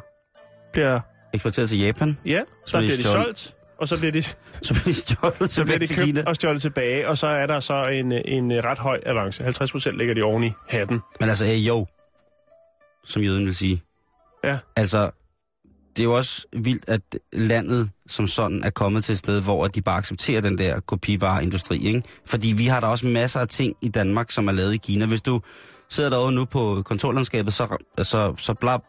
bliver, 0.73 1.01
Eksporteret 1.35 1.69
til 1.69 1.79
Japan. 1.79 2.19
ja, 2.27 2.41
Så 2.67 2.79
bliver 2.79 2.97
de 2.97 3.03
solgt, 3.03 3.55
og 3.79 3.89
så 3.89 3.99
bliver 3.99 4.13
de, 4.13 4.23
Så 4.63 4.75
bliver 4.75 4.85
de 4.85 4.95
stjålet 4.95 5.51
så 5.51 5.65
bliver 5.65 5.79
de 5.79 5.87
købt 5.87 6.05
Kina. 6.07 6.23
og 6.27 6.35
stjålet 6.37 6.63
tilbage, 6.63 7.09
og 7.09 7.19
så 7.19 7.27
er 7.27 7.47
der 7.47 7.61
så 7.61 7.85
en, 7.87 8.13
en 8.13 8.65
ret 8.65 8.79
høj 8.79 9.01
avance. 9.07 9.43
50 9.43 9.73
procent 9.73 9.97
ligger 9.99 10.15
de 10.15 10.23
oven 10.23 10.45
i 10.45 10.53
hatten. 10.69 11.01
Men 11.21 11.29
altså, 11.29 11.45
hey, 11.45 11.59
jo. 11.59 11.87
Som 13.05 13.23
jøden 13.23 13.47
vil 13.47 13.55
sige. 13.55 13.83
Ja. 14.45 14.59
Altså, 14.77 15.11
det 15.97 16.03
er 16.03 16.05
jo 16.05 16.17
også 16.17 16.47
vildt, 16.53 16.85
at 16.89 17.01
landet 17.33 17.91
som 18.09 18.27
sådan 18.27 18.63
er 18.65 18.71
kommet 18.71 19.05
til 19.05 19.13
et 19.13 19.19
sted, 19.19 19.43
hvor 19.43 19.69
de 19.69 19.83
bare 19.83 19.99
accepterer 19.99 20.41
den 20.41 20.59
der 20.59 20.81
kopivareindustri, 20.81 21.87
ikke? 21.87 22.03
Fordi 22.27 22.49
vi 22.57 22.67
har 22.67 22.81
da 22.81 22.87
også 22.87 23.07
masser 23.07 23.41
af 23.41 23.49
ting 23.49 23.77
i 23.83 23.89
Danmark, 23.89 24.31
som 24.31 24.49
er 24.49 24.53
lavet 24.53 24.75
i 24.75 24.77
Kina. 24.77 25.07
Hvis 25.07 25.23
du 25.23 25.41
sidder 25.89 26.11
derude 26.11 26.33
nu 26.33 26.45
på 26.45 26.83
kontorlandskabet, 26.85 27.55
så, 27.55 27.77
så, 28.03 28.35
så 28.39 28.55
blab, 28.55 28.81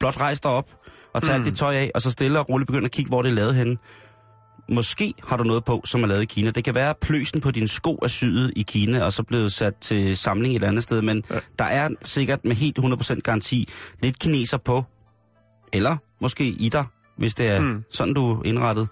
blot 0.00 0.20
rejs 0.20 0.40
dig 0.40 0.50
op 0.50 0.70
og 1.14 1.22
tag 1.22 1.30
mm. 1.30 1.34
alt 1.34 1.50
dit 1.50 1.58
tøj 1.58 1.74
af, 1.74 1.90
og 1.94 2.02
så 2.02 2.10
stille 2.10 2.38
og 2.38 2.48
roligt 2.48 2.66
begynd 2.66 2.84
at 2.84 2.90
kigge, 2.90 3.08
hvor 3.08 3.22
det 3.22 3.30
er 3.30 3.34
lavet 3.34 3.54
henne. 3.54 3.76
Måske 4.68 5.14
har 5.28 5.36
du 5.36 5.44
noget 5.44 5.64
på, 5.64 5.82
som 5.84 6.02
er 6.02 6.06
lavet 6.06 6.22
i 6.22 6.26
Kina. 6.26 6.50
Det 6.50 6.64
kan 6.64 6.74
være, 6.74 6.90
at 6.90 6.96
pløsen 6.96 7.40
på 7.40 7.50
dine 7.50 7.68
sko 7.68 7.94
er 8.02 8.08
syet 8.08 8.52
i 8.56 8.62
Kina, 8.62 9.04
og 9.04 9.12
så 9.12 9.22
blevet 9.22 9.52
sat 9.52 9.76
til 9.76 10.16
samling 10.16 10.56
et 10.56 10.62
andet 10.62 10.82
sted, 10.82 11.02
men 11.02 11.24
ja. 11.30 11.38
der 11.58 11.64
er 11.64 11.88
sikkert 12.02 12.44
med 12.44 12.56
helt 12.56 12.78
100% 12.78 13.20
garanti 13.20 13.68
lidt 14.02 14.18
kineser 14.18 14.56
på, 14.56 14.84
eller 15.72 15.96
måske 16.20 16.44
i 16.44 16.68
dig, 16.72 16.84
hvis 17.18 17.34
det 17.34 17.48
er 17.48 17.60
mm. 17.60 17.66
Mm. 17.66 17.84
sådan, 17.90 18.14
du 18.14 18.32
er 18.32 18.44
indrettet. 18.44 18.88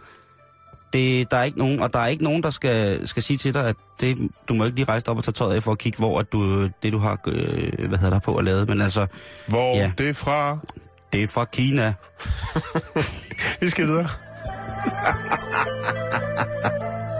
Det, 0.92 1.30
der 1.30 1.36
er 1.36 1.42
ikke 1.42 1.58
nogen, 1.58 1.80
og 1.80 1.92
der 1.92 1.98
er 1.98 2.06
ikke 2.06 2.24
nogen, 2.24 2.42
der 2.42 2.50
skal, 2.50 3.08
skal 3.08 3.22
sige 3.22 3.36
til 3.36 3.54
dig, 3.54 3.68
at 3.68 3.76
det, 4.00 4.30
du 4.48 4.54
må 4.54 4.64
ikke 4.64 4.76
lige 4.76 4.88
rejse 4.88 5.06
dig 5.06 5.10
op 5.10 5.16
og 5.16 5.24
tage 5.24 5.32
tøjet 5.32 5.54
af 5.54 5.62
for 5.62 5.72
at 5.72 5.78
kigge, 5.78 5.98
hvor 5.98 6.18
at 6.18 6.32
du, 6.32 6.68
det, 6.82 6.92
du 6.92 6.98
har 6.98 7.18
øh, 7.26 7.88
hvad 7.88 7.98
hedder 7.98 8.10
der 8.10 8.20
på 8.20 8.36
at 8.36 8.44
lave. 8.44 8.66
Men 8.66 8.80
altså, 8.80 9.06
Hvor 9.46 9.76
ja. 9.76 9.92
det 9.98 10.08
er 10.08 10.12
fra... 10.12 10.58
det 11.12 11.22
er 11.22 11.26
fra 11.28 11.44
Kina. 11.44 11.94
Vi 13.60 13.68
skal 13.70 13.86
videre. 13.86 14.08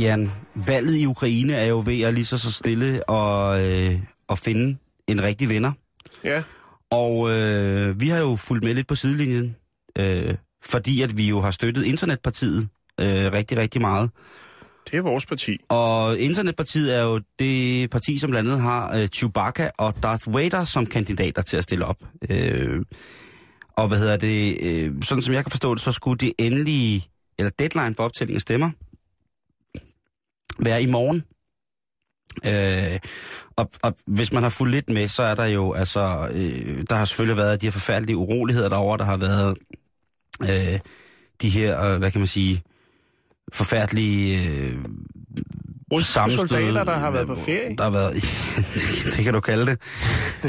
Jan. 0.00 0.30
Valget 0.54 0.96
i 0.96 1.06
Ukraine 1.06 1.52
er 1.54 1.64
jo 1.64 1.82
ved 1.86 2.00
at 2.00 2.14
lige 2.14 2.24
så, 2.24 2.38
så 2.38 2.52
stille 2.52 3.08
og, 3.08 3.64
øh, 3.64 3.98
og 4.28 4.38
finde 4.38 4.76
en 5.06 5.22
rigtig 5.22 5.48
vinder. 5.48 5.72
Ja. 6.24 6.42
Og 6.90 7.30
øh, 7.30 8.00
vi 8.00 8.08
har 8.08 8.18
jo 8.18 8.36
fulgt 8.36 8.64
med 8.64 8.74
lidt 8.74 8.86
på 8.86 8.94
sidelinjen, 8.94 9.56
øh, 9.98 10.34
fordi 10.64 11.02
at 11.02 11.16
vi 11.16 11.28
jo 11.28 11.40
har 11.40 11.50
støttet 11.50 11.86
Internetpartiet 11.86 12.68
øh, 13.00 13.32
rigtig, 13.32 13.58
rigtig 13.58 13.80
meget. 13.80 14.10
Det 14.90 14.96
er 14.98 15.02
vores 15.02 15.26
parti. 15.26 15.58
Og 15.68 16.18
Internetpartiet 16.18 16.96
er 16.96 17.02
jo 17.02 17.20
det 17.38 17.90
parti, 17.90 18.18
som 18.18 18.30
blandt 18.30 18.50
andet 18.50 18.62
har 18.62 18.96
øh, 18.96 19.08
Chewbacca 19.08 19.70
og 19.78 19.94
Darth 20.02 20.34
Vader 20.34 20.64
som 20.64 20.86
kandidater 20.86 21.42
til 21.42 21.56
at 21.56 21.64
stille 21.64 21.86
op. 21.86 22.02
Øh, 22.30 22.80
og 23.76 23.88
hvad 23.88 23.98
hedder 23.98 24.16
det? 24.16 24.58
Øh, 24.62 24.92
sådan 25.02 25.22
som 25.22 25.34
jeg 25.34 25.44
kan 25.44 25.50
forstå 25.50 25.74
det, 25.74 25.82
så 25.82 25.92
skulle 25.92 26.18
det 26.18 26.32
endelige, 26.38 27.06
eller 27.38 27.50
deadline 27.58 27.94
for 27.94 28.02
optælling 28.02 28.36
af 28.36 28.40
stemmer, 28.42 28.70
være 30.64 30.82
i 30.82 30.86
morgen. 30.86 31.24
Øh, 32.46 32.98
og, 33.56 33.70
og 33.82 33.96
hvis 34.06 34.32
man 34.32 34.42
har 34.42 34.50
fulgt 34.50 34.74
lidt 34.74 34.88
med, 34.88 35.08
så 35.08 35.22
er 35.22 35.34
der 35.34 35.44
jo, 35.44 35.72
altså, 35.72 36.28
øh, 36.34 36.84
der 36.90 36.96
har 36.96 37.04
selvfølgelig 37.04 37.36
været 37.36 37.60
de 37.60 37.66
her 37.66 37.70
forfærdelige 37.70 38.16
uroligheder 38.16 38.68
derovre, 38.68 38.98
der 38.98 39.04
har 39.04 39.16
været 39.16 39.58
øh, 40.42 40.80
de 41.42 41.48
her, 41.48 41.84
øh, 41.84 41.98
hvad 41.98 42.10
kan 42.10 42.20
man 42.20 42.28
sige, 42.28 42.62
forfærdelige 43.52 44.48
øh, 44.48 44.78
Russiske 45.92 46.12
sammenstød. 46.12 46.48
soldater, 46.48 46.84
der 46.84 46.94
har 46.94 47.10
været 47.10 47.26
på 47.26 47.34
ferie. 47.34 47.76
Der 47.76 47.84
har 47.84 47.90
været, 47.90 48.14
det 49.16 49.24
kan 49.24 49.34
du 49.34 49.40
kalde 49.40 49.66
det. 49.66 49.78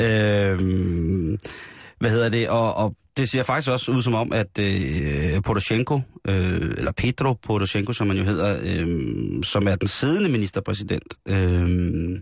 øh, 0.01 1.37
hvad 2.01 2.11
hedder 2.11 2.29
det? 2.29 2.49
Og, 2.49 2.73
og 2.73 2.95
det 3.17 3.29
ser 3.29 3.43
faktisk 3.43 3.71
også 3.71 3.91
ud 3.91 4.01
som 4.01 4.13
om, 4.13 4.33
at 4.33 4.59
øh, 4.59 5.41
Poroshenko, 5.41 5.99
øh, 6.27 6.61
eller 6.77 6.91
Petro 6.91 7.33
Poroshenko, 7.33 7.93
som 7.93 8.07
man 8.07 8.17
jo 8.17 8.23
hedder, 8.23 8.59
øh, 8.63 9.43
som 9.43 9.67
er 9.67 9.75
den 9.75 9.87
siddende 9.87 10.29
ministerpræsident, 10.29 11.17
øh, 11.27 12.19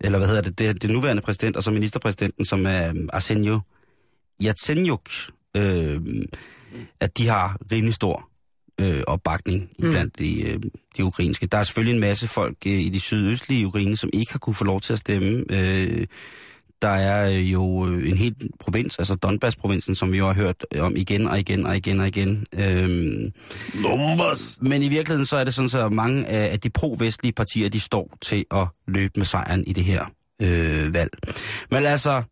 eller 0.00 0.18
hvad 0.18 0.28
hedder 0.28 0.42
det, 0.42 0.58
det, 0.58 0.82
det 0.82 0.90
nuværende 0.90 1.22
præsident, 1.22 1.56
og 1.56 1.62
så 1.62 1.70
ministerpræsidenten, 1.70 2.44
som 2.44 2.66
er 2.66 2.92
Arsenio 3.12 3.60
Yatsenyuk, 4.44 5.08
øh, 5.56 6.00
at 7.00 7.18
de 7.18 7.28
har 7.28 7.56
rimelig 7.72 7.94
stor 7.94 8.28
øh, 8.80 9.02
opbakning 9.06 9.70
mm. 9.78 9.90
blandt 9.90 10.18
de, 10.18 10.42
øh, 10.42 10.58
de 10.96 11.04
ukrainske. 11.04 11.46
Der 11.46 11.58
er 11.58 11.62
selvfølgelig 11.62 11.94
en 11.94 12.00
masse 12.00 12.28
folk 12.28 12.56
øh, 12.66 12.72
i 12.72 12.88
de 12.88 13.00
sydøstlige 13.00 13.66
Ukraine, 13.66 13.96
som 13.96 14.10
ikke 14.12 14.32
har 14.32 14.38
kunne 14.38 14.54
få 14.54 14.64
lov 14.64 14.80
til 14.80 14.92
at 14.92 14.98
stemme. 14.98 15.44
Øh, 15.50 16.06
der 16.82 16.88
er 16.88 17.30
øh, 17.30 17.52
jo 17.52 17.88
øh, 17.88 18.08
en 18.08 18.16
helt 18.16 18.36
provins, 18.60 18.98
altså 18.98 19.14
Donbass-provinsen, 19.14 19.94
som 19.94 20.12
vi 20.12 20.18
jo 20.18 20.26
har 20.26 20.34
hørt 20.34 20.66
om 20.78 20.96
igen 20.96 21.26
og 21.26 21.38
igen 21.38 21.66
og 21.66 21.76
igen 21.76 22.00
og 22.00 22.08
igen. 22.08 22.46
Øhm, 22.52 23.32
Numbers. 23.74 24.58
men 24.60 24.82
i 24.82 24.88
virkeligheden 24.88 25.26
så 25.26 25.36
er 25.36 25.44
det 25.44 25.54
sådan, 25.54 25.68
så 25.68 25.88
mange 25.88 26.26
af, 26.26 26.52
af 26.52 26.60
de 26.60 26.70
pro-vestlige 26.70 27.32
partier, 27.32 27.68
de 27.68 27.80
står 27.80 28.16
til 28.20 28.44
at 28.50 28.68
løbe 28.88 29.12
med 29.16 29.26
sejren 29.26 29.64
i 29.66 29.72
det 29.72 29.84
her 29.84 30.04
øh, 30.42 30.94
valg. 30.94 31.10
Men 31.70 31.86
altså, 31.86 32.22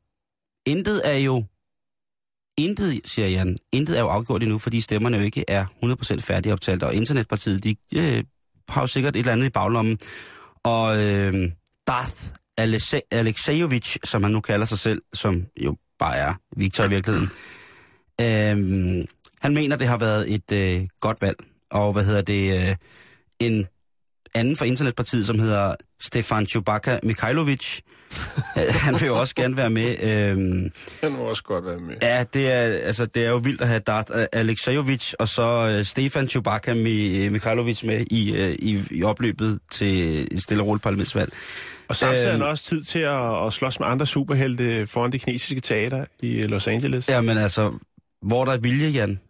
intet 0.66 1.02
er 1.04 1.16
jo, 1.16 1.44
intet, 2.58 3.00
siger 3.04 3.28
Jan, 3.28 3.56
intet 3.72 3.96
er 3.96 4.00
jo 4.00 4.08
afgjort 4.08 4.42
endnu, 4.42 4.58
fordi 4.58 4.80
stemmerne 4.80 5.16
jo 5.16 5.22
ikke 5.22 5.44
er 5.48 5.66
100% 5.84 6.20
færdigoptalt, 6.20 6.82
og 6.82 6.94
Internetpartiet, 6.94 7.64
de 7.64 7.76
øh, 7.94 8.24
har 8.68 8.80
jo 8.80 8.86
sikkert 8.86 9.16
et 9.16 9.20
eller 9.20 9.32
andet 9.32 9.46
i 9.46 9.50
baglommen. 9.50 9.98
Og 10.64 11.04
øh, 11.04 11.50
Darth 11.86 12.39
Alexej- 12.64 13.08
Alexejevich, 13.10 13.96
som 14.04 14.22
han 14.22 14.32
nu 14.32 14.40
kalder 14.40 14.66
sig 14.66 14.78
selv, 14.78 15.02
som 15.14 15.46
jo 15.64 15.76
bare 15.98 16.16
er 16.16 16.34
Victor 16.56 16.84
i 16.84 16.88
virkeligheden, 16.88 17.30
øhm, 18.20 19.06
han 19.40 19.54
mener, 19.54 19.76
det 19.76 19.86
har 19.86 19.96
været 19.98 20.34
et 20.34 20.52
øh, 20.52 20.86
godt 21.00 21.22
valg. 21.22 21.36
Og 21.70 21.92
hvad 21.92 22.04
hedder 22.04 22.22
det? 22.22 22.68
Øh, 22.68 22.76
en 23.38 23.66
anden 24.34 24.56
for 24.56 24.64
internetpartiet, 24.64 25.26
som 25.26 25.38
hedder 25.38 25.74
Stefan 26.00 26.46
Chewbacca 26.46 26.98
Mikhailovic, 27.02 27.80
øh, 28.58 28.74
han 28.74 28.94
vil 28.94 29.06
jo 29.06 29.20
også 29.20 29.34
gerne 29.34 29.56
være 29.56 29.70
med. 29.70 29.96
Øhm, 30.02 30.70
Den 31.02 31.12
må 31.12 31.18
også 31.18 31.42
godt 31.42 31.66
være 31.66 31.78
med. 31.78 31.94
Ja, 32.02 32.24
det 32.34 32.52
er, 32.52 32.60
altså, 32.60 33.06
det 33.06 33.24
er 33.24 33.30
jo 33.30 33.36
vildt 33.36 33.60
at 33.60 33.68
have 33.68 33.80
Dart 33.80 34.10
øh, 34.14 34.26
Alexejovic 34.32 35.12
og 35.12 35.28
så 35.28 35.76
uh, 35.78 35.84
Stefan 35.84 36.28
Chewbacca 36.28 36.74
Mi, 36.74 37.28
Mikhailovic 37.28 37.82
med 37.84 38.04
i, 38.10 38.32
uh, 38.32 38.48
i, 38.48 38.84
i 38.90 39.02
opløbet 39.02 39.58
til 39.70 40.22
et 40.36 40.42
stille 40.42 40.62
og 40.62 40.66
roligt 40.66 40.82
parlamentsvalg. 40.82 41.32
Og 41.90 41.96
samtidig 41.96 42.32
Øhm. 42.32 42.40
han 42.40 42.50
også 42.50 42.64
tid 42.64 42.84
til 42.84 42.98
at, 42.98 43.46
at 43.46 43.52
slås 43.52 43.80
med 43.80 43.88
andre 43.88 44.06
superhelte 44.06 44.86
foran 44.86 45.12
det 45.12 45.20
kinesiske 45.20 45.60
teater 45.60 46.04
i 46.20 46.42
Los 46.42 46.66
Angeles. 46.66 47.08
Ja, 47.08 47.20
men 47.20 47.38
altså, 47.38 47.78
hvor 48.22 48.44
der 48.44 48.52
er 48.52 48.58
vilje, 48.58 48.88
Jan, 48.88 49.20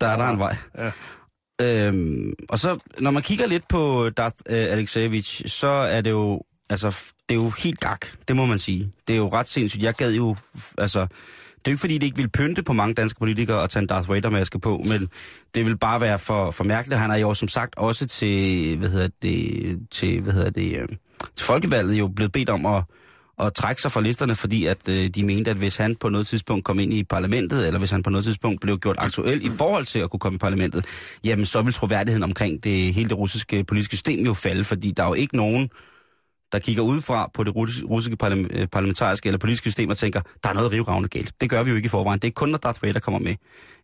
der 0.00 0.06
er 0.06 0.16
der 0.16 0.28
en 0.28 0.38
vej. 0.38 0.56
Ja. 0.78 0.90
Øhm, 1.62 2.32
og 2.48 2.58
så, 2.58 2.78
når 2.98 3.10
man 3.10 3.22
kigger 3.22 3.46
lidt 3.46 3.68
på 3.68 4.10
Darth 4.16 4.36
uh, 4.50 4.56
Alexejevic, 4.56 5.42
så 5.50 5.66
er 5.68 6.00
det 6.00 6.10
jo, 6.10 6.42
altså, 6.70 6.96
det 7.28 7.34
er 7.34 7.42
jo 7.42 7.50
helt 7.62 7.80
gak, 7.80 8.06
det 8.28 8.36
må 8.36 8.46
man 8.46 8.58
sige. 8.58 8.92
Det 9.08 9.12
er 9.14 9.18
jo 9.18 9.28
ret 9.28 9.48
sindssygt. 9.48 9.82
Jeg 9.82 9.94
gad 9.94 10.14
jo, 10.14 10.36
altså, 10.78 11.00
det 11.00 11.06
er 11.06 11.70
jo 11.70 11.70
ikke 11.70 11.80
fordi, 11.80 11.98
det 11.98 12.06
ikke 12.06 12.16
vil 12.16 12.28
pynte 12.30 12.62
på 12.62 12.72
mange 12.72 12.94
danske 12.94 13.18
politikere 13.18 13.62
at 13.62 13.70
tage 13.70 13.80
en 13.80 13.86
Darth 13.86 14.10
Vader-maske 14.10 14.58
på, 14.58 14.82
men 14.86 15.08
det 15.54 15.66
vil 15.66 15.78
bare 15.78 16.00
være 16.00 16.18
for, 16.18 16.50
for 16.50 16.64
mærkeligt. 16.64 17.00
Han 17.00 17.10
er 17.10 17.16
jo 17.16 17.34
som 17.34 17.48
sagt 17.48 17.74
også 17.76 18.06
til, 18.06 18.76
hvad 18.78 18.88
hedder 18.88 19.08
det, 19.22 19.78
til, 19.90 20.20
hvad 20.20 20.32
hedder 20.32 20.50
det, 20.50 20.78
øh, 20.78 20.88
folkevalget 21.38 21.98
jo 21.98 22.08
blevet 22.08 22.32
bedt 22.32 22.48
om 22.48 22.66
at, 22.66 22.82
at 23.40 23.54
trække 23.54 23.82
sig 23.82 23.92
fra 23.92 24.00
listerne, 24.00 24.34
fordi 24.34 24.66
at 24.66 24.88
øh, 24.88 25.08
de 25.08 25.24
mente, 25.24 25.50
at 25.50 25.56
hvis 25.56 25.76
han 25.76 25.96
på 25.96 26.08
noget 26.08 26.26
tidspunkt 26.26 26.64
kom 26.64 26.78
ind 26.78 26.92
i 26.92 27.04
parlamentet, 27.04 27.66
eller 27.66 27.78
hvis 27.78 27.90
han 27.90 28.02
på 28.02 28.10
noget 28.10 28.24
tidspunkt 28.24 28.60
blev 28.60 28.78
gjort 28.78 28.96
aktuel 28.98 29.46
i 29.46 29.48
forhold 29.48 29.84
til 29.84 29.98
at 29.98 30.10
kunne 30.10 30.20
komme 30.20 30.36
i 30.36 30.38
parlamentet, 30.38 30.84
jamen 31.24 31.46
så 31.46 31.62
vil 31.62 31.72
troværdigheden 31.72 32.22
omkring 32.22 32.64
det 32.64 32.94
hele 32.94 33.08
det 33.08 33.18
russiske 33.18 33.64
politiske 33.64 33.96
system 33.96 34.24
jo 34.26 34.34
falde, 34.34 34.64
fordi 34.64 34.90
der 34.90 35.02
er 35.02 35.08
jo 35.08 35.14
ikke 35.14 35.36
nogen, 35.36 35.70
der 36.52 36.60
kigger 36.60 36.82
udefra 36.82 37.30
på 37.34 37.44
det 37.44 37.56
russiske 37.56 38.16
øh, 38.50 38.68
parlamentariske 38.68 39.26
eller 39.26 39.38
politiske 39.38 39.70
system 39.70 39.90
og 39.90 39.98
tænker, 39.98 40.20
der 40.42 40.48
er 40.48 40.54
noget 40.54 40.72
rivravne 40.72 41.08
galt. 41.08 41.40
Det 41.40 41.50
gør 41.50 41.62
vi 41.62 41.70
jo 41.70 41.76
ikke 41.76 41.86
i 41.86 41.88
forvejen. 41.88 42.20
Det 42.20 42.28
er 42.28 42.32
kun, 42.32 42.48
når 42.48 42.58
Darth 42.58 42.82
Vader 42.82 43.00
kommer 43.00 43.20
med. 43.20 43.34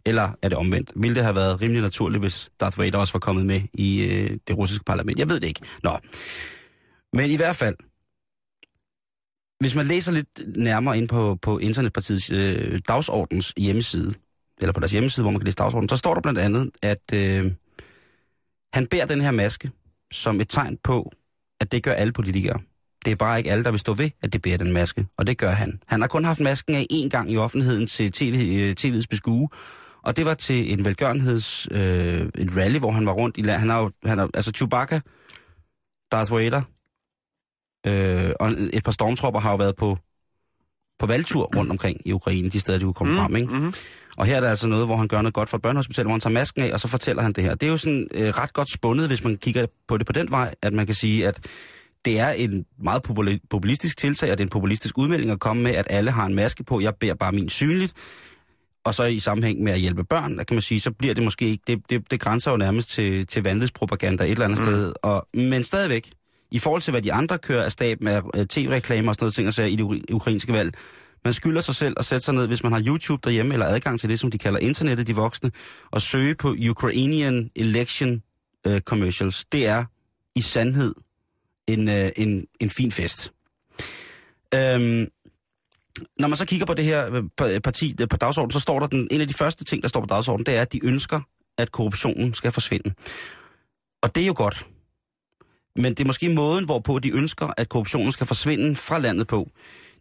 Eller 0.06 0.30
er 0.42 0.48
det 0.48 0.58
omvendt? 0.58 0.92
Ville 0.96 1.14
det 1.14 1.22
have 1.22 1.34
været 1.34 1.62
rimelig 1.62 1.82
naturligt, 1.82 2.22
hvis 2.22 2.50
Darth 2.60 2.78
Vader 2.78 2.98
også 2.98 3.12
var 3.12 3.20
kommet 3.20 3.46
med 3.46 3.60
i 3.72 4.04
øh, 4.04 4.30
det 4.48 4.58
russiske 4.58 4.84
parlament? 4.84 5.18
Jeg 5.18 5.28
ved 5.28 5.40
det 5.40 5.46
ikke. 5.46 5.60
Nå. 5.82 5.98
Men 7.12 7.30
i 7.30 7.36
hvert 7.36 7.56
fald, 7.56 7.76
hvis 9.60 9.74
man 9.74 9.86
læser 9.86 10.12
lidt 10.12 10.56
nærmere 10.56 10.98
ind 10.98 11.08
på, 11.08 11.38
på 11.42 11.58
Internetpartiets 11.58 12.30
øh, 12.30 12.80
dagsordens 12.88 13.52
hjemmeside, 13.56 14.14
eller 14.60 14.72
på 14.72 14.80
deres 14.80 14.92
hjemmeside, 14.92 15.24
hvor 15.24 15.30
man 15.30 15.40
kan 15.40 15.44
læse 15.44 15.56
dagsordenen, 15.56 15.88
så 15.88 15.96
står 15.96 16.14
der 16.14 16.20
blandt 16.20 16.38
andet, 16.38 16.70
at 16.82 17.12
øh, 17.14 17.52
han 18.72 18.86
bærer 18.86 19.06
den 19.06 19.20
her 19.20 19.30
maske 19.30 19.70
som 20.12 20.40
et 20.40 20.48
tegn 20.48 20.78
på, 20.84 21.12
at 21.60 21.72
det 21.72 21.82
gør 21.82 21.92
alle 21.92 22.12
politikere. 22.12 22.60
Det 23.04 23.10
er 23.10 23.16
bare 23.16 23.38
ikke 23.38 23.50
alle, 23.50 23.64
der 23.64 23.70
vil 23.70 23.80
stå 23.80 23.94
ved, 23.94 24.10
at 24.22 24.32
det 24.32 24.42
bærer 24.42 24.58
den 24.58 24.72
maske, 24.72 25.06
og 25.16 25.26
det 25.26 25.38
gør 25.38 25.50
han. 25.50 25.82
Han 25.86 26.00
har 26.00 26.08
kun 26.08 26.24
haft 26.24 26.40
masken 26.40 26.74
af 26.74 26.86
én 26.92 27.08
gang 27.08 27.32
i 27.32 27.36
offentligheden 27.36 27.86
til 27.86 28.12
TV, 28.12 28.58
øh, 28.60 28.76
TV's 28.80 29.06
beskue, 29.10 29.48
og 30.02 30.16
det 30.16 30.24
var 30.24 30.34
til 30.34 30.72
en 30.72 30.84
velgørenheds 30.84 31.68
øh, 31.70 32.20
et 32.38 32.56
rally, 32.56 32.78
hvor 32.78 32.90
han 32.90 33.06
var 33.06 33.12
rundt 33.12 33.38
i 33.38 33.42
landet. 33.42 33.60
Han 33.60 33.70
har 33.70 33.80
jo, 33.80 33.90
han 34.04 34.18
har, 34.18 34.30
altså 34.34 34.52
Chewbacca, 34.52 35.00
Darth 36.12 36.32
Vader, 36.32 36.62
øh, 37.86 38.30
og 38.40 38.52
et 38.72 38.84
par 38.84 38.92
stormtropper 38.92 39.40
har 39.40 39.50
jo 39.50 39.56
været 39.56 39.76
på, 39.76 39.98
på 40.98 41.06
valgtur 41.06 41.50
rundt 41.56 41.70
omkring 41.70 42.00
i 42.04 42.12
Ukraine, 42.12 42.48
de 42.48 42.60
steder, 42.60 42.78
de 42.78 42.84
kunne 42.84 42.94
komme 42.94 43.12
mm, 43.12 43.18
frem, 43.18 43.36
ikke? 43.36 43.52
Mm-hmm. 43.52 43.74
Og 44.16 44.26
her 44.26 44.36
er 44.36 44.40
der 44.40 44.50
altså 44.50 44.68
noget, 44.68 44.86
hvor 44.86 44.96
han 44.96 45.08
gør 45.08 45.22
noget 45.22 45.34
godt 45.34 45.48
for 45.48 45.56
et 45.56 45.62
børnehospital, 45.62 46.04
hvor 46.04 46.12
han 46.12 46.20
tager 46.20 46.34
masken 46.34 46.62
af, 46.62 46.72
og 46.72 46.80
så 46.80 46.88
fortæller 46.88 47.22
han 47.22 47.32
det 47.32 47.44
her. 47.44 47.54
Det 47.54 47.66
er 47.66 47.70
jo 47.70 47.76
sådan 47.76 48.08
øh, 48.14 48.28
ret 48.28 48.52
godt 48.52 48.72
spundet, 48.72 49.06
hvis 49.06 49.24
man 49.24 49.36
kigger 49.36 49.66
på 49.88 49.98
det 49.98 50.06
på 50.06 50.12
den 50.12 50.30
vej, 50.30 50.54
at 50.62 50.72
man 50.72 50.86
kan 50.86 50.94
sige, 50.94 51.28
at 51.28 51.46
det 52.04 52.18
er 52.18 52.30
en 52.30 52.64
meget 52.82 53.02
populi- 53.08 53.46
populistisk 53.50 53.96
tiltag, 53.98 54.32
og 54.32 54.38
det 54.38 54.42
er 54.42 54.46
en 54.46 54.50
populistisk 54.50 54.98
udmelding 54.98 55.30
at 55.30 55.40
komme 55.40 55.62
med, 55.62 55.74
at 55.74 55.86
alle 55.90 56.10
har 56.10 56.26
en 56.26 56.34
maske 56.34 56.64
på. 56.64 56.80
Jeg 56.80 56.94
bærer 56.94 57.14
bare 57.14 57.32
min 57.32 57.48
synligt. 57.48 57.92
Og 58.84 58.94
så 58.94 59.04
i 59.04 59.18
sammenhæng 59.18 59.62
med 59.62 59.72
at 59.72 59.80
hjælpe 59.80 60.04
børn, 60.04 60.38
der 60.38 60.44
kan 60.44 60.54
man 60.54 60.62
sige, 60.62 60.80
så 60.80 60.90
bliver 60.90 61.14
det 61.14 61.24
måske 61.24 61.44
ikke, 61.44 61.62
det, 61.66 61.90
det, 61.90 62.10
det 62.10 62.20
grænser 62.20 62.50
jo 62.50 62.56
nærmest 62.56 62.90
til, 62.90 63.26
til 63.26 63.42
vanvidspropaganda 63.42 64.24
et 64.24 64.30
eller 64.30 64.44
andet 64.44 64.58
mm. 64.58 64.64
sted. 64.64 64.92
Og, 65.02 65.26
men 65.34 65.64
stadigvæk, 65.64 66.10
i 66.50 66.58
forhold 66.58 66.82
til 66.82 66.90
hvad 66.90 67.02
de 67.02 67.12
andre 67.12 67.38
kører 67.38 67.64
af 67.64 67.72
stab 67.72 68.00
med 68.00 68.22
øh, 68.34 68.46
tv-reklamer 68.46 69.08
og 69.08 69.14
sådan 69.14 69.24
noget 69.24 69.34
ting, 69.34 69.46
og 69.46 69.54
så 69.54 69.62
i 69.62 69.76
det 69.76 70.10
ukrainske 70.10 70.52
valg, 70.52 70.74
man 71.24 71.34
skylder 71.34 71.60
sig 71.60 71.74
selv 71.74 71.94
at 71.96 72.04
sætte 72.04 72.24
sig 72.24 72.34
ned, 72.34 72.46
hvis 72.46 72.62
man 72.62 72.72
har 72.72 72.84
YouTube 72.86 73.20
derhjemme, 73.24 73.54
eller 73.54 73.66
adgang 73.66 74.00
til 74.00 74.08
det, 74.08 74.20
som 74.20 74.30
de 74.30 74.38
kalder 74.38 74.60
internettet, 74.60 75.06
de 75.06 75.14
voksne, 75.14 75.50
og 75.90 76.02
søge 76.02 76.34
på 76.34 76.56
Ukrainian 76.70 77.50
Election 77.56 78.22
uh, 78.68 78.78
Commercials. 78.78 79.44
Det 79.52 79.66
er 79.66 79.84
i 80.34 80.40
sandhed 80.40 80.94
en, 81.66 81.88
uh, 81.88 82.08
en, 82.16 82.46
en 82.60 82.70
fin 82.70 82.92
fest. 82.92 83.32
Øhm, 84.54 85.06
når 86.18 86.28
man 86.28 86.36
så 86.36 86.46
kigger 86.46 86.66
på 86.66 86.74
det 86.74 86.84
her 86.84 87.28
parti 87.64 87.96
på 88.10 88.16
dagsordenen, 88.16 88.50
så 88.50 88.60
står 88.60 88.80
der 88.80 88.86
den, 88.86 89.08
en 89.10 89.20
af 89.20 89.28
de 89.28 89.34
første 89.34 89.64
ting, 89.64 89.82
der 89.82 89.88
står 89.88 90.00
på 90.00 90.06
dagsordenen, 90.06 90.46
det 90.46 90.56
er, 90.56 90.62
at 90.62 90.72
de 90.72 90.84
ønsker, 90.84 91.20
at 91.58 91.72
korruptionen 91.72 92.34
skal 92.34 92.52
forsvinde. 92.52 92.94
Og 94.02 94.14
det 94.14 94.22
er 94.22 94.26
jo 94.26 94.34
godt. 94.36 94.66
Men 95.76 95.94
det 95.94 96.00
er 96.00 96.06
måske 96.06 96.28
måden, 96.28 96.64
hvorpå 96.64 96.98
de 96.98 97.10
ønsker, 97.14 97.52
at 97.56 97.68
korruptionen 97.68 98.12
skal 98.12 98.26
forsvinde 98.26 98.76
fra 98.76 98.98
landet 98.98 99.26
på. 99.26 99.50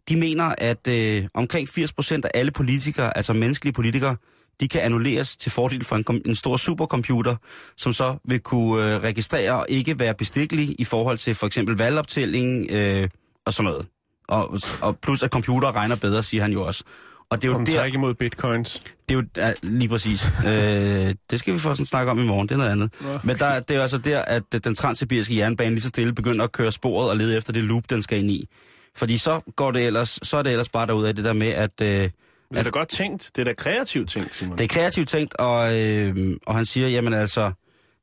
De 0.08 0.16
mener, 0.16 0.54
at 0.58 0.88
øh, 0.88 1.24
omkring 1.34 1.68
80% 1.68 2.14
af 2.24 2.30
alle 2.34 2.50
politikere, 2.50 3.16
altså 3.16 3.32
menneskelige 3.32 3.72
politikere, 3.72 4.16
de 4.60 4.68
kan 4.68 4.80
annulleres 4.80 5.36
til 5.36 5.52
fordel 5.52 5.84
for 5.84 5.96
en, 5.96 6.04
kom- 6.04 6.22
en 6.26 6.34
stor 6.34 6.56
supercomputer, 6.56 7.36
som 7.76 7.92
så 7.92 8.16
vil 8.24 8.40
kunne 8.40 8.94
øh, 8.94 9.02
registrere 9.02 9.52
og 9.52 9.66
ikke 9.68 9.98
være 9.98 10.14
bestikkelig 10.14 10.80
i 10.80 10.84
forhold 10.84 11.18
til 11.18 11.34
for 11.34 11.46
eksempel 11.46 11.76
valgoptælling 11.76 12.70
øh, 12.70 13.08
og 13.46 13.52
sådan 13.52 13.70
noget. 13.70 13.86
Og, 14.28 14.58
og 14.82 14.98
plus 14.98 15.22
at 15.22 15.30
computer 15.30 15.74
regner 15.74 15.96
bedre, 15.96 16.22
siger 16.22 16.42
han 16.42 16.52
jo 16.52 16.62
også. 16.66 16.84
Og 17.30 17.42
det 17.42 17.48
er 17.48 17.52
jo 17.52 17.64
der, 17.64 17.84
ikke 17.84 17.96
imod 17.96 18.14
bitcoins. 18.14 18.80
det 19.08 19.14
er 19.14 19.14
jo 19.14 19.24
ja, 19.36 19.52
lige 19.62 19.88
præcis. 19.88 20.26
øh, 20.46 21.14
det 21.30 21.38
skal 21.38 21.54
vi 21.54 21.58
få 21.58 21.74
sådan 21.74 21.86
snakke 21.86 22.10
om 22.10 22.18
i 22.18 22.26
morgen, 22.26 22.48
det 22.48 22.54
er 22.54 22.58
noget 22.58 22.70
andet. 22.70 22.94
Men 23.24 23.38
der, 23.38 23.60
det 23.60 23.70
er 23.70 23.74
jo 23.74 23.82
altså 23.82 23.98
der, 23.98 24.22
at 24.22 24.42
den 24.64 24.74
transsibiriske 24.74 25.36
jernbane 25.36 25.70
lige 25.70 25.80
så 25.82 25.88
stille 25.88 26.14
begynder 26.14 26.44
at 26.44 26.52
køre 26.52 26.72
sporet 26.72 27.10
og 27.10 27.16
lede 27.16 27.36
efter 27.36 27.52
det 27.52 27.64
loop, 27.64 27.90
den 27.90 28.02
skal 28.02 28.18
ind 28.18 28.30
i. 28.30 28.48
Fordi 28.96 29.16
så 29.18 29.40
går 29.56 29.70
det 29.70 29.86
ellers, 29.86 30.18
så 30.22 30.36
er 30.36 30.42
det 30.42 30.52
ellers 30.52 30.68
bare 30.68 30.86
derude 30.86 31.08
af 31.08 31.16
det 31.16 31.24
der 31.24 31.32
med, 31.32 31.48
at 31.48 31.80
øh, 31.82 31.88
Det 31.88 32.12
er 32.54 32.62
da 32.62 32.70
godt 32.70 32.88
tænkt. 32.88 33.30
Det 33.36 33.42
er 33.42 33.44
da 33.44 33.52
kreativt 33.52 34.10
tænkt, 34.10 34.34
Simon. 34.34 34.58
det 34.58 34.64
er 34.64 34.68
kreativt 34.68 35.08
tænkt, 35.08 35.34
og, 35.34 35.78
øh, 35.78 36.36
og 36.46 36.54
han 36.54 36.66
siger, 36.66 36.88
jamen 36.88 37.14
altså, 37.14 37.52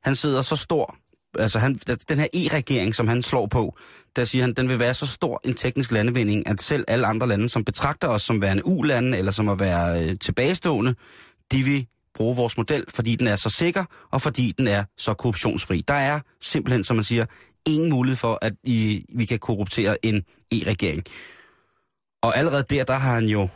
han 0.04 0.16
sidder 0.16 0.42
så 0.42 0.56
stor, 0.56 0.96
altså 1.40 1.60
han, 1.60 1.76
den 2.10 2.20
her 2.20 2.28
e-regering, 2.34 2.96
som 2.96 3.08
han 3.08 3.22
slår 3.22 3.48
på, 3.48 3.78
der 4.18 4.24
siger 4.24 4.44
han, 4.44 4.54
den 4.54 4.70
vil 4.70 4.80
være 4.80 4.94
så 4.94 5.08
stor 5.08 5.42
en 5.44 5.54
teknisk 5.54 5.92
landevinding, 5.92 6.48
at 6.48 6.62
selv 6.62 6.86
alle 6.88 7.08
andre 7.08 7.28
lande, 7.28 7.50
som 7.50 7.64
betragter 7.66 8.08
os 8.08 8.22
som 8.22 8.42
værende 8.42 8.66
u-lande, 8.66 9.18
eller 9.18 9.32
som 9.32 9.50
at 9.50 9.60
være 9.60 10.04
øh, 10.04 10.20
tilbagestående, 10.20 10.96
de 11.52 11.64
vil 11.64 11.88
bruge 12.16 12.36
vores 12.36 12.58
model, 12.58 12.86
fordi 12.96 13.16
den 13.16 13.28
er 13.28 13.36
så 13.36 13.50
sikker, 13.50 13.86
og 14.12 14.22
fordi 14.22 14.54
den 14.58 14.68
er 14.68 14.84
så 14.98 15.14
korruptionsfri. 15.14 15.84
Der 15.88 15.94
er 15.94 16.20
simpelthen, 16.42 16.84
som 16.84 16.96
man 16.96 17.04
siger, 17.04 17.26
ingen 17.68 17.90
mulighed 17.90 18.18
for, 18.18 18.40
at 18.42 18.54
I, 18.64 19.06
vi 19.16 19.26
kan 19.26 19.40
korruptere 19.40 20.06
en 20.06 20.24
e-regering. 20.54 21.04
Og 22.22 22.38
allerede 22.38 22.64
der, 22.70 22.84
der 22.84 22.94
har 22.94 23.16
han 23.16 23.26
jo, 23.26 23.48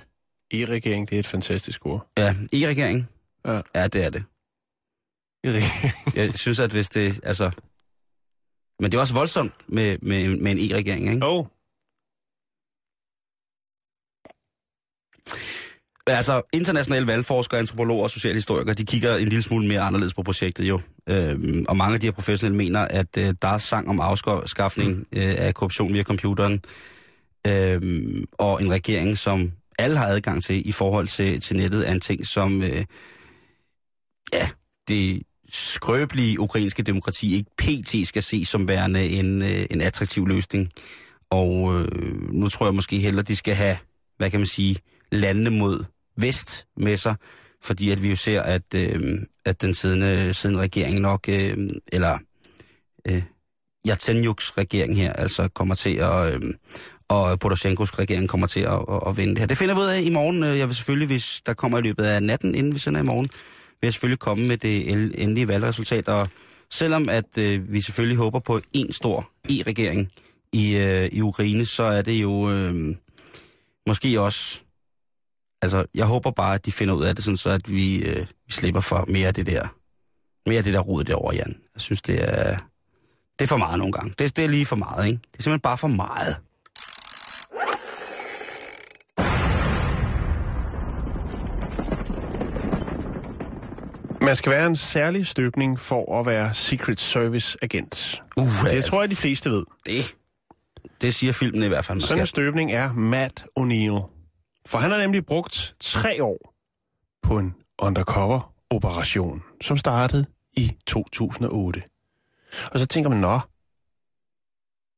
E-regering, 0.54 1.10
det 1.10 1.16
er 1.16 1.20
et 1.20 1.28
fantastisk 1.28 1.86
ord. 1.86 2.08
ja, 2.18 2.36
e-regering, 2.54 3.08
Ja. 3.46 3.62
ja, 3.76 3.88
det 3.88 4.06
er 4.06 4.10
det. 4.10 4.24
E-regering. 5.44 6.16
Jeg 6.16 6.34
synes, 6.36 6.60
at 6.60 6.72
hvis 6.72 6.90
det, 6.90 7.20
altså... 7.24 7.52
Men 8.82 8.92
det 8.92 8.98
er 8.98 9.02
også 9.02 9.14
voldsomt 9.14 9.54
med, 9.68 9.98
med, 10.02 10.38
med 10.38 10.52
en 10.52 10.58
e-regering, 10.58 11.14
ikke? 11.14 11.26
Oh, 11.26 11.46
Altså, 16.08 16.42
internationale 16.54 17.08
valgforskere, 17.08 17.60
antropologer 17.60 18.04
og 18.04 18.10
socialhistorikere, 18.10 18.74
de 18.74 18.86
kigger 18.86 19.16
en 19.16 19.28
lille 19.28 19.42
smule 19.42 19.68
mere 19.68 19.82
anderledes 19.82 20.14
på 20.14 20.24
projektet 20.24 20.66
jo. 20.66 20.80
Øhm, 21.08 21.66
og 21.68 21.78
mange 21.78 21.94
af 21.94 22.00
de 22.00 22.08
her 22.08 22.12
professionelle 22.12 22.58
mener, 22.58 22.80
at 22.80 23.18
øh, 23.18 23.34
der 23.42 23.48
er 23.48 23.58
sang 23.58 23.90
om 23.90 24.00
afskaffning 24.00 25.08
øh, 25.12 25.36
af 25.38 25.54
korruption 25.54 25.94
via 25.94 26.04
computeren, 26.04 26.64
øhm, 27.48 28.26
og 28.32 28.62
en 28.62 28.72
regering, 28.72 29.18
som 29.18 29.52
alle 29.80 29.98
har 29.98 30.06
adgang 30.06 30.44
til 30.44 30.70
i 30.70 30.72
forhold 30.72 31.08
til, 31.08 31.42
til 31.42 31.56
nettet, 31.56 31.88
er 31.90 31.92
en 31.92 32.02
ting, 32.02 32.26
som 32.26 32.64
øh, 32.64 32.86
ja, 34.34 34.50
det 34.88 35.22
skrøbelige 35.52 36.40
ukrainske 36.40 36.84
demokrati 36.84 37.36
ikke 37.36 37.52
pt. 37.58 38.08
skal 38.08 38.24
se 38.24 38.46
som 38.46 38.68
værende 38.68 39.08
en, 39.08 39.42
øh, 39.42 39.66
en 39.72 39.82
attraktiv 39.82 40.28
løsning. 40.28 40.70
Og 41.30 41.80
øh, 41.80 42.32
nu 42.34 42.50
tror 42.50 42.66
jeg 42.66 42.76
måske 42.76 42.98
heller, 42.98 43.22
de 43.22 43.36
skal 43.36 43.56
have, 43.56 43.78
hvad 44.18 44.30
kan 44.30 44.40
man 44.40 44.48
sige, 44.48 44.76
landene 45.12 45.50
mod 45.50 45.84
vest 46.18 46.66
med 46.78 46.98
sig, 46.98 47.16
fordi 47.64 47.90
at 47.92 48.04
vi 48.04 48.10
jo 48.10 48.16
ser, 48.16 48.42
at, 48.42 48.76
øh, 48.76 49.20
at 49.46 49.62
den 49.62 49.74
siddende, 49.74 50.34
siddende 50.34 50.62
regering 50.62 51.00
nok, 51.00 51.30
øh, 51.30 51.58
eller 51.94 52.18
øh, 53.08 53.24
Yatsenyuks 53.88 54.58
regering 54.58 54.98
her, 54.98 55.14
altså 55.14 55.48
kommer 55.48 55.76
til 55.76 55.96
at, 55.96 56.34
øh, 56.34 56.54
og 57.08 57.40
Poroshenkos 57.40 58.00
regering 58.00 58.30
kommer 58.30 58.48
til 58.48 58.60
at, 58.60 58.86
at, 58.90 59.00
at 59.08 59.18
vinde 59.18 59.34
det 59.34 59.40
her. 59.40 59.46
Det 59.46 59.58
finder 59.58 59.76
vi 59.76 59.82
ud 59.82 59.86
af 59.86 60.02
i 60.02 60.10
morgen. 60.10 60.44
Jeg 60.44 60.68
vil 60.68 60.76
selvfølgelig, 60.76 61.08
hvis 61.08 61.42
der 61.46 61.54
kommer 61.54 61.78
i 61.78 61.82
løbet 61.82 62.04
af 62.04 62.24
natten, 62.24 62.56
inden 62.56 62.74
vi 62.74 62.80
sender 62.80 63.02
i 63.02 63.04
morgen, 63.04 63.30
vil 63.82 63.88
jeg 63.88 63.94
selvfølgelig 63.94 64.20
komme 64.20 64.48
med 64.48 64.58
det 64.58 64.92
endelige 64.92 65.48
valgresultat. 65.48 66.08
Og 66.08 66.28
selvom 66.70 67.10
at 67.10 67.38
øh, 67.38 67.74
vi 67.74 67.82
selvfølgelig 67.82 68.18
håber 68.18 68.40
på 68.40 68.62
en 68.74 68.94
stor 68.94 69.30
e-regering 69.50 70.12
i, 70.54 70.76
øh, 70.76 71.10
i 71.12 71.22
Ukraine, 71.22 71.66
så 71.66 71.84
er 71.84 72.02
det 72.02 72.22
jo 72.22 72.52
øh, 72.52 72.96
måske 73.88 74.22
også... 74.22 74.62
Altså, 75.62 75.86
jeg 75.94 76.06
håber 76.06 76.32
bare, 76.32 76.56
at 76.56 76.66
de 76.66 76.72
finder 76.72 76.94
ud 76.94 77.04
af 77.04 77.16
det, 77.16 77.24
sådan 77.24 77.38
så 77.38 77.50
at 77.50 77.72
vi, 77.72 78.06
øh, 78.06 78.26
vi 78.46 78.52
slipper 78.52 78.82
for 78.82 79.06
mere 79.08 79.28
af 79.28 79.34
det 79.34 79.46
der, 79.46 79.68
mere 80.50 80.58
af 80.58 80.64
det 80.64 80.74
der 80.74 80.80
rod 80.80 81.04
derovre, 81.04 81.36
Jan. 81.36 81.56
Jeg 81.76 81.82
synes, 81.82 82.02
det 82.02 82.24
er, 82.24 82.58
det 83.40 83.46
er 83.46 83.48
for 83.48 83.58
meget 83.58 83.78
nogle 83.80 83.94
gange. 83.94 84.14
Det, 84.20 84.38
det 84.38 84.46
er 84.46 84.50
lige 84.50 84.66
for 84.66 84.76
meget, 84.76 85.08
ikke? 85.08 85.20
Det 85.32 85.40
er 85.40 85.44
simpelthen 85.44 85.62
bare 85.62 85.78
for 85.78 85.88
meget. 85.88 86.36
Man 94.22 94.36
skal 94.36 94.52
være 94.52 94.66
en 94.68 94.76
særlig 94.76 95.28
støbning 95.28 95.80
for 95.80 96.20
at 96.20 96.26
være 96.26 96.54
Secret 96.54 97.00
Service 97.00 97.58
agent. 97.62 98.22
Uh, 98.38 98.46
Det 98.70 98.86
tror 98.86 99.02
jeg, 99.02 99.10
de 99.10 99.16
fleste 99.16 99.50
ved. 99.50 99.64
det, 99.86 100.16
det 101.02 101.14
siger 101.16 101.34
filmen 101.34 101.64
i 101.64 101.68
hvert 101.68 101.86
fald. 101.86 102.02
Sådan 102.02 102.20
en 102.22 102.28
støbning 102.28 102.72
er 102.72 102.94
Matt 102.94 103.46
O'Neill. 103.60 104.18
For 104.68 104.78
han 104.78 104.92
har 104.92 104.98
nemlig 104.98 105.26
brugt 105.26 105.76
tre 105.80 106.24
år 106.24 106.54
på 107.24 107.38
en 107.40 107.56
undercover-operation, 107.82 109.44
som 109.62 109.78
startede 109.78 110.26
i 110.58 110.72
2008. 110.88 111.84
Og 112.72 112.80
så 112.80 112.86
tænker 112.86 113.10
man, 113.10 113.20
nå, 113.20 113.40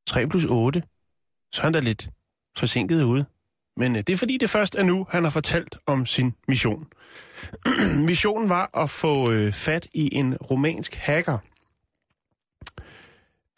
3 0.08 0.28
plus 0.28 0.46
8, 0.46 0.84
så 1.52 1.62
er 1.62 1.64
han 1.64 1.74
da 1.74 1.80
lidt 1.80 2.10
forsinket 2.58 3.04
ude. 3.04 3.26
Men 3.78 3.96
øh, 3.96 4.04
det 4.08 4.14
er 4.14 4.18
fordi, 4.18 4.38
det 4.38 4.50
først 4.50 4.76
er 4.76 4.84
nu, 4.84 5.08
han 5.10 5.24
har 5.24 5.32
fortalt 5.32 5.76
om 5.86 6.06
sin 6.06 6.34
mission. 6.48 6.88
Missionen 8.08 8.50
var 8.50 8.70
at 8.84 8.90
få 8.90 9.32
øh, 9.32 9.52
fat 9.54 9.88
i 9.94 10.16
en 10.16 10.38
romansk 10.38 10.96
hacker, 10.96 11.38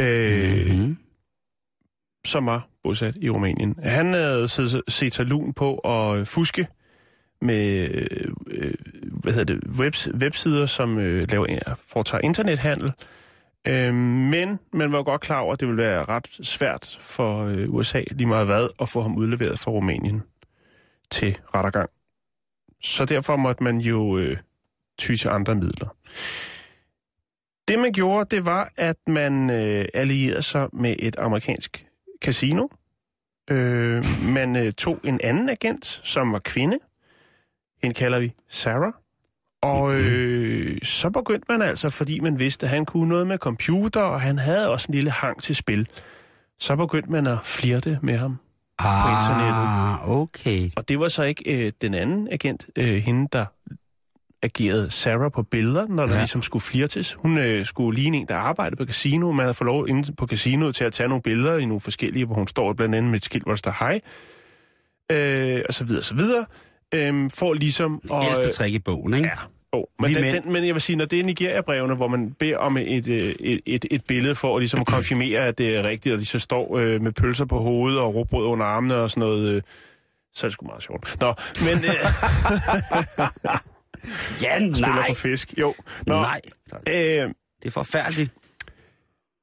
øh, 0.01 0.67
Mm-hmm. 0.67 0.97
som 2.25 2.45
var 2.45 2.67
bosat 2.83 3.17
i 3.21 3.29
Rumænien. 3.29 3.75
Han 3.83 4.13
havde 4.13 4.47
set, 4.47 4.81
set 4.87 5.15
sig 5.15 5.25
lun 5.25 5.53
på 5.53 5.77
at 5.77 6.27
fuske 6.27 6.67
med 7.41 7.89
øh, 7.89 8.31
øh, 8.47 8.73
hvad 9.11 9.33
hedder 9.33 9.53
det, 9.53 9.63
webs, 9.79 10.09
websider, 10.13 10.65
som 10.65 10.97
øh, 10.97 11.23
laver, 11.29 11.73
foretager 11.87 12.21
internethandel. 12.21 12.93
Øh, 13.67 13.93
men 13.93 14.59
man 14.73 14.91
var 14.91 15.03
godt 15.03 15.21
klar 15.21 15.39
over, 15.39 15.53
at 15.53 15.59
det 15.59 15.67
ville 15.67 15.83
være 15.83 16.03
ret 16.03 16.27
svært 16.43 16.97
for 17.01 17.45
øh, 17.45 17.73
USA, 17.73 18.03
lige 18.11 18.27
meget 18.27 18.45
hvad, 18.45 18.67
at 18.81 18.89
få 18.89 19.01
ham 19.01 19.15
udleveret 19.17 19.59
fra 19.59 19.71
Rumænien 19.71 20.23
til 21.11 21.37
rettergang. 21.55 21.89
Så 22.81 23.05
derfor 23.05 23.35
måtte 23.35 23.63
man 23.63 23.77
jo 23.77 24.17
øh, 24.17 24.37
ty 24.97 25.15
til 25.15 25.27
andre 25.27 25.55
midler. 25.55 25.95
Det 27.67 27.79
man 27.79 27.91
gjorde, 27.91 28.35
det 28.35 28.45
var, 28.45 28.71
at 28.77 28.97
man 29.07 29.49
øh, 29.49 29.85
allierede 29.93 30.41
sig 30.41 30.67
med 30.73 30.95
et 30.99 31.15
amerikansk 31.19 31.85
casino. 32.21 32.67
Øh, 33.49 34.05
man 34.33 34.55
øh, 34.55 34.73
tog 34.73 34.99
en 35.03 35.19
anden 35.23 35.49
agent, 35.49 35.85
som 36.03 36.31
var 36.31 36.39
kvinde. 36.39 36.79
Hende 37.83 37.93
kalder 37.93 38.19
vi 38.19 38.33
Sarah. 38.47 38.93
Og 39.61 39.93
øh, 39.99 40.77
så 40.83 41.09
begyndte 41.09 41.45
man 41.49 41.61
altså, 41.61 41.89
fordi 41.89 42.19
man 42.19 42.39
vidste, 42.39 42.65
at 42.65 42.69
han 42.69 42.85
kunne 42.85 43.09
noget 43.09 43.27
med 43.27 43.37
computer, 43.37 44.01
og 44.01 44.21
han 44.21 44.39
havde 44.39 44.69
også 44.69 44.85
en 44.89 44.95
lille 44.95 45.11
hang 45.11 45.41
til 45.41 45.55
spil. 45.55 45.87
Så 46.59 46.75
begyndte 46.75 47.11
man 47.11 47.27
at 47.27 47.37
flirte 47.43 47.99
med 48.01 48.17
ham. 48.17 48.37
Ah, 48.79 49.11
internettet. 49.11 50.09
okay. 50.21 50.69
Og 50.75 50.89
det 50.89 50.99
var 50.99 51.07
så 51.09 51.23
ikke 51.23 51.65
øh, 51.65 51.71
den 51.81 51.93
anden 51.93 52.27
agent, 52.31 52.67
øh, 52.75 52.95
hende 52.95 53.27
der 53.33 53.45
agerede 54.43 54.91
Sarah 54.91 55.31
på 55.31 55.43
billeder, 55.43 55.87
når 55.87 56.05
der 56.05 56.13
Ja. 56.13 56.19
ligesom 56.19 56.41
skulle 56.41 56.61
flirtes. 56.63 57.13
Hun 57.13 57.37
øh, 57.37 57.65
skulle 57.65 57.99
ligne 57.99 58.17
en, 58.17 58.27
der 58.27 58.35
arbejdede 58.35 58.75
på 58.75 58.85
casino. 58.85 59.31
Man 59.31 59.43
havde 59.43 59.53
fået 59.53 59.65
lov 59.65 59.87
inde 59.89 60.13
på 60.15 60.27
casinoet 60.27 60.75
til 60.75 60.83
at 60.83 60.93
tage 60.93 61.09
nogle 61.09 61.21
billeder 61.21 61.57
i 61.57 61.65
nogle 61.65 61.81
forskellige, 61.81 62.25
hvor 62.25 62.35
hun 62.35 62.47
står 62.47 62.73
blandt 62.73 62.95
andet 62.95 63.11
med 63.11 63.19
et 63.19 63.23
skilt, 63.25 63.43
hvor 63.43 63.51
der 63.51 63.57
står 63.57 63.75
hej. 63.79 64.01
Øh, 65.11 65.61
og 65.67 65.73
så 65.73 65.83
videre, 65.83 66.03
så 66.03 66.15
videre. 66.15 66.45
Øh, 66.93 67.29
for 67.33 67.53
ligesom 67.53 68.01
at... 68.13 68.23
Ældste 68.27 68.51
trick 68.51 68.75
i 68.75 68.79
bogen, 68.79 69.13
ikke? 69.13 69.27
Ja. 69.27 69.33
Oh, 69.75 69.83
men, 69.99 70.09
Vi 70.09 70.13
den, 70.15 70.21
mænd- 70.23 70.43
den, 70.43 70.53
men 70.53 70.65
jeg 70.67 70.73
vil 70.73 70.81
sige, 70.81 70.95
når 70.95 71.05
det 71.05 71.19
er 71.19 71.23
Nigeria-brevene, 71.23 71.95
hvor 71.95 72.07
man 72.07 72.31
beder 72.39 72.57
om 72.57 72.77
et, 72.77 73.07
øh, 73.07 73.35
et, 73.39 73.59
et, 73.65 73.85
et 73.91 74.01
billede 74.07 74.35
for 74.35 74.55
at, 74.55 74.61
ligesom 74.61 74.79
at 74.81 74.87
konfirmere, 74.87 75.39
at 75.39 75.57
det 75.57 75.75
er 75.77 75.83
rigtigt, 75.83 76.13
og 76.13 76.19
de 76.19 76.25
så 76.25 76.39
står 76.39 76.77
øh, 76.77 77.01
med 77.01 77.11
pølser 77.11 77.45
på 77.45 77.59
hovedet 77.59 77.99
og 77.99 78.15
råbrød 78.15 78.45
under 78.45 78.65
armene 78.65 78.95
og 78.95 79.09
sådan 79.11 79.21
noget, 79.29 79.49
øh, 79.55 79.61
så 80.33 80.45
er 80.45 80.49
det 80.49 80.53
sgu 80.53 80.65
meget 80.65 80.83
sjovt. 80.83 81.15
Nå, 81.19 81.33
men 81.59 81.77
øh, 81.85 82.05
Ja, 84.43 84.57
spiller 84.59 84.87
nej. 84.87 85.07
på 85.09 85.15
fisk. 85.15 85.53
Jo. 85.57 85.73
Nå, 86.07 86.13
Nej. 86.15 86.41
Øh, 86.89 86.93
Det 86.93 87.65
er 87.65 87.71
forfærdeligt. 87.71 88.31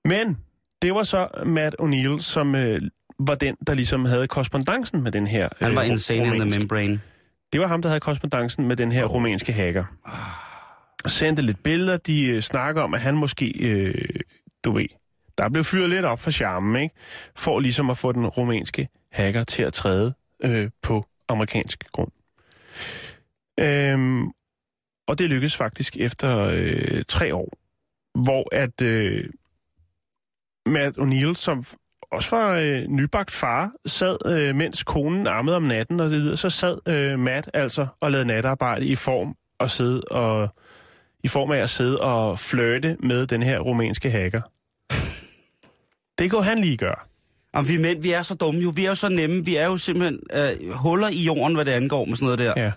men 0.04 0.38
det 0.82 0.94
var 0.94 1.02
så 1.02 1.28
Matt 1.46 1.76
O'Neill, 1.82 2.20
som 2.20 2.54
øh, 2.54 2.82
var 3.18 3.34
den, 3.34 3.56
der 3.66 3.74
ligesom 3.74 4.04
havde 4.04 4.28
korrespondancen 4.28 5.02
med 5.02 5.12
den 5.12 5.26
her... 5.26 5.48
Han 5.60 5.76
var 5.76 5.82
øh, 5.82 5.88
insane 5.88 6.26
in 6.36 6.50
the 6.50 6.58
membrane. 6.58 7.00
Det 7.52 7.60
var 7.60 7.66
ham, 7.66 7.82
der 7.82 7.88
havde 7.88 8.00
korrespondancen 8.00 8.68
med 8.68 8.76
den 8.76 8.92
her 8.92 9.04
rumænske 9.04 9.52
hacker. 9.52 9.84
Sendte 11.06 11.42
lidt 11.42 11.62
billeder, 11.62 11.96
de 11.96 12.26
øh, 12.26 12.42
snakker 12.42 12.82
om, 12.82 12.94
at 12.94 13.00
han 13.00 13.16
måske, 13.16 13.52
øh, 13.60 14.20
du 14.64 14.72
ved, 14.72 14.86
der 15.38 15.48
blev 15.48 15.64
fyret 15.64 15.90
lidt 15.90 16.04
op 16.04 16.20
for 16.20 16.30
charmen, 16.30 16.82
ikke? 16.82 16.94
For 17.36 17.60
ligesom 17.60 17.90
at 17.90 17.98
få 17.98 18.12
den 18.12 18.26
rumænske 18.26 18.88
hacker 19.12 19.44
til 19.44 19.62
at 19.62 19.72
træde 19.72 20.14
øh, 20.44 20.70
på 20.82 21.06
amerikansk 21.28 21.84
grund. 21.92 22.10
Øhm, 23.60 24.26
og 25.06 25.18
det 25.18 25.30
lykkedes 25.30 25.56
faktisk 25.56 25.96
efter 25.96 26.38
øh, 26.52 27.04
tre 27.08 27.34
år, 27.34 27.48
hvor 28.24 28.48
at 28.52 28.82
øh, 28.82 29.30
Matt 30.66 30.98
O'Neill, 30.98 31.34
som 31.34 31.64
også 32.12 32.36
var 32.36 32.58
øh, 32.58 32.84
nybagt 32.88 33.30
far, 33.30 33.72
sad, 33.86 34.16
øh, 34.26 34.54
mens 34.54 34.82
konen 34.82 35.26
armede 35.26 35.56
om 35.56 35.62
natten 35.62 36.00
og 36.00 36.10
så 36.10 36.16
videre, 36.16 36.36
så 36.36 36.50
sad 36.50 36.78
øh, 36.88 37.18
Matt 37.18 37.50
altså 37.54 37.86
og 38.00 38.10
lavede 38.10 38.26
natarbejde 38.26 38.86
i 38.86 38.94
form 38.94 39.36
at 39.60 39.70
sidde 39.70 40.00
og 40.00 40.48
i 41.24 41.28
form 41.28 41.50
af 41.50 41.58
at 41.58 41.70
sidde 41.70 42.00
og 42.00 42.38
flirte 42.38 42.96
med 43.00 43.26
den 43.26 43.42
her 43.42 43.58
rumænske 43.58 44.10
hacker. 44.10 44.40
Det 46.18 46.30
kunne 46.30 46.44
han 46.44 46.58
lige 46.58 46.76
gøre. 46.76 46.98
Og 47.54 47.68
vi 47.68 47.76
mænd, 47.76 48.02
vi 48.02 48.12
er 48.12 48.22
så 48.22 48.34
dumme 48.34 48.60
jo. 48.60 48.72
Vi 48.76 48.84
er 48.84 48.88
jo 48.88 48.94
så 48.94 49.08
nemme. 49.08 49.44
Vi 49.44 49.56
er 49.56 49.64
jo 49.64 49.76
simpelthen 49.76 50.20
øh, 50.32 50.70
huller 50.70 51.08
i 51.08 51.22
jorden, 51.22 51.54
hvad 51.54 51.64
det 51.64 51.72
angår 51.72 52.04
med 52.04 52.16
sådan 52.16 52.24
noget 52.24 52.38
der. 52.38 52.52
Ja. 52.56 52.72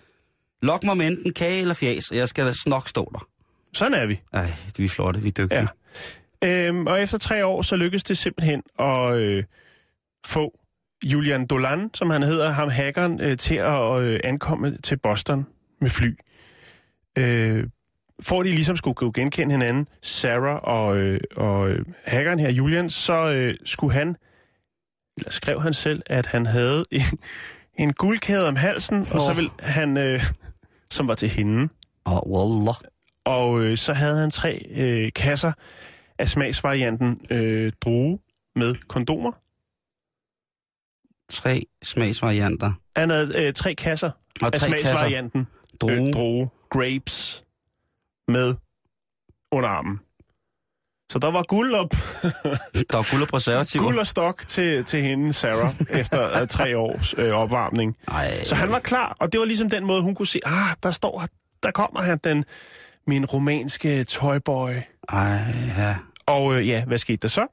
Lok 0.62 0.84
mig 0.84 0.98
med 0.98 1.08
enten 1.08 1.34
kage 1.34 1.62
eller 1.62 1.74
fjas, 1.74 2.12
og 2.12 2.17
jeg 2.17 2.30
skal 2.30 2.45
da 2.45 2.52
nok 2.65 2.89
stå 2.89 3.10
der. 3.13 3.28
Sådan 3.74 3.93
er 3.93 4.06
vi. 4.06 4.21
Ej, 4.34 4.54
vi 4.78 4.86
er 4.86 4.89
flotte, 4.89 5.21
vi 5.21 5.28
er 5.28 5.32
dygtige. 5.32 5.60
Ja. 5.60 5.67
Øhm, 6.43 6.88
og 6.88 7.02
efter 7.02 7.17
tre 7.17 7.45
år, 7.45 7.62
så 7.62 7.76
lykkedes 7.76 8.04
det 8.04 8.17
simpelthen 8.17 8.62
at 8.80 9.13
øh, 9.15 9.43
få 10.26 10.60
Julian 11.04 11.48
Dolan, 11.48 11.89
som 11.93 12.10
han 12.10 12.24
hedder, 12.24 12.50
ham 12.50 12.69
hackeren, 12.69 13.21
øh, 13.21 13.38
til 13.38 13.56
at 13.56 14.00
øh, 14.02 14.19
ankomme 14.24 14.78
til 14.78 14.98
Boston 14.98 15.45
med 15.82 15.89
fly. 15.89 16.17
Øh, 17.17 17.63
for 18.21 18.39
at 18.39 18.45
de 18.45 18.52
ligesom 18.52 18.78
skulle 18.78 18.95
kunne 18.95 19.13
genkende 19.13 19.52
hinanden, 19.52 19.88
Sarah 20.02 20.60
og, 20.63 20.98
øh, 20.98 21.19
og 21.36 21.69
øh, 21.69 21.86
hackeren 22.06 22.39
her, 22.39 22.50
Julian, 22.50 22.89
så 22.89 23.32
øh, 23.32 23.56
skulle 23.65 23.93
han, 23.93 24.15
eller 25.17 25.32
skrev 25.32 25.62
han 25.62 25.74
selv, 25.74 26.02
at 26.06 26.26
han 26.26 26.45
havde 26.45 26.86
en, 26.91 27.02
en 27.78 27.93
guldkæde 27.93 28.48
om 28.48 28.56
halsen, 28.56 29.08
og 29.12 29.21
så 29.21 29.34
ville 29.34 29.52
han, 29.60 29.98
øh, 29.98 30.24
som 30.91 31.08
var 31.08 31.15
til 31.15 31.30
hende, 31.30 31.69
Og 32.06 32.32
wallah. 32.32 32.76
og 33.26 33.62
øh, 33.62 33.78
så 33.78 33.93
havde 33.93 34.19
han 34.19 34.32
tre 34.32 34.65
øh, 34.71 35.12
kasser 35.15 35.52
af 36.19 36.30
smagsvarianten 36.30 37.21
øh, 37.32 37.71
drue 37.82 38.19
med 38.56 38.75
kondomer. 38.88 39.32
Tre 41.30 41.65
smagsvarianter. 41.84 42.71
Han 42.95 43.10
havde 43.10 43.47
øh, 43.47 43.54
tre 43.54 43.73
kasser 43.75 44.12
Og 44.41 44.45
af 44.45 44.51
tre 44.54 44.69
kasser 44.69 44.86
smagsvarianten 44.86 45.47
droge. 45.82 46.08
Øh, 46.08 46.13
drue, 46.13 46.49
grapes, 46.69 47.43
med 48.28 48.56
under 49.51 49.69
armen. 49.69 49.99
Så 51.12 51.19
der 51.19 51.32
var 51.32 51.43
guld, 51.43 51.73
op, 51.73 51.89
Der 52.91 52.97
er 52.97 53.12
guld 53.12 53.21
og 53.21 53.28
preservativ. 53.28 53.82
guld 53.82 53.99
og 53.99 54.08
stok 54.08 54.48
til, 54.48 54.85
til 54.85 55.02
hende, 55.02 55.33
Sarah, 55.33 55.73
efter 56.02 56.42
øh, 56.42 56.48
tre 56.48 56.77
års 56.77 57.13
øh, 57.17 57.31
opvarmning. 57.31 57.98
Ej, 58.08 58.44
Så 58.44 58.56
han 58.56 58.71
var 58.71 58.79
klar, 58.79 59.15
og 59.19 59.31
det 59.31 59.39
var 59.39 59.46
ligesom 59.46 59.69
den 59.69 59.85
måde, 59.85 60.02
hun 60.02 60.15
kunne 60.15 60.27
se, 60.27 60.39
ah, 60.46 60.75
der 60.83 60.92
står, 60.92 61.25
der 61.63 61.71
kommer 61.71 62.02
han, 62.02 62.19
den, 62.23 62.46
min 63.08 63.25
romanske 63.25 64.04
toyboy. 64.04 64.71
ej, 65.10 65.39
ja. 65.77 65.96
Og 66.28 66.56
øh, 66.56 66.67
ja, 66.67 66.86
hvad 66.86 66.98
skete 66.98 67.17
der 67.17 67.28
så? 67.28 67.48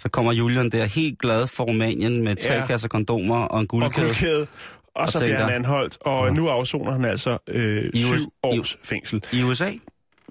Så 0.00 0.08
kommer 0.08 0.32
Julian 0.32 0.70
der 0.70 0.84
helt 0.86 1.18
glad 1.18 1.46
for 1.46 1.64
Rumænien 1.64 2.22
med 2.24 2.36
tre 2.36 2.52
Ja. 2.52 2.66
kasser 2.66 2.88
kondomer 2.88 3.36
og 3.44 3.58
en 3.60 3.64
og 3.64 3.68
guldkæde. 3.68 4.06
guldkæde. 4.06 4.46
Og, 4.94 5.02
Og 5.02 5.08
så 5.08 5.18
bliver 5.18 5.44
han 5.44 5.54
anholdt, 5.54 5.98
og 6.00 6.26
Ja. 6.26 6.32
nu 6.32 6.48
afsoner 6.48 6.92
han 6.92 7.04
altså 7.04 7.38
øh, 7.46 7.84
I 7.94 8.04
US 8.04 8.08
syv 8.20 8.32
års 8.42 8.76
fængsel 8.84 9.24
I 9.32 9.42
USA? 9.42 9.72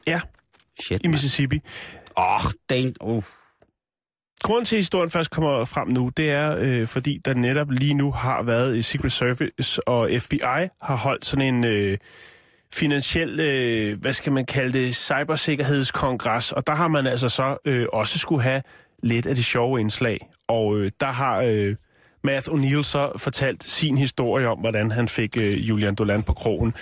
Ja. 0.08 0.22
Shit, 0.84 1.02
i. 1.04 1.08
Mississippi. 1.08 1.60
Åh, 2.18 2.46
oh, 2.46 2.52
Dan... 2.70 2.94
Oh. 3.00 3.24
grunden 4.44 4.66
til, 4.66 4.76
at 4.76 4.80
historien 4.80 5.10
først 5.10 5.32
kommer 5.32 5.66
frem 5.66 5.88
nu, 5.88 6.12
det 6.18 6.32
er, 6.32 6.56
øh, 6.60 6.88
fordi 6.88 7.18
der 7.26 7.34
netop 7.34 7.72
lige 7.72 7.94
nu 7.94 8.12
har 8.12 8.44
været 8.44 8.76
i 8.78 8.82
Secret 8.82 9.12
Service 9.12 9.88
og 9.88 10.10
FBI 10.20 10.40
har 10.82 10.96
holdt 10.96 11.26
sådan 11.26 11.56
en 11.56 11.64
øh, 11.64 11.98
finansiel, 12.74 13.40
øh, 13.40 14.02
hvad 14.02 14.14
skal 14.14 14.32
man 14.32 14.46
kalde 14.46 14.80
det, 14.80 14.96
cybersikkerhedskongres, 14.96 16.52
og 16.52 16.68
der 16.68 16.74
har 16.74 16.88
man 16.88 17.08
altså 17.08 17.30
så 17.30 17.58
øh, 17.66 17.86
også 17.94 18.20
skulle 18.20 18.44
have 18.44 18.62
lidt 19.04 19.26
af 19.26 19.36
det 19.36 19.46
sjove 19.46 19.80
indslag. 19.80 20.30
Og 20.48 20.78
øh, 20.78 20.92
der 21.00 21.08
har 21.08 21.42
øh, 21.42 21.76
Matt 22.24 22.48
O'Neill 22.48 22.84
så 22.84 23.12
fortalt 23.18 23.64
sin 23.64 23.98
historie 23.98 24.48
om, 24.48 24.60
hvordan 24.60 24.92
han 24.92 25.08
fik 25.08 25.38
øh, 25.38 25.70
Julian 25.70 25.96
Dolan 25.96 26.24
på 26.24 26.34
krogen. 26.34 26.74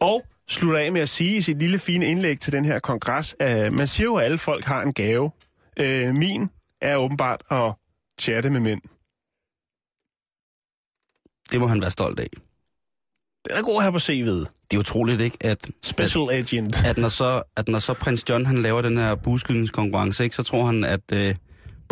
Og 0.00 0.22
slutter 0.48 0.78
af 0.78 0.92
med 0.92 1.00
at 1.00 1.08
sige 1.08 1.36
i 1.36 1.40
sit 1.40 1.58
lille 1.58 1.78
fine 1.78 2.06
indlæg 2.06 2.40
til 2.40 2.52
den 2.52 2.64
her 2.64 2.78
kongres, 2.78 3.36
at 3.40 3.72
man 3.72 3.86
siger 3.86 4.04
jo, 4.04 4.16
at 4.16 4.24
alle 4.24 4.38
folk 4.38 4.64
har 4.64 4.82
en 4.82 4.92
gave. 4.92 5.30
Øh, 5.76 6.14
min 6.14 6.50
er 6.80 6.96
åbenbart 6.96 7.42
at 7.50 7.72
chatte 8.20 8.50
med 8.50 8.60
mænd. 8.60 8.80
Det 11.50 11.60
må 11.60 11.66
han 11.66 11.80
være 11.80 11.90
stolt 11.90 12.20
af. 12.20 12.45
Den 13.48 13.56
er 13.56 13.62
god 13.62 13.82
her 13.82 13.90
på 13.90 13.98
CV'et. 13.98 14.66
Det 14.70 14.76
er 14.76 14.78
utroligt, 14.78 15.20
ikke? 15.20 15.36
At, 15.40 15.70
Special 15.82 16.30
agent. 16.30 16.84
at, 16.84 16.98
når 16.98 17.08
så, 17.08 17.42
at 17.56 17.68
når 17.68 17.78
så 17.78 17.94
prins 17.94 18.24
John 18.28 18.46
han 18.46 18.62
laver 18.62 18.82
den 18.82 18.98
her 18.98 19.14
buskydningskonkurrence, 19.14 20.24
ikke, 20.24 20.36
så 20.36 20.42
tror 20.42 20.66
han, 20.66 20.84
at 20.84 21.00
øh, 21.12 21.34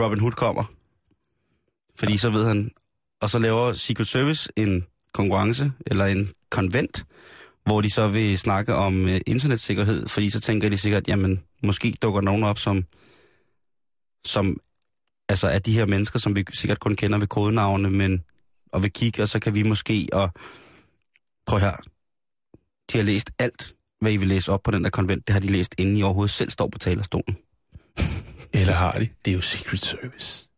Robin 0.01 0.21
Hood 0.21 0.33
kommer. 0.33 0.65
Fordi 1.99 2.17
så 2.17 2.31
ved 2.31 2.47
han... 2.47 2.71
Og 3.21 3.31
så 3.31 3.39
laver 3.39 3.73
Secret 3.73 4.09
Service 4.09 4.49
en 4.57 4.87
konkurrence, 5.13 5.73
eller 5.87 6.05
en 6.05 6.31
konvent, 6.51 7.05
hvor 7.65 7.81
de 7.81 7.91
så 7.91 8.09
vil 8.09 8.39
snakke 8.39 8.75
om 8.75 9.09
øh, 9.09 9.21
internetsikkerhed, 9.27 10.09
fordi 10.09 10.31
så 10.31 10.41
tænker 10.41 10.69
de 10.69 10.79
sikkert, 10.79 11.09
jamen, 11.09 11.43
måske 11.63 11.95
dukker 12.03 12.21
nogen 12.21 12.45
op, 12.45 12.59
som, 12.59 12.85
som 14.25 14.61
altså 15.29 15.49
er 15.49 15.59
de 15.59 15.73
her 15.73 15.87
mennesker, 15.87 16.19
som 16.19 16.37
vi 16.37 16.45
sikkert 16.53 16.81
kun 16.81 16.97
kender 16.97 17.19
ved 17.19 17.27
kodenavne, 17.27 17.91
men 17.91 18.25
og 18.73 18.83
vil 18.83 18.93
kigge, 18.93 19.23
og 19.23 19.29
så 19.29 19.39
kan 19.39 19.55
vi 19.55 19.63
måske, 19.63 20.09
og 20.13 20.31
prøv 21.47 21.61
her, 21.61 21.77
de 22.93 22.99
har 22.99 23.03
læst 23.05 23.31
alt, 23.39 23.75
hvad 24.01 24.13
I 24.13 24.17
vil 24.17 24.29
læse 24.29 24.53
op 24.53 24.63
på 24.63 24.71
den 24.71 24.85
der 24.85 24.91
konvent, 24.91 25.27
det 25.27 25.33
har 25.33 25.41
de 25.41 25.47
læst, 25.47 25.75
inden 25.79 25.97
I 25.97 26.03
overhovedet 26.03 26.31
selv 26.31 26.51
står 26.51 26.69
på 26.69 26.79
talerstolen. 26.79 27.37
Eller 28.61 28.73
har 28.73 28.93
de? 28.93 29.09
Det 29.25 29.31
er 29.31 29.35
jo 29.35 29.41
Secret 29.41 29.81
Service. 29.81 30.49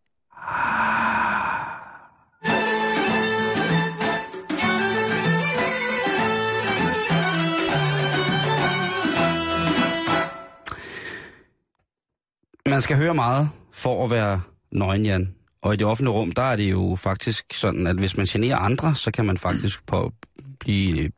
Man 12.68 12.82
skal 12.82 12.96
høre 12.96 13.14
meget 13.14 13.50
for 13.72 14.04
at 14.04 14.10
være 14.10 14.40
nøgen, 14.72 15.06
Jan. 15.06 15.34
Og 15.62 15.74
i 15.74 15.76
det 15.76 15.86
offentlige 15.86 16.14
rum, 16.14 16.32
der 16.32 16.42
er 16.42 16.56
det 16.56 16.70
jo 16.70 16.96
faktisk 16.98 17.44
sådan, 17.52 17.86
at 17.86 17.96
hvis 17.96 18.16
man 18.16 18.26
generer 18.26 18.56
andre, 18.56 18.94
så 18.94 19.10
kan 19.10 19.24
man 19.24 19.38
faktisk 19.38 19.86
på, 19.86 20.12
blive 20.66 21.10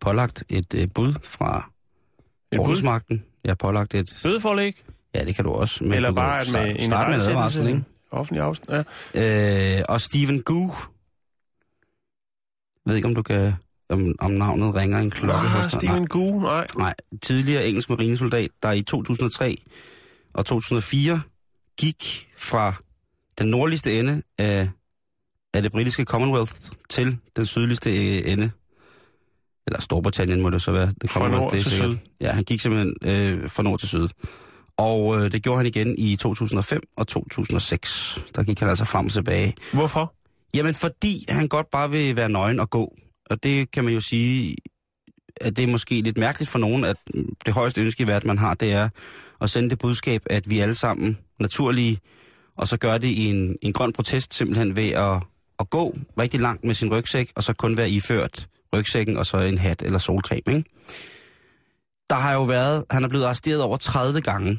pålagt 0.00 0.44
et 0.48 0.74
øh, 0.74 0.88
bud 0.94 1.14
fra 1.24 1.70
Et 2.52 2.56
bud? 2.56 2.64
ordensmagten. 2.64 3.24
Jeg 3.44 3.50
har 3.50 3.54
pålagt 3.54 3.94
et... 3.94 4.20
Bødeforlæg? 4.22 4.84
Ja, 5.14 5.24
det 5.24 5.34
kan 5.34 5.44
du 5.44 5.50
også. 5.50 5.84
Men 5.84 5.92
Eller 5.92 6.08
du 6.08 6.14
bare 6.14 6.40
at 6.40 6.46
start- 6.46 6.62
med 6.66 6.76
en 6.78 6.86
starte 6.90 7.10
med 7.10 7.22
en 7.24 7.28
advarsel, 7.30 7.66
ikke? 7.66 7.82
Offentlig 8.10 8.42
afstand, 8.42 8.84
ja. 9.14 9.78
Øh, 9.78 9.84
og 9.88 10.00
Stephen 10.00 10.42
Gu. 10.42 10.60
Jeg 10.68 10.74
ved 12.90 12.96
ikke, 12.96 13.08
om 13.08 13.14
du 13.14 13.22
kan... 13.22 13.52
Om, 13.88 14.14
om 14.18 14.30
navnet 14.30 14.74
ringer 14.74 14.98
en 14.98 15.10
klokke 15.10 15.34
Ah, 15.36 15.46
hos 15.62 15.72
dig. 15.72 15.80
Steven 15.80 16.06
Gu, 16.06 16.40
nej. 16.40 16.66
Nej, 16.76 16.94
tidligere 17.22 17.66
engelsk 17.66 17.88
marinesoldat, 17.90 18.50
der 18.62 18.72
i 18.72 18.82
2003 18.82 19.56
og 20.34 20.46
2004 20.46 21.20
gik 21.78 22.28
fra 22.36 22.74
den 23.38 23.46
nordligste 23.48 23.98
ende 23.98 24.22
af, 24.38 24.68
af 25.54 25.62
det 25.62 25.72
britiske 25.72 26.04
Commonwealth 26.04 26.54
til 26.90 27.18
den 27.36 27.46
sydligste 27.46 27.90
øh, 28.16 28.32
ende. 28.32 28.50
Eller 29.66 29.80
Storbritannien 29.80 30.40
må 30.40 30.50
det 30.50 30.62
så 30.62 30.72
være. 30.72 30.86
Det 31.02 31.10
Fra 31.10 31.20
Commonwealth, 31.20 31.54
nord 31.54 31.62
til 31.62 31.72
syd. 31.72 31.96
Ja, 32.20 32.32
han 32.32 32.44
gik 32.44 32.60
simpelthen 32.60 32.94
øh, 33.04 33.50
fra 33.50 33.62
nord 33.62 33.78
til 33.78 33.88
syd. 33.88 34.08
Og 34.76 35.16
øh, 35.16 35.32
det 35.32 35.42
gjorde 35.42 35.56
han 35.56 35.66
igen 35.66 35.94
i 35.98 36.16
2005 36.16 36.82
og 36.96 37.08
2006. 37.08 38.18
Der 38.34 38.42
gik 38.42 38.60
han 38.60 38.68
altså 38.68 38.84
frem 38.84 39.06
og 39.06 39.12
tilbage. 39.12 39.54
Hvorfor? 39.72 40.14
Jamen, 40.54 40.74
fordi 40.74 41.24
han 41.28 41.48
godt 41.48 41.70
bare 41.70 41.90
vil 41.90 42.16
være 42.16 42.28
nøgen 42.28 42.60
og 42.60 42.70
gå. 42.70 42.94
Og 43.30 43.42
det 43.42 43.70
kan 43.70 43.84
man 43.84 43.94
jo 43.94 44.00
sige, 44.00 44.56
at 45.40 45.56
det 45.56 45.62
er 45.62 45.68
måske 45.68 46.00
lidt 46.00 46.18
mærkeligt 46.18 46.50
for 46.50 46.58
nogen, 46.58 46.84
at 46.84 46.96
det 47.46 47.54
højeste 47.54 47.80
ønske 47.80 48.02
i 48.02 48.06
verden, 48.06 48.26
man 48.26 48.38
har, 48.38 48.54
det 48.54 48.72
er 48.72 48.88
at 49.40 49.50
sende 49.50 49.70
det 49.70 49.78
budskab, 49.78 50.22
at 50.30 50.50
vi 50.50 50.58
alle 50.58 50.74
sammen 50.74 51.18
naturlige, 51.40 51.98
og 52.56 52.68
så 52.68 52.76
gør 52.76 52.98
det 52.98 53.08
i 53.08 53.30
en, 53.30 53.56
en 53.62 53.72
grøn 53.72 53.92
protest 53.92 54.34
simpelthen 54.34 54.76
ved 54.76 54.88
at, 54.88 55.22
at 55.58 55.70
gå 55.70 55.96
rigtig 56.18 56.40
langt 56.40 56.64
med 56.64 56.74
sin 56.74 56.92
rygsæk, 56.92 57.32
og 57.36 57.42
så 57.42 57.52
kun 57.52 57.76
være 57.76 57.90
iført 57.90 58.48
rygsækken 58.74 59.16
og 59.16 59.26
så 59.26 59.38
en 59.38 59.58
hat 59.58 59.82
eller 59.82 59.98
solcreme. 59.98 60.56
Ikke? 60.56 60.70
Der 62.10 62.16
har 62.16 62.32
jo 62.32 62.42
været, 62.42 62.84
han 62.90 63.04
er 63.04 63.08
blevet 63.08 63.24
arresteret 63.24 63.62
over 63.62 63.76
30 63.76 64.20
gange 64.20 64.58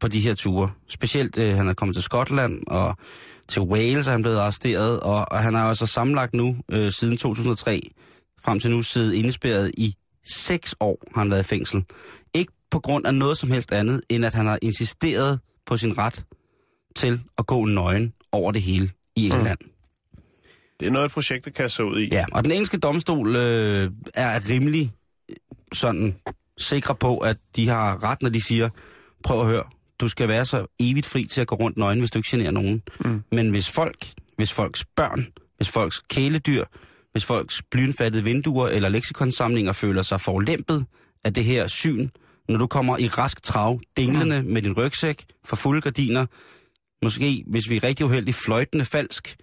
på 0.00 0.08
de 0.08 0.20
her 0.20 0.34
ture. 0.34 0.70
Specielt, 0.88 1.38
øh, 1.38 1.56
han 1.56 1.68
er 1.68 1.74
kommet 1.74 1.94
til 1.94 2.02
Skotland, 2.02 2.62
og 2.66 2.96
til 3.48 3.62
Wales 3.62 4.06
er 4.06 4.12
han 4.12 4.22
blevet 4.22 4.38
arresteret, 4.38 5.00
og, 5.00 5.32
og 5.32 5.38
han 5.38 5.54
har 5.54 5.64
altså 5.64 5.86
samlet 5.86 6.34
nu, 6.34 6.56
øh, 6.70 6.92
siden 6.92 7.16
2003, 7.16 7.90
frem 8.44 8.60
til 8.60 8.70
nu 8.70 8.82
siddet 8.82 9.14
indespærret 9.14 9.70
i 9.76 9.94
seks 10.32 10.74
år, 10.80 10.98
har 11.14 11.20
han 11.20 11.30
været 11.30 11.40
i 11.40 11.48
fængsel. 11.48 11.84
Ikke 12.34 12.52
på 12.70 12.80
grund 12.80 13.06
af 13.06 13.14
noget 13.14 13.38
som 13.38 13.50
helst 13.50 13.72
andet, 13.72 14.00
end 14.08 14.24
at 14.24 14.34
han 14.34 14.46
har 14.46 14.58
insisteret 14.62 15.40
på 15.66 15.76
sin 15.76 15.98
ret 15.98 16.24
til 16.96 17.20
at 17.38 17.46
gå 17.46 17.64
nøgen 17.64 18.12
over 18.32 18.52
det 18.52 18.62
hele 18.62 18.90
i 19.16 19.26
England. 19.26 19.58
Mm. 19.60 19.70
Det 20.80 20.86
er 20.86 20.90
noget, 20.90 21.10
projektet 21.10 21.54
kan 21.54 21.70
så 21.70 21.82
ud 21.82 22.00
i. 22.00 22.08
Ja, 22.12 22.24
og 22.32 22.44
den 22.44 22.52
engelske 22.52 22.78
domstol 22.78 23.36
øh, 23.36 23.90
er 24.14 24.48
rimelig 24.48 24.92
øh, 25.30 25.36
sådan 25.72 26.16
sikre 26.58 26.94
på, 26.94 27.18
at 27.18 27.36
de 27.56 27.68
har 27.68 28.04
ret, 28.04 28.22
når 28.22 28.30
de 28.30 28.44
siger, 28.44 28.68
prøv 29.24 29.40
at 29.40 29.46
høre, 29.46 29.64
du 30.00 30.08
skal 30.08 30.28
være 30.28 30.44
så 30.44 30.66
evigt 30.80 31.06
fri 31.06 31.24
til 31.24 31.40
at 31.40 31.46
gå 31.46 31.54
rundt 31.54 31.76
nøgen, 31.76 31.98
hvis 31.98 32.10
du 32.10 32.18
ikke 32.18 32.28
generer 32.30 32.50
nogen. 32.50 32.82
Mm. 33.04 33.22
Men 33.32 33.50
hvis 33.50 33.70
folk, 33.70 34.06
hvis 34.36 34.52
folks 34.52 34.84
børn, 34.96 35.26
hvis 35.56 35.68
folks 35.68 36.00
kæledyr, 36.00 36.64
hvis 37.12 37.24
folks 37.24 37.62
blynfattede 37.70 38.24
vinduer 38.24 38.68
eller 38.68 38.88
leksikonsamlinger 38.88 39.72
føler 39.72 40.02
sig 40.02 40.20
forlæmpet 40.20 40.86
af 41.24 41.34
det 41.34 41.44
her 41.44 41.66
syn, 41.66 42.08
når 42.48 42.58
du 42.58 42.66
kommer 42.66 42.98
i 42.98 43.08
rask 43.08 43.42
trav, 43.42 43.80
dinglende 43.96 44.42
mm. 44.42 44.48
med 44.48 44.62
din 44.62 44.72
rygsæk 44.72 45.24
for 45.44 45.56
fulde 45.56 45.80
gardiner, 45.80 46.26
måske, 47.02 47.44
hvis 47.46 47.70
vi 47.70 47.76
er 47.76 47.84
rigtig 47.84 48.06
uheldige, 48.06 48.34
fløjtende 48.34 48.84
falsk, 48.84 49.36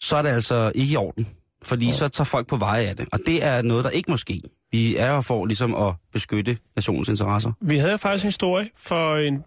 så 0.00 0.16
er 0.16 0.22
det 0.22 0.28
altså 0.28 0.72
ikke 0.74 0.92
i 0.92 0.96
orden. 0.96 1.28
Fordi 1.62 1.86
ja. 1.86 1.92
så 1.92 2.08
tager 2.08 2.24
folk 2.24 2.46
på 2.46 2.56
veje 2.56 2.84
af 2.86 2.96
det. 2.96 3.06
Og 3.12 3.18
det 3.26 3.44
er 3.44 3.62
noget, 3.62 3.84
der 3.84 3.90
ikke 3.90 4.10
må 4.10 4.16
ske. 4.16 4.40
Vi 4.72 4.96
er 4.96 5.10
jo 5.10 5.20
for 5.20 5.46
ligesom 5.46 5.74
at 5.74 5.94
beskytte 6.12 6.58
nationens 6.76 7.08
interesser. 7.08 7.52
Vi 7.60 7.76
havde 7.76 7.90
jo 7.90 7.96
faktisk 7.96 8.24
en 8.24 8.28
historie 8.28 8.68
for 8.76 9.16
en, 9.16 9.44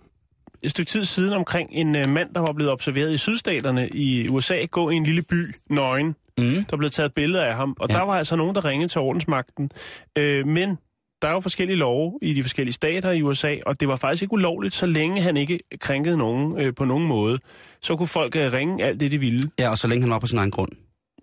et 0.61 0.71
stykke 0.71 0.89
tid 0.89 1.05
siden 1.05 1.33
omkring 1.33 1.69
en 1.71 1.95
uh, 1.95 2.09
mand, 2.09 2.33
der 2.33 2.39
var 2.39 2.53
blevet 2.53 2.71
observeret 2.71 3.13
i 3.13 3.17
sydstaterne 3.17 3.89
i 3.89 4.27
USA, 4.29 4.65
gå 4.65 4.89
i 4.89 4.95
en 4.95 5.03
lille 5.03 5.21
by, 5.21 5.55
nøgen. 5.69 6.15
Mm. 6.37 6.65
Der 6.69 6.77
blev 6.77 6.89
taget 6.89 7.13
billeder 7.13 7.45
af 7.45 7.55
ham, 7.55 7.75
og 7.79 7.89
Ja. 7.89 7.93
ja. 7.95 7.99
der 7.99 8.05
var 8.05 8.17
altså 8.17 8.35
nogen, 8.35 8.55
der 8.55 8.65
ringede 8.65 8.87
til 8.91 9.01
ordensmagten. 9.01 9.71
Øh, 10.17 10.47
men 10.47 10.77
der 11.21 11.27
er 11.27 11.31
jo 11.31 11.39
forskellige 11.39 11.77
love 11.77 12.19
i 12.21 12.33
de 12.33 12.43
forskellige 12.43 12.73
stater 12.73 13.11
i 13.11 13.21
USA, 13.21 13.55
og 13.65 13.79
det 13.79 13.87
var 13.87 13.95
faktisk 13.95 14.21
ikke 14.21 14.33
ulovligt, 14.33 14.73
så 14.73 14.85
længe 14.85 15.21
han 15.21 15.37
ikke 15.37 15.59
krænkede 15.79 16.17
nogen 16.17 16.59
øh, 16.59 16.73
på 16.75 16.85
nogen 16.85 17.07
måde. 17.07 17.39
Så 17.81 17.95
kunne 17.95 18.07
folk 18.07 18.35
øh, 18.35 18.53
ringe 18.53 18.83
alt 18.83 18.99
det, 18.99 19.11
de 19.11 19.17
ville. 19.17 19.51
Ja, 19.59 19.69
og 19.69 19.77
så 19.77 19.87
længe 19.87 20.01
han 20.01 20.11
var 20.11 20.19
på 20.19 20.27
sin 20.27 20.37
egen 20.37 20.51
grund. 20.51 20.71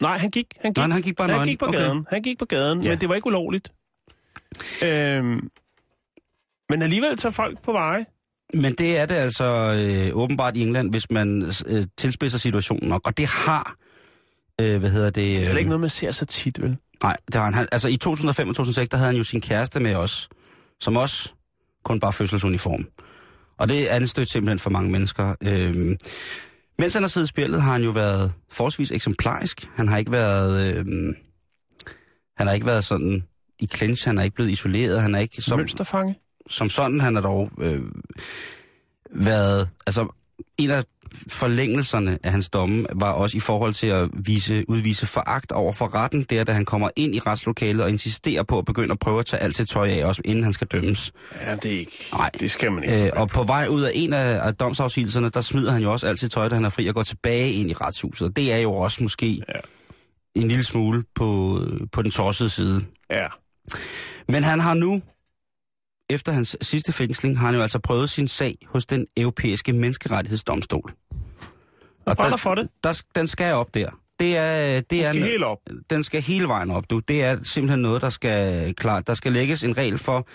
Nej, 0.01 0.19
han 0.19 0.31
gik. 0.31 0.47
Han 0.61 0.73
gik, 0.73 0.77
Nej, 0.77 0.89
han 0.89 1.03
gik 1.03 1.17
bare 1.17 1.29
han 1.29 1.37
nøgen. 1.37 1.49
gik 1.49 1.59
på 1.59 1.67
Okay. 1.67 1.79
gaden. 1.79 2.07
Han 2.11 2.23
gik 2.23 2.39
på 2.39 2.45
gaden, 2.45 2.83
Ja. 2.83 2.89
men 2.89 2.99
det 3.01 3.09
var 3.09 3.15
ikke 3.15 3.27
ulovligt. 3.27 3.73
Øhm, 4.85 5.49
men 6.71 6.83
alligevel 6.83 7.17
tager 7.17 7.33
folk 7.33 7.63
på 7.63 7.73
veje. 7.73 8.07
Men 8.55 8.75
det 8.75 8.99
er 8.99 9.07
det 9.07 9.15
altså 9.15 9.45
øh, 9.79 10.17
åbenbart 10.17 10.57
i 10.57 10.61
England, 10.61 10.91
hvis 10.91 11.11
man 11.11 11.53
øh, 11.67 11.85
tilspidser 11.99 12.39
situationen 12.39 12.89
nok. 12.89 13.01
Og 13.07 13.17
det 13.19 13.27
har, 13.27 13.77
øh, 14.61 14.79
hvad 14.81 14.91
hedder 14.91 15.11
det... 15.11 15.37
Det 15.37 15.45
er 15.47 15.53
øh, 15.53 15.59
ikke 15.59 15.69
noget, 15.69 15.81
man 15.81 15.91
ser 15.91 16.11
så 16.11 16.27
tit, 16.27 16.63
vel? 16.63 16.77
Nej, 17.03 17.17
det 17.27 17.35
har 17.35 17.51
han. 17.51 17.69
Altså 17.73 17.89
i 17.89 17.97
2005 17.97 18.49
og 18.49 18.57
2006, 18.57 18.89
der 18.89 18.97
havde 18.97 19.07
han 19.07 19.17
jo 19.17 19.23
sin 19.23 19.41
kæreste 19.41 19.81
med 19.81 19.95
os, 19.95 20.29
som 20.81 20.97
også 20.97 21.33
kun 21.85 22.01
bare 22.01 22.13
fødselsuniform. 22.13 22.89
Og 23.59 23.69
det 23.69 23.87
anstødte 23.87 24.33
simpelthen 24.33 24.59
for 24.59 24.71
mange 24.71 24.91
mennesker. 24.91 25.35
Øhm, 25.43 25.97
mens 26.79 26.95
han 26.95 27.03
har 27.03 27.09
siddet 27.09 27.27
i 27.27 27.29
spillet, 27.29 27.63
har 27.63 27.73
han 27.73 27.83
jo 27.83 27.91
været 27.91 28.33
forholdsvis 28.51 28.91
eksemplarisk. 28.91 29.69
Han 29.75 29.89
har 29.89 29.99
ikke 29.99 30.13
været... 30.13 30.77
Øhm, 30.77 31.15
han 32.37 32.47
har 32.47 32.55
ikke 32.55 32.67
været 32.67 32.85
sådan 32.85 33.25
i 33.59 33.67
clinch, 33.67 34.07
han 34.07 34.19
er 34.19 34.23
ikke 34.23 34.35
blevet 34.35 34.51
isoleret, 34.51 35.03
han 35.03 35.15
er 35.15 35.19
ikke 35.19 35.43
som, 35.43 35.59
Mønsterfange. 35.59 36.19
som 36.51 36.71
sådan, 36.71 37.01
han 37.01 37.15
har 37.15 37.23
dog 37.23 37.51
øh, 37.61 37.83
været... 39.11 39.69
Altså, 39.87 40.07
en 40.59 40.71
af 40.71 40.85
forlængelserne 41.33 42.19
af 42.23 42.31
hans 42.31 42.49
domme 42.49 42.87
var 42.95 43.13
også 43.13 43.37
i 43.37 43.41
forhold 43.41 43.75
til 43.75 43.87
at 43.87 44.09
vise, 44.27 44.65
udvise 44.69 45.07
foragt 45.07 45.53
over 45.53 45.73
for 45.73 45.95
retten, 45.95 46.23
der 46.23 46.45
da 46.45 46.53
han 46.53 46.65
kommer 46.65 46.91
ind 46.97 47.15
i 47.15 47.19
retslokalet 47.19 47.83
og 47.83 47.91
insisterer 47.91 48.43
på 48.43 48.59
at 48.59 48.65
begynde 48.65 48.93
at 48.93 48.99
prøve 48.99 49.19
at 49.21 49.27
tage 49.27 49.43
alt 49.43 49.57
sit 49.57 49.69
tøj 49.69 49.89
af, 49.91 50.05
også 50.05 50.23
inden 50.25 50.45
han 50.45 50.53
skal 50.53 50.67
dømmes. 50.67 51.13
Ja, 51.41 51.57
det 51.57 51.75
er 51.75 51.79
ikke... 51.79 52.09
Nej. 52.13 52.31
Det 52.41 52.51
skal 52.51 52.73
man 52.73 52.85
ikke. 52.85 53.05
Øh, 53.07 53.11
og 53.17 53.29
på 53.29 53.43
vej 53.43 53.67
ud 53.67 53.83
af 53.83 53.91
en 53.95 54.13
af, 54.13 54.47
af 54.47 54.55
domsafsigelserne, 54.55 55.29
der 55.29 55.41
smider 55.41 55.73
han 55.73 55.83
jo 55.83 55.93
også 55.93 56.07
alt 56.07 56.21
sit 56.21 56.31
tøj, 56.33 56.49
da 56.49 56.55
han 56.55 56.65
er 56.65 56.69
fri 56.69 56.87
og 56.87 56.95
går 56.95 57.03
tilbage 57.03 57.53
ind 57.53 57.71
i 57.71 57.75
retshuset. 57.75 58.29
Og 58.29 58.37
det 58.37 58.53
er 58.53 58.59
jo 58.59 58.75
også 58.75 59.03
måske 59.03 59.27
Ja. 59.49 59.61
en 60.37 60.49
lille 60.49 60.65
smule 60.65 61.05
på, 61.15 61.61
på 61.93 62.03
den 62.03 62.11
tossede 62.11 62.51
side. 62.51 62.85
Ja. 63.11 63.27
Men 64.29 64.45
han 64.45 64.61
har 64.61 64.75
nu, 64.75 65.03
efter 66.11 66.33
hans 66.33 66.57
sidste 66.61 66.93
fængsling, 66.93 67.39
har 67.39 67.47
han 67.47 67.55
jo 67.55 67.63
altså 67.63 67.79
prøvet 67.79 68.11
sin 68.11 68.29
sag 68.29 68.59
hos 68.67 68.87
den 68.87 69.07
europæiske 69.17 69.73
menneskerettighedsdomstol. 69.73 70.93
Og 72.07 72.19
den, 72.19 72.39
for 72.39 72.55
det. 72.55 72.69
der, 72.85 73.03
den 73.15 73.29
skal 73.29 73.55
op 73.55 73.75
der. 73.75 73.91
Det 74.19 74.37
er, 74.37 74.81
det 74.81 75.07
er 75.07 75.13
skal 75.13 75.23
helt 75.23 75.45
op. 75.45 75.59
den 75.91 76.05
skal 76.05 76.23
hele 76.23 76.49
vejen 76.49 76.71
op, 76.71 76.91
du. 76.91 76.99
Det 76.99 77.25
er 77.25 77.43
simpelthen 77.43 77.81
noget, 77.81 78.03
der 78.03 78.11
skal 78.11 78.75
klart. 78.75 79.07
Der 79.07 79.15
skal 79.15 79.33
lægges 79.33 79.65
en 79.65 79.79
regel 79.79 79.99
for, 79.99 80.29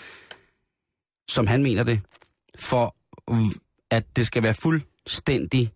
som 1.32 1.46
han 1.46 1.62
mener 1.62 1.82
det, 1.82 2.00
for 2.58 2.96
at 3.90 4.16
det 4.16 4.26
skal 4.26 4.42
være 4.42 4.54
fuldstændig 4.54 5.72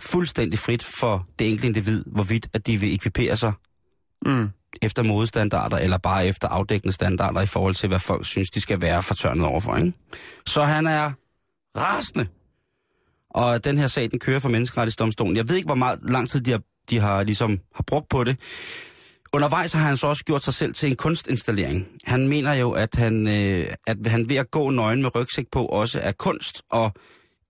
fuldstændig 0.00 0.58
frit 0.58 0.82
for 0.82 1.28
det 1.38 1.48
enkelte 1.48 1.66
individ, 1.66 2.04
hvorvidt 2.06 2.48
at 2.52 2.66
de 2.66 2.76
vil 2.76 2.94
ekvipere 2.94 3.36
sig 3.36 3.52
Mm 4.26 4.48
efter 4.82 5.02
modestandarder, 5.02 5.76
eller 5.76 5.98
bare 5.98 6.26
efter 6.26 6.48
afdækkende 6.48 6.92
standarder 6.92 7.40
i 7.40 7.46
forhold 7.46 7.74
til, 7.74 7.88
hvad 7.88 7.98
folk 7.98 8.26
synes, 8.26 8.50
de 8.50 8.60
skal 8.60 8.80
være 8.80 9.02
fortørnet 9.02 9.46
overfor. 9.46 9.76
Ikke? 9.76 9.92
Så 10.46 10.64
han 10.64 10.86
er 10.86 11.12
rasende. 11.76 12.26
Og 13.30 13.64
den 13.64 13.78
her 13.78 13.86
sag, 13.86 14.10
den 14.10 14.18
kører 14.18 14.40
for 14.40 14.48
menneskerettighedsdomstolen. 14.48 15.36
Jeg 15.36 15.48
ved 15.48 15.56
ikke, 15.56 15.66
hvor 15.66 15.74
meget 15.74 15.98
lang 16.02 16.28
tid 16.28 16.40
de 16.40 16.50
har, 16.50 16.60
de 16.90 16.98
har, 16.98 17.22
ligesom, 17.22 17.60
har 17.74 17.84
brugt 17.86 18.08
på 18.08 18.24
det. 18.24 18.36
Undervejs 19.34 19.72
har 19.72 19.80
han 19.80 19.96
så 19.96 20.06
også 20.06 20.24
gjort 20.24 20.44
sig 20.44 20.54
selv 20.54 20.74
til 20.74 20.90
en 20.90 20.96
kunstinstallering. 20.96 21.86
Han 22.04 22.28
mener 22.28 22.52
jo, 22.52 22.70
at 22.70 22.94
han, 22.94 23.28
øh, 23.28 23.66
at 23.86 23.96
han 24.06 24.28
ved 24.28 24.36
at 24.36 24.50
gå 24.50 24.70
nøgen 24.70 25.02
med 25.02 25.14
rygsæk 25.14 25.46
på 25.52 25.66
også 25.66 26.00
er 26.02 26.12
kunst, 26.12 26.62
og 26.70 26.92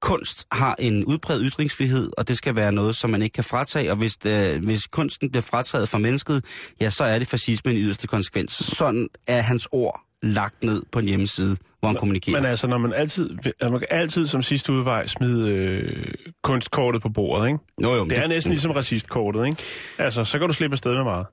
kunst 0.03 0.47
har 0.53 0.77
en 0.79 1.05
udbredt 1.05 1.43
ytringsfrihed, 1.53 2.11
og 2.19 2.29
det 2.29 2.37
skal 2.37 2.57
være 2.57 2.73
noget, 2.73 2.97
som 2.97 3.11
man 3.11 3.23
ikke 3.23 3.35
kan 3.35 3.45
fratage, 3.45 3.91
og 3.91 3.97
hvis, 3.97 4.19
øh, 4.27 4.65
hvis 4.65 4.87
kunsten 4.87 5.31
bliver 5.31 5.43
frataget 5.43 5.89
fra 5.89 5.99
mennesket, 5.99 6.45
ja, 6.81 6.91
så 6.91 7.05
er 7.05 7.19
det 7.19 7.29
fascismen 7.29 7.77
i 7.77 7.81
yderste 7.81 8.07
konsekvens. 8.07 8.53
Sådan 8.53 9.09
er 9.27 9.41
hans 9.41 9.69
ord 9.73 10.01
lagt 10.23 10.65
ned 10.65 10.83
på 10.93 10.99
en 10.99 11.05
hjemmeside, 11.09 11.57
hvor 11.81 11.89
han 11.89 11.97
kommunikerer. 11.97 12.41
Men 12.41 12.51
altså, 12.51 12.67
når 12.67 12.79
man 12.79 12.93
altid, 12.93 13.31
altså, 13.31 13.69
man 13.71 13.79
kan 13.79 13.89
altid 13.91 14.27
som 14.27 14.43
sidste 14.43 14.73
udvej 14.73 15.07
smide 15.07 15.51
øh, 15.51 16.15
kunstkortet 16.43 17.03
på 17.03 17.09
bordet, 17.09 17.47
ikke? 17.47 17.59
jo, 17.83 17.95
jo, 17.95 18.05
Det 18.05 18.19
er 18.19 18.27
næsten 18.29 18.51
ligesom 18.53 18.71
racistkortet, 18.71 19.47
ikke? 19.47 19.63
Altså, 19.99 20.25
så 20.25 20.39
kan 20.39 20.49
du 20.49 20.55
slippe 20.55 20.75
afsted 20.75 20.95
med 20.95 21.05
meget 21.05 21.27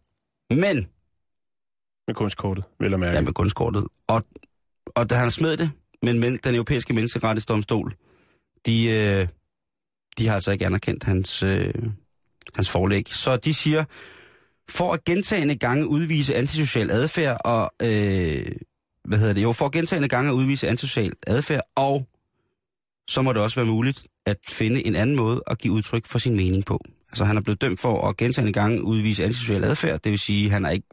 Men, 0.49 0.87
med 2.07 2.15
kunstkortet, 2.15 2.63
vil 2.79 2.89
jeg 2.89 2.99
mærke. 2.99 3.15
ja, 3.15 3.21
med 3.21 3.33
kunstkortet, 3.33 3.85
og, 4.07 4.23
og 4.95 5.09
da 5.09 5.15
han 5.15 5.31
smed 5.31 5.57
det, 5.57 5.71
men, 6.03 6.19
men 6.19 6.39
den 6.43 6.55
europæiske 6.55 6.93
menneskerettighedsdomstol, 6.93 7.93
de, 8.65 8.87
øh, 8.87 9.27
de 10.17 10.27
har 10.27 10.35
altså 10.35 10.51
ikke 10.51 10.65
anerkendt 10.65 11.03
hans, 11.03 11.43
øh, 11.43 11.73
hans 12.55 12.69
forlæg. 12.69 13.07
Så 13.07 13.37
de 13.37 13.53
siger, 13.53 13.85
for 14.69 14.93
at 14.93 15.03
gentagende 15.03 15.55
gange 15.55 15.87
udvise 15.87 16.35
antisocial 16.35 16.91
adfærd 16.91 17.37
og, 17.45 17.71
øh, 17.81 18.51
hvad 19.03 19.19
hedder 19.19 19.33
det, 19.33 19.43
jo, 19.43 19.51
for 19.51 19.65
at 19.65 19.71
gentagende 19.71 20.07
gange 20.07 20.29
at 20.29 20.33
udvise 20.33 20.67
antisocial 20.67 21.13
adfærd, 21.27 21.61
og 21.75 22.07
så 23.07 23.21
må 23.21 23.33
det 23.33 23.41
også 23.41 23.55
være 23.55 23.65
muligt 23.65 24.07
at 24.25 24.37
finde 24.49 24.85
en 24.85 24.95
anden 24.95 25.15
måde 25.15 25.41
at 25.47 25.57
give 25.57 25.73
udtryk 25.73 26.05
for 26.05 26.19
sin 26.19 26.35
mening 26.35 26.65
på. 26.65 26.79
Altså 27.11 27.25
han 27.25 27.37
er 27.37 27.41
blevet 27.41 27.61
dømt 27.61 27.79
for 27.79 28.07
at 28.07 28.17
gentagende 28.17 28.53
gange 28.53 28.83
udvise 28.83 29.23
antisocial 29.23 29.63
adfærd, 29.63 30.01
det 30.01 30.11
vil 30.11 30.19
sige, 30.19 30.49
han 30.49 30.65
er 30.65 30.69
ikke 30.69 30.87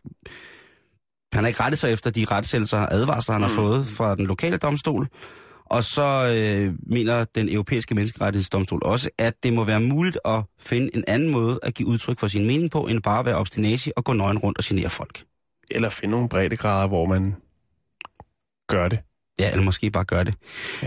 han 1.33 1.45
har 1.45 1.49
ikke 1.49 1.61
rettet 1.61 1.79
sig 1.79 1.93
efter 1.93 2.11
de 2.11 2.25
retsættelser 2.25 2.79
og 2.79 2.95
advarsler, 2.95 3.33
han 3.33 3.43
har 3.43 3.49
fået 3.49 3.87
fra 3.87 4.15
den 4.15 4.27
lokale 4.27 4.57
domstol. 4.57 5.09
Og 5.67 5.85
så 5.85 6.33
øh, 6.35 6.75
mener 6.87 7.25
den 7.25 7.49
europæiske 7.49 7.95
menneskerettighedsdomstol 7.95 8.81
også, 8.85 9.11
at 9.19 9.35
det 9.43 9.53
må 9.53 9.65
være 9.65 9.81
muligt 9.81 10.19
at 10.25 10.43
finde 10.59 10.97
en 10.97 11.05
anden 11.07 11.31
måde 11.31 11.59
at 11.63 11.75
give 11.75 11.89
udtryk 11.89 12.19
for 12.19 12.29
sin 12.29 12.47
mening 12.47 12.71
på, 12.71 12.87
end 12.87 13.03
bare 13.03 13.19
at 13.19 13.27
være 13.27 13.37
obstinasi 13.37 13.91
og 13.97 14.05
gå 14.05 14.13
nøgen 14.13 14.39
rundt 14.39 14.59
og 14.59 14.65
genere 14.65 14.91
folk. 14.91 15.25
Eller 15.71 15.89
finde 15.89 16.13
nogle 16.13 16.29
breddegrader, 16.29 16.89
hvor 16.89 17.07
man 17.07 17.35
gør 18.69 18.89
det. 18.89 18.99
Ja, 19.39 19.51
eller 19.51 19.65
måske 19.65 19.91
bare 19.91 20.05
gøre 20.05 20.25
det. 20.25 20.35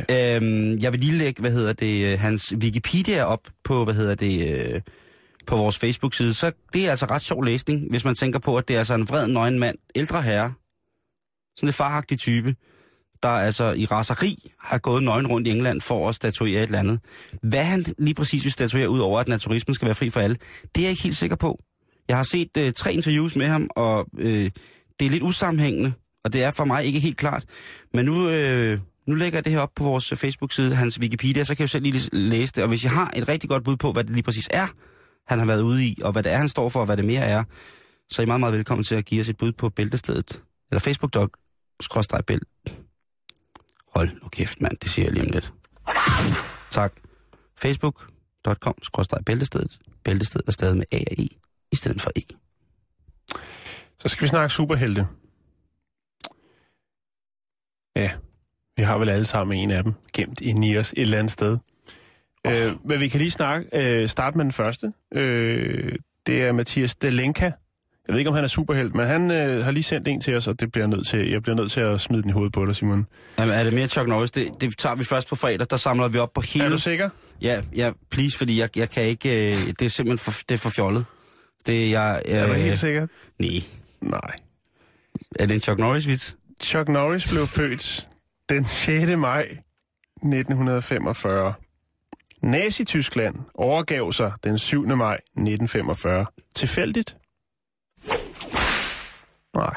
Ja. 0.10 0.36
Øhm, 0.36 0.78
jeg 0.78 0.94
vil 0.94 1.00
lige 1.00 1.18
lægge, 1.18 1.42
hvad 1.42 1.52
hedder 1.52 1.74
det, 1.74 2.06
øh, 2.06 2.20
hans 2.20 2.56
Wikipedia 2.56 3.24
op 3.24 3.48
på, 3.64 3.84
hvad 3.84 3.94
hedder 3.94 4.16
det, 4.16 4.52
øh, 4.74 4.82
på 5.48 5.58
vores 5.58 5.78
Facebook-side. 5.78 6.34
Så 6.34 6.52
det 6.74 6.86
er 6.86 6.90
altså 6.90 7.06
ret 7.06 7.22
sjov 7.22 7.44
læsning, 7.44 7.90
hvis 7.90 8.06
man 8.06 8.16
tænker 8.16 8.40
på, 8.40 8.58
at 8.58 8.68
det 8.68 8.74
er 8.74 8.78
altså 8.78 8.94
en 8.94 9.10
vred, 9.10 9.28
nøgen 9.28 9.60
mand, 9.60 9.78
ældre 9.96 10.22
herre, 10.22 10.54
sådan 11.58 11.70
en 11.70 11.74
faragtig 11.74 12.20
type, 12.20 12.56
der 13.24 13.30
altså 13.30 13.72
i 13.72 13.86
raseri 13.86 14.52
har 14.60 14.78
gået 14.78 15.04
nøgen 15.04 15.28
rundt 15.28 15.48
i 15.48 15.52
England 15.52 15.82
for 15.82 16.10
at 16.10 16.16
statuere 16.16 16.62
et 16.62 16.64
eller 16.64 16.80
andet. 16.80 17.00
Hvad 17.44 17.64
han 17.64 17.86
lige 17.98 18.14
præcis 18.14 18.44
vil 18.44 18.52
statuere 18.52 18.90
ud 18.90 19.00
over, 19.00 19.20
at 19.20 19.28
naturismen 19.28 19.76
skal 19.76 19.86
være 19.86 19.96
fri 19.96 20.10
for 20.10 20.20
alle, 20.20 20.38
det 20.76 20.82
er 20.82 20.86
jeg 20.86 20.92
ikke 20.92 21.04
helt 21.04 21.18
sikker 21.18 21.36
på. 21.36 21.60
Jeg 22.08 22.18
har 22.18 22.24
set 22.24 22.58
øh, 22.58 22.72
tre 22.74 22.94
interviews 22.94 23.36
med 23.36 23.48
ham, 23.48 23.70
og 23.76 24.06
øh, 24.18 24.52
det 25.00 25.06
er 25.06 25.10
lidt 25.10 25.24
usammenhængende, 25.24 25.94
og 26.24 26.34
det 26.34 26.44
er 26.44 26.52
for 26.52 26.66
mig 26.66 26.86
ikke 26.86 27.00
helt 27.00 27.18
klart. 27.18 27.46
Men 27.94 28.06
nu, 28.06 28.30
øh, 28.30 28.80
nu 29.08 29.16
lægger 29.16 29.38
jeg 29.38 29.46
det 29.46 29.54
her 29.54 29.60
op 29.60 29.72
på 29.76 29.84
vores 29.84 30.12
øh, 30.12 30.18
Facebook-side, 30.18 30.76
hans 30.76 31.00
Wikipedia, 31.00 31.44
så 31.44 31.56
kan 31.56 31.62
jeg 31.62 31.70
selv 31.70 31.84
lige 31.84 32.10
læse 32.12 32.54
det. 32.56 32.64
Og 32.64 32.70
hvis 32.70 32.84
jeg 32.84 32.92
har 32.92 33.12
et 33.16 33.30
rigtig 33.30 33.50
godt 33.50 33.64
bud 33.64 33.78
på, 33.78 33.92
hvad 33.92 34.04
det 34.04 34.14
lige 34.14 34.24
præcis 34.24 34.50
er, 34.52 34.68
han 35.28 35.40
har 35.40 35.46
været 35.46 35.62
ude 35.62 35.86
i, 35.86 35.98
og 36.04 36.12
hvad 36.12 36.24
det 36.24 36.32
er, 36.32 36.38
han 36.38 36.50
står 36.50 36.70
for, 36.70 36.80
og 36.80 36.86
hvad 36.86 36.98
det 36.98 37.06
mere 37.06 37.22
er, 37.22 37.44
så 38.10 38.22
er 38.22 38.24
I 38.24 38.28
meget, 38.28 38.40
meget 38.40 38.54
velkommen 38.54 38.84
til 38.84 38.96
at 38.96 39.06
give 39.06 39.22
os 39.22 39.30
et 39.30 39.38
bud 39.38 39.52
på 39.52 39.70
bæltestedet. 39.70 40.42
Eller 40.72 40.80
facebook 40.80 41.16
skråstreg 41.82 42.26
bælt. 42.26 42.44
Hold 43.96 44.22
nu 44.22 44.30
kæft, 44.30 44.62
mand. 44.62 44.78
Det 44.78 44.90
siger 44.90 45.06
jeg 45.06 45.14
lige 45.14 45.24
om 45.24 45.32
lidt. 45.32 45.54
Tak. 46.72 46.94
Facebook.com 47.58 48.76
skråstreg 48.84 49.26
bæltestedet. 49.26 49.80
Bæltestedet 50.04 50.48
er 50.48 50.52
stadig 50.52 50.78
med 50.78 50.86
A 50.92 50.98
og 50.98 51.20
I, 51.20 51.38
i 51.72 51.76
stedet 51.76 52.02
for 52.02 52.12
E. 52.16 52.22
Så 54.00 54.10
skal 54.10 54.24
vi 54.24 54.28
snakke 54.28 54.54
superhelte. 54.54 55.08
Ja, 57.96 58.12
vi 58.78 58.84
har 58.84 58.98
vel 58.98 59.10
alle 59.10 59.26
sammen 59.26 59.60
en 59.60 59.72
af 59.72 59.84
dem 59.84 59.94
gemt 60.14 60.42
inde 60.42 60.68
i 60.68 60.78
os 60.78 60.92
et 60.92 61.02
eller 61.02 61.18
andet 61.18 61.32
sted. 61.32 61.58
Oh. 62.44 62.52
Øh, 62.52 62.88
men 62.88 63.00
vi 63.00 63.08
kan 63.08 63.20
lige 63.20 63.32
snakke, 63.32 63.70
øh, 63.74 64.10
starte 64.10 64.38
med 64.38 64.46
den 64.46 64.52
første. 64.52 64.94
Øh, 65.14 65.96
det 66.26 66.44
er 66.44 66.52
Mathias 66.52 66.96
Delenka. 66.96 67.52
Jeg 68.10 68.14
ved 68.14 68.20
ikke, 68.20 68.30
om 68.30 68.36
han 68.36 68.44
er 68.44 68.48
superhelt, 68.48 68.96
men 68.96 69.08
han 69.08 69.32
øh, 69.32 69.64
har 69.66 69.72
lige 69.72 69.84
sendt 69.84 70.08
en 70.08 70.22
til 70.22 70.36
os, 70.36 70.48
og 70.48 70.60
det 70.60 70.72
bliver 70.72 70.84
jeg 70.88 70.96
nødt 70.98 71.08
til. 71.08 71.30
Jeg 71.30 71.42
bliver 71.44 71.56
nødt 71.56 71.72
til 71.72 71.82
at 71.82 72.02
smide 72.02 72.22
den 72.22 72.30
i 72.30 72.34
hovedet 72.34 72.54
på 72.54 72.66
dig, 72.66 72.76
Simon. 72.76 73.08
Jamen, 73.40 73.56
er 73.56 73.64
det 73.64 73.74
mere 73.74 73.88
Chuck 73.88 74.10
Norris? 74.10 74.32
Det, 74.32 74.62
det 74.62 74.78
tager 74.78 74.96
vi 74.96 75.04
først 75.04 75.28
på 75.30 75.36
fredag. 75.36 75.68
Der 75.70 75.78
samler 75.78 76.08
vi 76.08 76.18
op 76.18 76.34
på 76.34 76.42
hele... 76.42 76.66
Er 76.66 76.70
du 76.70 76.78
sikker? 76.78 77.10
Ja, 77.42 77.62
ja, 77.76 77.92
please, 78.12 78.38
fordi 78.38 78.60
jeg, 78.60 78.78
jeg 78.78 78.90
kan 78.90 79.04
ikke... 79.04 79.48
Øh, 79.52 79.68
det 79.68 79.82
er 79.82 79.90
simpelthen 79.90 80.18
for, 80.34 80.42
det 80.50 80.56
er 80.56 80.60
for 80.60 80.70
fjollet. 80.70 81.06
Det 81.68 81.86
er 81.86 81.90
jeg... 81.90 82.22
Øh, 82.26 82.32
Er 82.36 82.48
du 82.48 82.54
helt 82.54 82.80
sikker? 82.80 83.08
Nej. 83.40 83.50
Nej. 84.02 84.32
Er 85.40 85.46
det 85.46 85.56
en 85.56 85.62
Chuck 85.62 85.80
Norris-vits? 85.80 86.36
Chuck 86.64 86.90
Norris 86.90 87.32
blev 87.32 87.48
født 87.58 88.08
den 88.50 88.66
6. 88.66 89.18
maj 89.18 89.42
1945. 89.42 91.54
Nazi-Tyskland 92.44 93.36
overgav 93.56 94.12
sig 94.12 94.32
den 94.44 94.58
7. 94.58 94.88
maj 94.88 95.14
1945. 95.16 96.26
Tilfældigt? 96.56 97.16
Nej. 99.60 99.76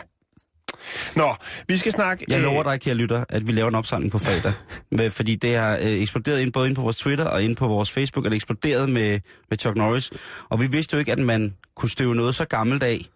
Nå, 1.16 1.34
vi 1.68 1.76
skal 1.76 1.92
snakke... 1.92 2.24
Jeg 2.28 2.36
øh, 2.36 2.42
lover 2.42 2.62
dig, 2.62 2.80
kære 2.80 2.94
lytter, 2.94 3.24
at 3.28 3.46
vi 3.46 3.52
laver 3.52 3.68
en 3.68 3.74
opsamling 3.74 4.12
på 4.12 4.18
fredag. 4.18 4.52
med, 4.96 5.10
fordi 5.10 5.36
det 5.36 5.56
har 5.56 5.76
øh, 5.76 5.86
eksploderet 5.86 6.40
ind, 6.40 6.52
både 6.52 6.68
ind 6.68 6.76
på 6.76 6.82
vores 6.82 6.96
Twitter 6.96 7.24
og 7.24 7.42
ind 7.42 7.56
på 7.56 7.68
vores 7.68 7.90
Facebook, 7.90 8.24
er 8.24 8.28
det 8.28 8.36
eksploderet 8.36 8.90
med, 8.90 9.20
med 9.50 9.58
Chuck 9.58 9.76
Norris. 9.76 10.10
Og 10.48 10.60
vi 10.60 10.66
vidste 10.66 10.94
jo 10.94 10.98
ikke, 10.98 11.12
at 11.12 11.18
man 11.18 11.54
kunne 11.76 11.90
støve 11.90 12.14
noget 12.14 12.34
så 12.34 12.44
gammelt 12.44 12.82
af, 12.82 13.06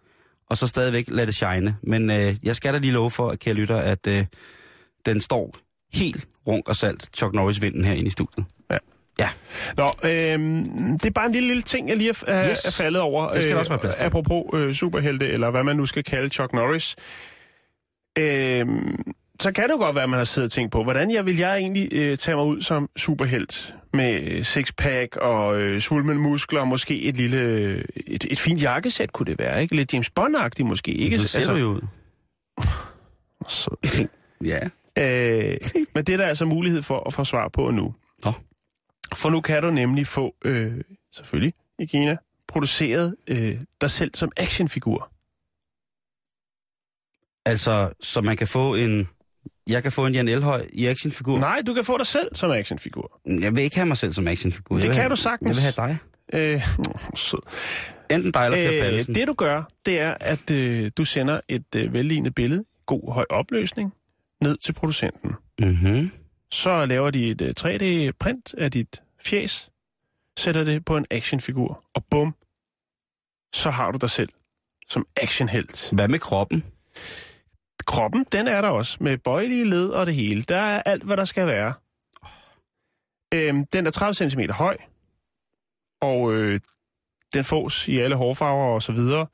og 0.49 0.57
så 0.57 0.67
stadigvæk 0.67 1.05
lade 1.07 1.27
det 1.27 1.35
shine. 1.35 1.75
Men 1.83 2.11
øh, 2.11 2.35
jeg 2.43 2.55
skal 2.55 2.73
da 2.73 2.77
lige 2.77 2.93
love 2.93 3.11
for, 3.11 3.35
kære 3.35 3.53
lytter, 3.53 3.77
at 3.77 4.07
øh, 4.07 4.25
den 5.05 5.21
står 5.21 5.55
helt 5.93 6.27
runk 6.47 6.69
og 6.69 6.75
salt, 6.75 7.09
Chuck 7.17 7.33
Norris-vinden 7.33 7.85
herinde 7.85 8.07
i 8.07 8.11
studiet. 8.11 8.45
Ja. 9.19 9.29
Nå, 9.77 9.83
øhm, 10.09 10.97
det 10.99 11.05
er 11.05 11.11
bare 11.15 11.25
en 11.25 11.31
lille, 11.31 11.47
lille 11.47 11.61
ting, 11.63 11.89
jeg 11.89 11.97
lige 11.97 12.13
er, 12.27 12.49
Yes. 12.51 12.65
er 12.65 12.71
faldet 12.71 13.01
over. 13.01 13.33
Det 13.33 13.41
skal 13.43 13.53
der 13.53 13.59
også 13.59 13.71
være 13.71 13.79
plads 13.79 13.95
til. 13.95 14.03
Apropos 14.03 14.43
øh, 14.53 14.73
superhelte, 14.73 15.27
eller 15.29 15.49
hvad 15.51 15.63
man 15.63 15.75
nu 15.75 15.85
skal 15.85 16.03
kalde 16.03 16.29
Chuck 16.29 16.53
Norris. 16.53 16.95
Øhm, 18.19 19.13
så 19.41 19.51
kan 19.51 19.63
det 19.63 19.71
jo 19.71 19.77
godt 19.77 19.95
være, 19.95 20.03
at 20.03 20.09
man 20.09 20.17
har 20.17 20.25
siddet 20.25 20.47
og 20.47 20.51
tænkt 20.51 20.71
på, 20.71 20.83
hvordan 20.83 21.11
jeg 21.11 21.25
vil 21.25 21.37
jeg 21.37 21.57
egentlig 21.57 21.89
øh, 21.93 22.17
tage 22.17 22.35
mig 22.35 22.45
ud 22.45 22.61
som 22.61 22.89
superhelt 22.97 23.73
med 23.93 24.21
øh, 24.31 24.43
sixpack 24.43 25.15
og 25.15 25.61
øh, 25.61 25.81
svulmende 25.81 26.21
muskler 26.21 26.59
og 26.61 26.67
måske 26.67 27.01
et 27.01 27.17
lille, 27.17 27.37
øh, 27.41 27.83
et, 28.07 28.25
et 28.31 28.39
fint 28.39 28.63
jakkesæt 28.63 29.11
kunne 29.13 29.25
det 29.25 29.39
være, 29.39 29.61
ikke? 29.61 29.75
Lidt 29.75 29.93
James 29.93 30.09
Bond-agtigt 30.19 30.63
måske, 30.63 30.91
ikke? 30.91 31.17
Så 31.19 31.27
ser 31.27 31.53
du 31.53 31.59
jo 31.59 31.65
ud. 31.67 31.81
Så, 33.47 33.75
Ja. 34.43 34.59
øh, 34.99 35.57
men 35.95 36.03
det 36.03 36.13
er 36.13 36.17
der 36.17 36.25
altså 36.25 36.45
mulighed 36.45 36.81
for 36.81 37.07
at 37.07 37.13
få 37.13 37.23
svar 37.23 37.47
på 37.47 37.71
nu. 37.71 37.93
Nå. 38.25 38.31
For 39.15 39.29
nu 39.29 39.41
kan 39.41 39.63
du 39.63 39.71
nemlig 39.71 40.07
få, 40.07 40.35
øh, 40.45 40.81
selvfølgelig 41.11 41.53
i 41.79 41.85
Kina, 41.85 42.17
produceret 42.47 43.15
øh, 43.27 43.61
dig 43.81 43.91
selv 43.91 44.11
som 44.15 44.31
actionfigur. 44.37 45.11
Altså, 47.45 47.93
så 47.99 48.21
man 48.21 48.37
kan 48.37 48.47
få 48.47 48.75
en... 48.75 49.07
Jeg 49.67 49.83
kan 49.83 49.91
få 49.91 50.05
en 50.05 50.13
Jan 50.13 50.27
Elhøj 50.27 50.67
i 50.73 50.85
actionfigur. 50.85 51.39
Nej, 51.39 51.61
du 51.67 51.73
kan 51.73 51.83
få 51.83 51.97
dig 51.97 52.07
selv 52.07 52.35
som 52.35 52.51
actionfigur. 52.51 53.19
Jeg 53.25 53.55
vil 53.55 53.63
ikke 53.63 53.75
have 53.75 53.85
mig 53.85 53.97
selv 53.97 54.13
som 54.13 54.27
actionfigur. 54.27 54.75
Det 54.75 54.83
jeg 54.83 54.91
kan 54.91 55.01
have, 55.01 55.09
du 55.09 55.15
sagtens. 55.15 55.57
Jeg 55.57 55.73
vil 55.73 55.73
have 55.75 55.89
dig. 55.89 55.97
Øh, 56.33 56.67
sød. 57.15 57.39
Enten 58.11 58.31
dig 58.31 58.45
eller 58.45 58.57
Per 58.57 58.93
Øh, 58.93 59.15
det 59.15 59.27
du 59.27 59.33
gør, 59.33 59.63
det 59.85 59.99
er, 59.99 60.15
at 60.19 60.51
øh, 60.51 60.91
du 60.97 61.05
sender 61.05 61.39
et 61.47 61.75
øh, 61.75 61.93
vellignet 61.93 62.35
billede, 62.35 62.63
god 62.85 63.13
høj 63.13 63.25
opløsning, 63.29 63.93
ned 64.41 64.57
til 64.57 64.73
producenten. 64.73 65.31
Mm-hmm. 65.59 66.11
Så 66.51 66.85
laver 66.85 67.11
de 67.11 67.29
et 67.29 67.41
øh, 67.41 67.53
3D-print 67.59 68.53
af 68.57 68.71
dit 68.71 69.01
fjes, 69.25 69.69
sætter 70.37 70.63
det 70.63 70.85
på 70.85 70.97
en 70.97 71.05
actionfigur, 71.11 71.83
og 71.93 72.05
bum, 72.05 72.35
så 73.53 73.69
har 73.69 73.91
du 73.91 73.97
dig 73.97 74.09
selv 74.09 74.29
som 74.87 75.07
actionhelt. 75.15 75.89
Hvad 75.91 76.07
med 76.07 76.19
kroppen? 76.19 76.65
Kroppen, 77.85 78.25
den 78.31 78.47
er 78.47 78.61
der 78.61 78.69
også, 78.69 78.97
med 79.01 79.17
bøjelige 79.17 79.69
led 79.69 79.89
og 79.89 80.05
det 80.05 80.15
hele. 80.15 80.41
Der 80.41 80.57
er 80.57 80.81
alt, 80.85 81.03
hvad 81.03 81.17
der 81.17 81.25
skal 81.25 81.47
være. 81.47 81.73
Øhm, 83.33 83.65
den 83.65 83.87
er 83.87 83.91
30 83.91 84.29
cm 84.29 84.39
høj, 84.49 84.77
og 86.01 86.33
øh, 86.33 86.59
den 87.33 87.43
fås 87.43 87.87
i 87.87 87.99
alle 87.99 88.15
hårfarver 88.15 88.73
og 88.73 88.81
så 88.81 88.91
videre. 88.91 89.27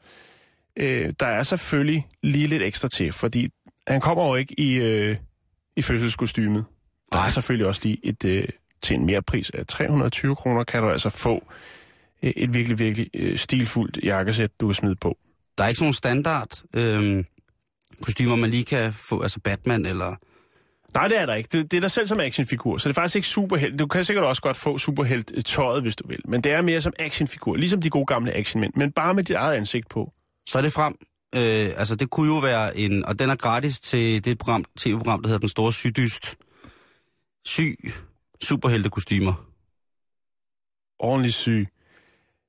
Øh, 0.75 1.13
der 1.19 1.25
er 1.25 1.43
selvfølgelig 1.43 2.07
lige 2.23 2.47
lidt 2.47 2.63
ekstra 2.63 2.87
til, 2.87 3.13
fordi 3.13 3.49
han 3.87 4.01
kommer 4.01 4.27
jo 4.27 4.35
ikke 4.35 4.59
i, 4.59 4.73
øh, 4.73 5.17
i 5.75 5.81
fødselskostymet. 5.81 6.65
Der 7.13 7.19
er 7.19 7.29
selvfølgelig 7.29 7.67
også 7.67 7.81
lige 7.83 7.97
et, 8.03 8.25
øh, 8.25 8.47
til 8.81 8.95
en 8.95 9.05
mere 9.05 9.21
pris 9.21 9.49
af 9.49 9.67
320 9.67 10.35
kroner, 10.35 10.63
kan 10.63 10.83
du 10.83 10.89
altså 10.89 11.09
få 11.09 11.43
øh, 12.23 12.31
et 12.35 12.53
virkelig, 12.53 12.79
virkelig 12.79 13.09
øh, 13.13 13.37
stilfuldt 13.37 13.99
jakkesæt, 14.03 14.51
du 14.61 14.67
kan 14.67 14.75
smide 14.75 14.95
på. 14.95 15.17
Der 15.57 15.63
er 15.63 15.67
ikke 15.67 15.77
sådan 15.77 15.85
nogle 15.85 15.95
standard 15.95 16.63
øhm, 16.73 17.25
kostymer, 18.01 18.35
man 18.35 18.49
lige 18.49 18.65
kan 18.65 18.93
få, 18.93 19.21
altså 19.21 19.39
Batman 19.39 19.85
eller... 19.85 20.15
Nej, 20.93 21.07
det 21.07 21.21
er 21.21 21.25
der 21.25 21.33
ikke. 21.33 21.49
Det, 21.51 21.71
det 21.71 21.77
er 21.77 21.81
dig 21.81 21.91
selv 21.91 22.07
som 22.07 22.19
actionfigur, 22.19 22.77
så 22.77 22.89
det 22.89 22.97
er 22.97 23.01
faktisk 23.01 23.15
ikke 23.15 23.27
superhelt. 23.27 23.79
Du 23.79 23.87
kan 23.87 24.03
sikkert 24.03 24.25
også 24.25 24.41
godt 24.41 24.57
få 24.57 24.77
superhelt 24.77 25.45
tøjet, 25.45 25.81
hvis 25.81 25.95
du 25.95 26.07
vil. 26.07 26.19
Men 26.25 26.41
det 26.41 26.51
er 26.51 26.61
mere 26.61 26.81
som 26.81 26.93
actionfigur, 26.99 27.55
ligesom 27.55 27.81
de 27.81 27.89
gode 27.89 28.05
gamle 28.05 28.33
actionmænd, 28.33 28.73
men 28.75 28.91
bare 28.91 29.13
med 29.13 29.23
dit 29.23 29.35
eget 29.35 29.55
ansigt 29.55 29.89
på. 29.89 30.11
Så 30.49 30.57
er 30.57 30.61
det 30.61 30.73
frem. 30.73 30.95
Øh, 31.35 31.71
altså, 31.77 31.95
det 31.95 32.09
kunne 32.09 32.33
jo 32.33 32.39
være 32.39 32.77
en... 32.77 33.05
Og 33.05 33.19
den 33.19 33.29
er 33.29 33.35
gratis 33.35 33.79
til 33.79 34.25
det 34.25 34.37
program, 34.37 34.65
tv-program, 34.77 35.21
der 35.21 35.27
hedder 35.27 35.39
Den 35.39 35.49
Store 35.49 35.73
Sygdyst. 35.73 36.35
Syg 37.45 37.93
superheltekostymer. 38.43 39.33
Ordentlig 40.99 41.33
syg. 41.33 41.67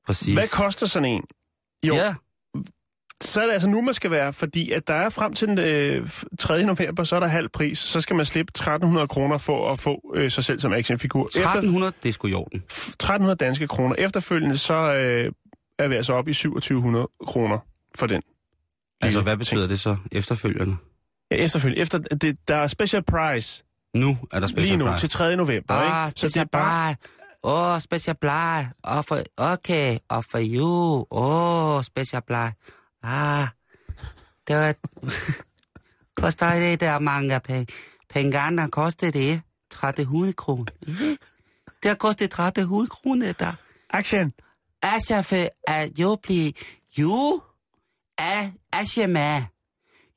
Præcis. 0.06 0.34
Hvad 0.34 0.48
koster 0.48 0.86
sådan 0.86 1.08
en? 1.08 1.24
Jo, 1.86 1.94
Ja, 1.94 2.14
så 3.20 3.40
er 3.40 3.46
det 3.46 3.52
altså 3.52 3.68
nu, 3.68 3.80
man 3.80 3.94
skal 3.94 4.10
være, 4.10 4.32
fordi 4.32 4.70
at 4.70 4.88
der 4.88 4.94
er 4.94 5.08
frem 5.08 5.34
til 5.34 5.48
den 5.48 5.58
øh, 5.58 6.08
3. 6.38 6.64
november, 6.66 7.04
så 7.04 7.16
er 7.16 7.20
der 7.20 7.26
halv 7.26 7.48
pris. 7.48 7.78
Så 7.78 8.00
skal 8.00 8.16
man 8.16 8.24
slippe 8.24 8.50
1300 8.50 9.08
kroner 9.08 9.38
for 9.38 9.72
at 9.72 9.80
få 9.80 10.12
øh, 10.14 10.30
sig 10.30 10.44
selv 10.44 10.60
som 10.60 10.72
actionfigur. 10.72 11.26
Efter 11.26 11.40
1300, 11.40 11.92
det 12.02 12.08
er 12.08 12.12
sgu 12.12 12.28
i 12.28 12.34
orden. 12.34 12.58
1300 12.58 13.36
danske 13.36 13.68
kroner. 13.68 13.94
Efterfølgende, 13.98 14.58
så 14.58 14.74
øh, 14.74 15.32
er 15.78 15.88
vi 15.88 15.94
altså 15.94 16.12
oppe 16.12 16.30
i 16.30 16.34
2700 16.34 17.08
kroner 17.26 17.58
for 17.94 18.06
den. 18.06 18.22
Altså, 19.00 19.20
hvad 19.20 19.32
ting. 19.32 19.38
betyder 19.38 19.66
det 19.66 19.80
så 19.80 19.96
efterfølgende? 20.12 20.76
Ja, 21.30 21.36
efterfølgende. 21.36 21.82
Efter, 21.82 21.98
det, 21.98 22.48
der 22.48 22.56
er 22.56 22.66
special 22.66 23.02
price 23.02 23.64
Nu 23.94 24.18
er 24.32 24.40
der 24.40 24.46
special 24.46 24.78
lige 24.78 24.90
nu 24.90 24.98
til 24.98 25.08
3. 25.08 25.36
november. 25.36 25.74
Ah, 25.74 26.08
ikke? 26.08 26.20
Så 26.20 26.28
det 26.28 26.36
er 26.36 26.44
bare... 26.44 26.96
Åh, 27.42 27.74
oh, 27.74 27.80
special 27.80 28.16
bly. 28.16 28.64
Oh, 28.84 29.04
for, 29.04 29.22
okay, 29.36 29.98
og 30.08 30.24
for 30.24 30.40
you. 30.42 31.06
Åh, 31.10 31.76
oh, 31.76 31.82
special 31.82 32.22
bly. 32.22 32.46
Ah, 33.02 33.48
det 34.48 34.56
var... 34.56 34.74
koster 36.22 36.54
det 36.54 36.80
der 36.80 36.98
mange 36.98 37.40
penge. 37.40 37.66
Penge 38.10 38.38
andre 38.38 38.70
koster 38.70 39.10
det 39.10 39.42
1300 39.72 40.32
kroner. 40.32 40.72
Det 41.82 41.88
har 41.90 41.94
kostet 41.94 42.24
1300 42.24 42.88
kroner 42.88 43.32
der. 43.32 43.52
Action! 43.90 44.32
Altså, 44.82 45.22
for 45.22 45.48
at 45.66 45.98
jo 45.98 46.18
blive... 46.22 46.52
Jo, 46.98 47.42
er 48.18 48.50
Ashema. 48.72 49.44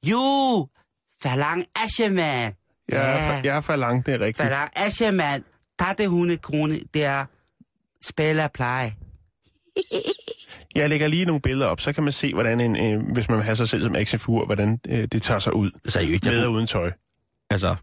Jo, 0.03 0.67
forlang 1.21 1.65
Ashema. 1.75 2.51
Jeg 2.91 3.27
er, 3.27 3.33
for, 3.33 3.41
jeg 3.47 3.57
er 3.57 3.61
for 3.61 3.75
lang, 3.75 4.05
det 4.05 4.13
er 4.13 4.19
rigtigt. 4.19 4.47
Forlang 4.47 4.71
Ashema. 4.75 5.39
Tag 5.79 5.95
det 5.97 6.03
100 6.03 6.39
kroner, 6.39 6.77
det 6.93 7.05
er 7.05 7.25
spiller 8.03 8.47
pleje. 8.47 8.93
Jeg 10.75 10.89
lægger 10.89 11.07
lige 11.07 11.25
nogle 11.25 11.41
billeder 11.41 11.67
op, 11.67 11.81
så 11.81 11.93
kan 11.93 12.03
man 12.03 12.11
se, 12.13 12.33
hvordan 12.33 12.61
en, 12.61 12.75
øh, 12.75 13.11
hvis 13.13 13.29
man 13.29 13.41
have 13.41 13.55
sig 13.55 13.69
selv 13.69 13.83
som 13.83 13.95
actionfigur, 13.95 14.45
hvordan 14.45 14.79
øh, 14.89 15.07
det 15.11 15.21
tager 15.21 15.39
sig 15.39 15.53
ud. 15.53 15.71
Seriøst, 15.87 16.25
jeg 16.25 16.33
Med 16.33 16.45
og 16.45 16.51
uden 16.51 16.67
tøj. 16.67 16.91
Altså, 17.49 17.75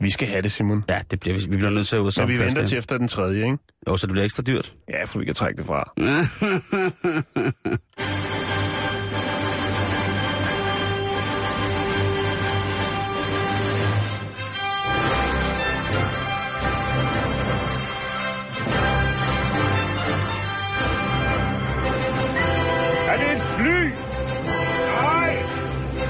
Vi 0.00 0.10
skal 0.10 0.28
have 0.28 0.42
det, 0.42 0.52
Simon. 0.52 0.84
ja, 0.88 1.00
det 1.10 1.20
bliver, 1.20 1.36
vi 1.48 1.56
bliver 1.56 1.70
nødt 1.70 1.86
til 1.86 1.96
at 1.96 2.00
ud 2.00 2.12
Så 2.12 2.26
vi 2.26 2.38
venter 2.38 2.66
til 2.66 2.78
efter 2.78 2.98
den 2.98 3.08
tredje, 3.08 3.44
ikke? 3.44 3.58
Jo, 3.88 3.96
så 3.96 4.06
det 4.06 4.12
bliver 4.12 4.24
ekstra 4.24 4.42
dyrt. 4.42 4.74
Ja, 4.90 5.04
for 5.04 5.18
vi 5.18 5.24
kan 5.24 5.34
trække 5.34 5.58
det 5.58 5.66
fra. 5.66 5.92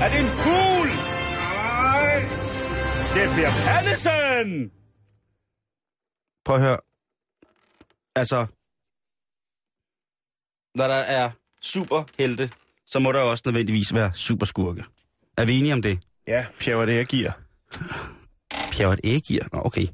Er 0.07 0.11
det 0.11 0.21
en 0.21 0.27
fugl? 0.27 0.89
Nej! 0.89 2.21
Det 3.15 3.35
bliver 3.35 3.51
Pallesen! 3.67 4.71
Prøv 6.45 6.57
at 6.57 6.63
høre. 6.63 6.79
Altså, 8.17 8.47
når 10.75 10.89
der 10.89 10.95
er 10.95 11.31
superhelte, 11.63 12.51
så 12.87 12.99
må 12.99 13.13
der 13.13 13.21
også 13.21 13.43
nødvendigvis 13.47 13.95
være 13.95 14.11
superskurke. 14.15 14.85
Er 15.37 15.45
vi 15.45 15.59
enige 15.59 15.73
om 15.73 15.83
det? 15.83 15.99
Ja, 16.27 16.47
Pierre, 16.59 16.87
det 16.87 16.97
jeg 16.97 17.07
giver. 17.07 17.33
Pjerret 18.73 19.01
ægir? 19.05 19.41
Nå, 19.53 19.61
okay. 19.65 19.87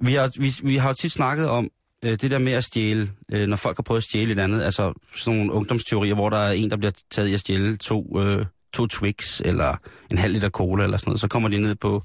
Vi 0.00 0.14
har, 0.14 0.32
vi, 0.40 0.68
vi 0.68 0.76
har 0.76 0.88
jo 0.88 0.94
tit 0.94 1.12
snakket 1.12 1.48
om 1.48 1.70
øh, 2.04 2.10
det 2.10 2.30
der 2.30 2.38
med 2.38 2.52
at 2.52 2.64
stjæle, 2.64 3.10
øh, 3.32 3.46
når 3.46 3.56
folk 3.56 3.76
har 3.76 3.82
prøvet 3.82 4.00
at 4.00 4.04
stjæle 4.04 4.32
et 4.32 4.38
andet, 4.38 4.62
altså 4.62 4.92
sådan 5.16 5.38
nogle 5.38 5.52
ungdomsteorier, 5.52 6.14
hvor 6.14 6.30
der 6.30 6.38
er 6.38 6.52
en, 6.52 6.70
der 6.70 6.76
bliver 6.76 6.92
taget 7.10 7.28
i 7.28 7.34
at 7.34 7.40
stjæle 7.40 7.76
to, 7.76 8.20
øh, 8.20 8.46
to 8.72 8.86
Twix, 8.86 9.40
eller 9.44 9.76
en 10.10 10.18
halv 10.18 10.32
liter 10.32 10.48
cola, 10.48 10.84
eller 10.84 10.96
sådan 10.96 11.10
noget. 11.10 11.20
Så 11.20 11.28
kommer 11.28 11.48
de 11.48 11.58
ned 11.58 11.74
på, 11.74 12.02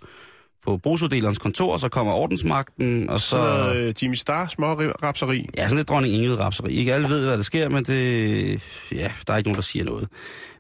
på 0.66 0.78
brugsuddelerens 0.78 1.38
kontor, 1.38 1.74
og 1.74 1.80
så 1.80 1.89
kommer 1.89 2.13
ordensmagten, 2.13 3.09
og 3.09 3.20
så... 3.20 3.36
Så 3.36 3.74
øh, 3.76 3.93
Jimmy 4.03 4.16
Star 4.16 4.47
små 4.47 4.74
rapseri. 5.03 5.49
Ja, 5.57 5.63
sådan 5.63 5.78
lidt 5.78 5.89
dronning 5.89 6.16
Ingrid 6.16 6.39
rapseri. 6.39 6.74
Ikke 6.74 6.93
alle 6.93 7.09
ved, 7.09 7.26
hvad 7.26 7.38
der 7.38 7.43
sker, 7.43 7.70
men 7.70 7.84
det... 7.84 8.61
Ja, 8.91 9.11
der 9.28 9.34
er 9.34 9.38
ikke 9.38 9.49
nogen, 9.49 9.55
der 9.55 9.61
siger 9.61 9.86
noget. 9.86 10.07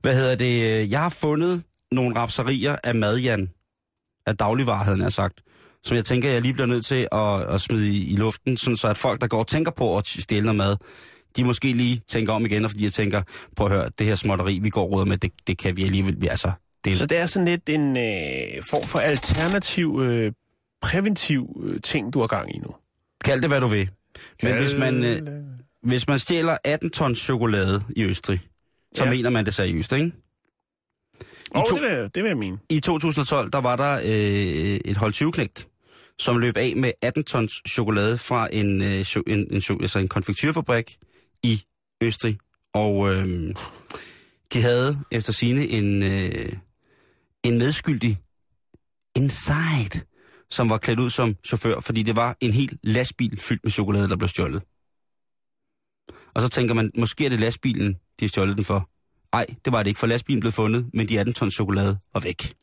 Hvad 0.01 0.15
hedder 0.15 0.35
det? 0.35 0.91
Jeg 0.91 1.01
har 1.01 1.09
fundet 1.09 1.63
nogle 1.91 2.15
rapserier 2.15 2.75
af 2.83 2.95
Madjan, 2.95 3.49
af 4.27 4.37
dagligvarheden, 4.37 5.01
er 5.01 5.09
sagt, 5.09 5.41
som 5.83 5.95
jeg 5.95 6.05
tænker, 6.05 6.31
jeg 6.31 6.41
lige 6.41 6.53
bliver 6.53 6.67
nødt 6.67 6.85
til 6.85 7.07
at, 7.11 7.41
at 7.41 7.61
smide 7.61 7.87
i, 7.87 8.13
i 8.13 8.15
luften, 8.15 8.57
sådan 8.57 8.77
så 8.77 8.87
at 8.87 8.97
folk, 8.97 9.21
der 9.21 9.27
går 9.27 9.39
og 9.39 9.47
tænker 9.47 9.71
på 9.71 9.97
at 9.97 10.07
stjæle 10.07 10.45
noget 10.45 10.55
mad, 10.55 10.75
de 11.35 11.43
måske 11.43 11.73
lige 11.73 12.01
tænker 12.07 12.33
om 12.33 12.45
igen, 12.45 12.65
og 12.65 12.71
fordi 12.71 12.83
jeg 12.83 12.93
tænker, 12.93 13.21
prøv 13.55 13.67
at 13.67 13.73
høre, 13.73 13.89
det 13.99 14.07
her 14.07 14.15
småtteri, 14.15 14.59
vi 14.59 14.69
går 14.69 14.85
råder 14.85 15.05
med, 15.05 15.17
det, 15.17 15.31
det 15.47 15.57
kan 15.57 15.77
vi 15.77 15.83
alligevel, 15.83 16.21
vi- 16.21 16.27
altså, 16.27 16.51
det, 16.85 16.97
Så 16.97 17.05
det 17.05 17.17
er 17.17 17.25
sådan 17.25 17.47
lidt 17.47 17.69
en 17.69 17.97
øh, 17.97 18.63
form 18.63 18.83
for 18.87 18.99
alternativ, 18.99 19.99
øh, 20.03 20.31
præventiv 20.81 21.61
øh, 21.65 21.81
ting, 21.81 22.13
du 22.13 22.19
har 22.19 22.27
gang 22.27 22.55
i 22.55 22.59
nu. 22.59 22.75
kald 23.25 23.41
det, 23.41 23.49
hvad 23.49 23.61
du 23.61 23.67
vil. 23.67 23.89
Men 24.43 24.51
Kald- 24.51 24.61
hvis 24.61 24.75
man, 24.79 25.03
øh, 25.03 25.21
hvis 25.83 26.07
man 26.07 26.19
stjæler 26.19 26.57
18 26.63 26.89
tons 26.89 27.19
chokolade 27.19 27.83
i 27.95 28.03
Østrig, 28.03 28.39
så 28.95 29.03
Ja. 29.03 29.09
mener 29.09 29.29
man 29.29 29.45
det 29.45 29.53
seriøst, 29.53 29.91
ikke? 29.93 30.11
Åh, 31.55 31.63
to- 31.63 31.75
det, 31.75 31.83
vil, 31.83 31.91
jeg- 31.91 32.15
det 32.15 32.23
vil 32.23 32.29
jeg 32.29 32.37
mene. 32.37 32.57
I 32.69 32.79
2012, 32.79 33.51
der 33.51 33.61
var 33.61 33.75
der 33.75 33.99
øh, 34.03 34.79
et 34.85 34.97
hold 34.97 35.13
20 35.13 35.31
som 36.19 36.37
løb 36.37 36.57
af 36.57 36.73
med 36.75 36.91
18 37.01 37.23
tons 37.23 37.61
chokolade 37.69 38.17
fra 38.17 38.47
en, 38.51 38.81
øh, 38.81 39.05
en, 39.27 39.47
en, 39.51 39.61
altså 39.81 39.99
en 39.99 40.07
konfektyrfabrik 40.07 40.95
i 41.45 41.63
Østrig. 42.01 42.37
Og 42.73 43.13
øh, 43.13 43.55
de 44.53 44.61
havde 44.61 44.99
efter 45.11 45.33
sine 45.33 45.67
en, 45.67 46.03
øh, 46.03 46.53
en 47.43 47.57
medskyldig 47.57 48.17
inside, 49.15 50.01
som 50.49 50.69
var 50.69 50.77
klædt 50.77 50.99
ud 50.99 51.09
som 51.09 51.35
chauffør, 51.45 51.79
fordi 51.79 52.03
det 52.03 52.15
var 52.15 52.37
en 52.41 52.53
hel 52.53 52.79
lastbil 52.83 53.39
fyldt 53.39 53.63
med 53.63 53.71
chokolade, 53.71 54.09
der 54.09 54.15
blev 54.15 54.27
stjålet. 54.27 54.63
Og 56.33 56.41
så 56.41 56.49
tænker 56.49 56.73
man, 56.73 56.91
måske 56.97 57.25
er 57.25 57.29
det 57.29 57.39
lastbilen, 57.39 57.93
de 57.93 58.25
har 58.25 58.27
stjålet 58.27 58.57
den 58.57 58.65
for. 58.65 58.89
Nej, 59.33 59.45
det 59.65 59.73
var 59.73 59.83
det 59.83 59.87
ikke, 59.89 59.99
for 59.99 60.07
lastbilen 60.07 60.39
blev 60.39 60.51
fundet, 60.51 60.89
men 60.93 61.09
de 61.09 61.19
18 61.19 61.33
tons 61.33 61.53
chokolade 61.53 61.99
var 62.13 62.19
væk. 62.19 62.55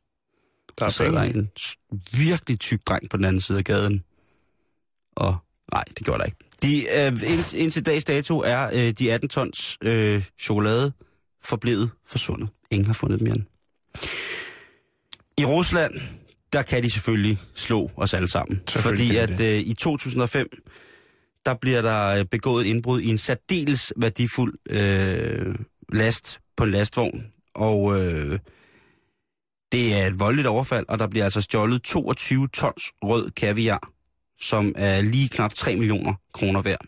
Der 0.78 0.84
er 0.86 0.90
Så 0.90 1.04
der 1.04 1.22
en 1.22 1.50
virkelig 2.12 2.60
tyk 2.60 2.86
dreng 2.86 3.10
på 3.10 3.16
den 3.16 3.24
anden 3.24 3.40
side 3.40 3.58
af 3.58 3.64
gaden 3.64 4.04
og 5.16 5.36
Nej, 5.72 5.84
det 5.98 6.04
gjorde 6.04 6.18
der 6.18 6.24
ikke. 6.24 6.38
De, 6.62 6.86
øh, 6.98 7.32
ind, 7.32 7.54
indtil 7.54 7.86
dags 7.86 8.04
dato 8.04 8.40
er 8.40 8.70
øh, 8.72 8.90
de 8.90 9.12
18 9.12 9.28
tons 9.28 9.78
øh, 9.84 10.24
chokolade 10.40 10.92
forblevet 11.44 11.90
forsvundet. 12.06 12.48
Ingen 12.70 12.86
har 12.86 12.92
fundet 12.92 13.18
dem 13.18 13.26
igen. 13.26 13.46
I 15.38 15.44
Rusland, 15.44 15.94
der 16.52 16.62
kan 16.62 16.82
de 16.82 16.90
selvfølgelig 16.90 17.38
slå 17.54 17.90
os 17.96 18.14
alle 18.14 18.28
sammen. 18.28 18.60
Fordi 18.68 19.16
at 19.16 19.40
øh, 19.40 19.58
i 19.58 19.74
2005, 19.74 20.48
der 21.46 21.54
bliver 21.54 21.82
der 21.82 22.08
øh, 22.08 22.24
begået 22.24 22.64
indbrud 22.64 23.00
i 23.00 23.08
en 23.08 23.18
særdeles 23.18 23.92
værdifuld 23.96 24.54
øh, 24.70 25.54
last 25.92 26.40
på 26.56 26.64
en 26.64 26.70
lastvogn. 26.70 27.26
Og 27.54 28.00
øh, 28.00 28.38
det 29.72 29.94
er 29.94 30.06
et 30.06 30.20
voldeligt 30.20 30.48
overfald, 30.48 30.86
og 30.88 30.98
der 30.98 31.06
bliver 31.06 31.24
altså 31.24 31.40
stjålet 31.40 31.82
22 31.82 32.48
tons 32.48 32.92
rød 33.02 33.30
kaviar, 33.30 33.90
som 34.42 34.72
er 34.76 35.00
lige 35.00 35.28
knap 35.28 35.54
3 35.54 35.76
millioner 35.76 36.14
kroner 36.32 36.62
værd. 36.62 36.86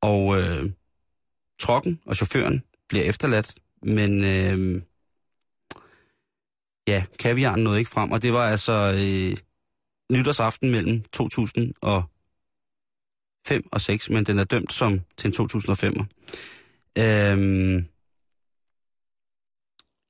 Og 0.00 0.40
øh, 0.40 0.70
trokken 1.58 2.00
og 2.06 2.16
chaufføren 2.16 2.62
bliver 2.88 3.04
efterladt, 3.04 3.54
men 3.82 4.24
øh, 4.24 4.82
ja, 6.88 7.04
kaviaren 7.18 7.62
nåede 7.64 7.78
ikke 7.78 7.90
frem, 7.90 8.12
og 8.12 8.22
det 8.22 8.32
var 8.32 8.50
altså 8.50 8.72
øh, 8.72 9.36
nytårsaften 10.12 10.70
mellem 10.70 11.02
2005 11.02 11.72
og 13.72 13.80
6, 13.80 14.10
men 14.10 14.24
den 14.24 14.38
er 14.38 14.44
dømt 14.44 14.72
som 14.72 15.00
til 15.16 15.28
en 15.28 15.34
2005'er. 15.34 16.04
Øh, 16.98 17.84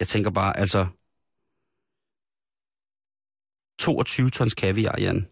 jeg 0.01 0.09
tænker 0.09 0.31
bare, 0.31 0.57
altså 0.57 0.87
22 3.79 4.31
tons 4.31 4.55
kaviar, 4.55 5.01
Jan. 5.01 5.27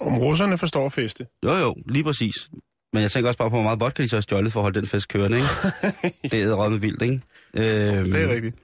Om 0.00 0.18
russerne 0.18 0.58
forstår 0.58 0.86
at 0.86 0.92
feste. 0.92 1.26
Jo, 1.44 1.52
jo, 1.56 1.76
lige 1.86 2.04
præcis. 2.04 2.50
Men 2.92 3.02
jeg 3.02 3.10
tænker 3.10 3.28
også 3.28 3.38
bare 3.38 3.50
på, 3.50 3.56
hvor 3.56 3.62
meget 3.62 3.80
vodka 3.80 4.02
de 4.02 4.08
så 4.08 4.16
har 4.16 4.20
stjålet 4.20 4.52
for 4.52 4.60
at 4.60 4.64
holde 4.64 4.80
den 4.80 4.88
fest 4.88 5.08
kørende, 5.08 5.36
ikke? 5.36 5.48
det 6.36 6.42
er 6.42 6.68
med 6.68 6.78
vildt, 6.78 7.02
ikke? 7.02 7.14
Øhm, 7.54 8.12
Det 8.12 8.22
er 8.22 8.28
rigtigt. 8.28 8.56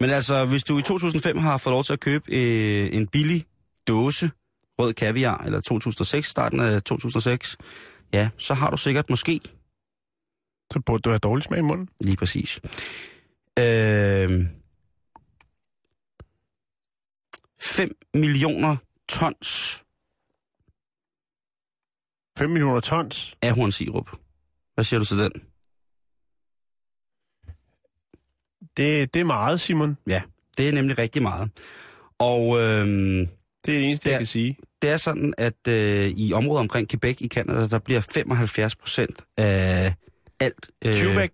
Men 0.00 0.10
altså, 0.10 0.44
hvis 0.44 0.64
du 0.64 0.78
i 0.78 0.82
2005 0.82 1.38
har 1.38 1.56
fået 1.58 1.72
lov 1.72 1.84
til 1.84 1.92
at 1.92 2.00
købe 2.00 2.24
øh, 2.28 2.88
en 2.92 3.06
billig 3.06 3.44
dåse 3.88 4.30
rød 4.78 4.92
kaviar, 4.92 5.42
eller 5.44 5.60
2006, 5.60 6.28
starten 6.28 6.60
af 6.60 6.82
2006, 6.82 7.56
ja, 8.12 8.28
så 8.36 8.54
har 8.54 8.70
du 8.70 8.76
sikkert 8.76 9.10
måske 9.10 9.40
Så 10.72 10.80
burde 10.86 11.00
du 11.02 11.08
have 11.10 11.18
dårlig 11.18 11.44
smag 11.44 11.58
i 11.58 11.62
munden. 11.62 11.88
lige 12.00 12.16
præcis. 12.16 12.60
Øh, 13.58 14.46
5 17.60 17.96
millioner 18.14 18.76
tons 19.08 19.82
5 22.40 22.50
millioner 22.50 22.80
tons. 22.80 23.36
ahornsirup. 23.42 24.10
Hvad 24.74 24.84
siger 24.84 24.98
du 25.00 25.04
til 25.04 25.18
den? 25.18 25.32
Det, 28.76 29.14
det 29.14 29.20
er 29.20 29.24
meget, 29.24 29.60
Simon. 29.60 29.96
Ja, 30.06 30.22
det 30.58 30.68
er 30.68 30.72
nemlig 30.72 30.98
rigtig 30.98 31.22
meget. 31.22 31.50
Og 32.18 32.60
øhm, 32.60 33.26
Det 33.66 33.74
er 33.74 33.78
det 33.78 33.84
eneste, 33.88 34.04
Det 34.04 34.10
er- 34.10 34.14
jeg 34.14 34.20
kan 34.20 34.26
sige. 34.26 34.56
det 34.82 34.90
er 34.90 34.96
sådan, 34.96 35.34
at 35.38 35.68
øh, 35.68 36.08
i 36.08 36.32
området 36.32 36.60
omkring 36.60 36.88
Quebec 36.88 37.20
i 37.20 37.28
Canada, 37.28 37.66
der 37.68 37.78
bliver 37.78 38.00
75 38.00 38.76
procent 38.76 39.24
af 39.36 39.94
alt... 40.40 40.70
Øh, 40.84 40.94
Quebec. 40.96 41.30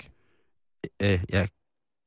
Øh, 1.02 1.20
ja, 1.32 1.46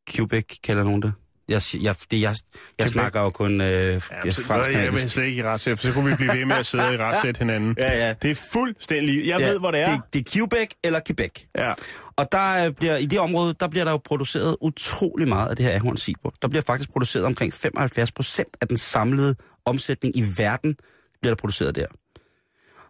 Quebec 0.10 0.46
kalder 0.64 0.84
nogen 0.84 1.02
det. 1.02 1.14
Jeg, 1.50 1.62
jeg, 1.82 1.96
det, 2.12 2.22
jeg, 2.22 2.36
jeg 2.80 2.90
snakker 2.90 3.22
jo 3.22 3.30
kun 3.30 3.62
øh, 3.62 3.68
Ja, 3.68 3.92
ja, 3.96 4.00
fransk 4.30 4.72
jeg 4.74 4.92
vil 4.92 5.10
slet 5.10 5.26
ikke 5.26 5.38
i 5.38 5.44
retssæt, 5.44 5.80
for 5.80 5.88
så 5.88 5.94
kunne 5.94 6.10
vi 6.10 6.16
blive 6.16 6.38
ved 6.38 6.46
med 6.46 6.56
at 6.56 6.66
sidde 6.66 6.94
i 6.94 6.98
retssæt 7.06 7.38
hinanden. 7.38 7.76
Ja, 7.78 8.08
ja. 8.08 8.14
Det 8.22 8.32
er 8.32 8.36
fuldstændig... 8.36 9.28
Jeg 9.28 9.40
ved, 9.40 9.60
hvor 9.60 9.72
det 9.72 9.80
er. 9.80 9.92
Det, 9.92 10.02
det 10.14 10.20
er 10.20 10.32
Quebec 10.32 10.70
eller 10.84 11.00
Quebec. 11.08 11.32
Ja. 11.58 11.74
Og 12.16 12.32
der 12.32 12.66
øh, 12.66 12.72
bliver, 12.72 12.98
i 12.98 13.06
det 13.06 13.20
område, 13.20 13.56
der 13.60 13.68
bliver 13.68 13.84
der 13.84 13.92
jo 13.92 13.98
produceret 13.98 14.58
utrolig 14.62 15.28
meget 15.28 15.50
af 15.50 15.56
det 15.56 15.66
her 15.66 15.76
ahornsirup. 15.76 16.34
Der 16.42 16.48
bliver 16.48 16.64
faktisk 16.66 16.92
produceret 16.92 17.26
omkring 17.26 17.54
75 17.54 18.12
procent 18.12 18.58
af 18.62 18.68
den 18.68 18.78
samlede 18.78 19.36
omsætning 19.66 20.18
i 20.18 20.24
verden, 20.38 20.76
bliver 21.22 21.36
der 21.36 21.40
produceret 21.40 21.76
der. 21.76 21.86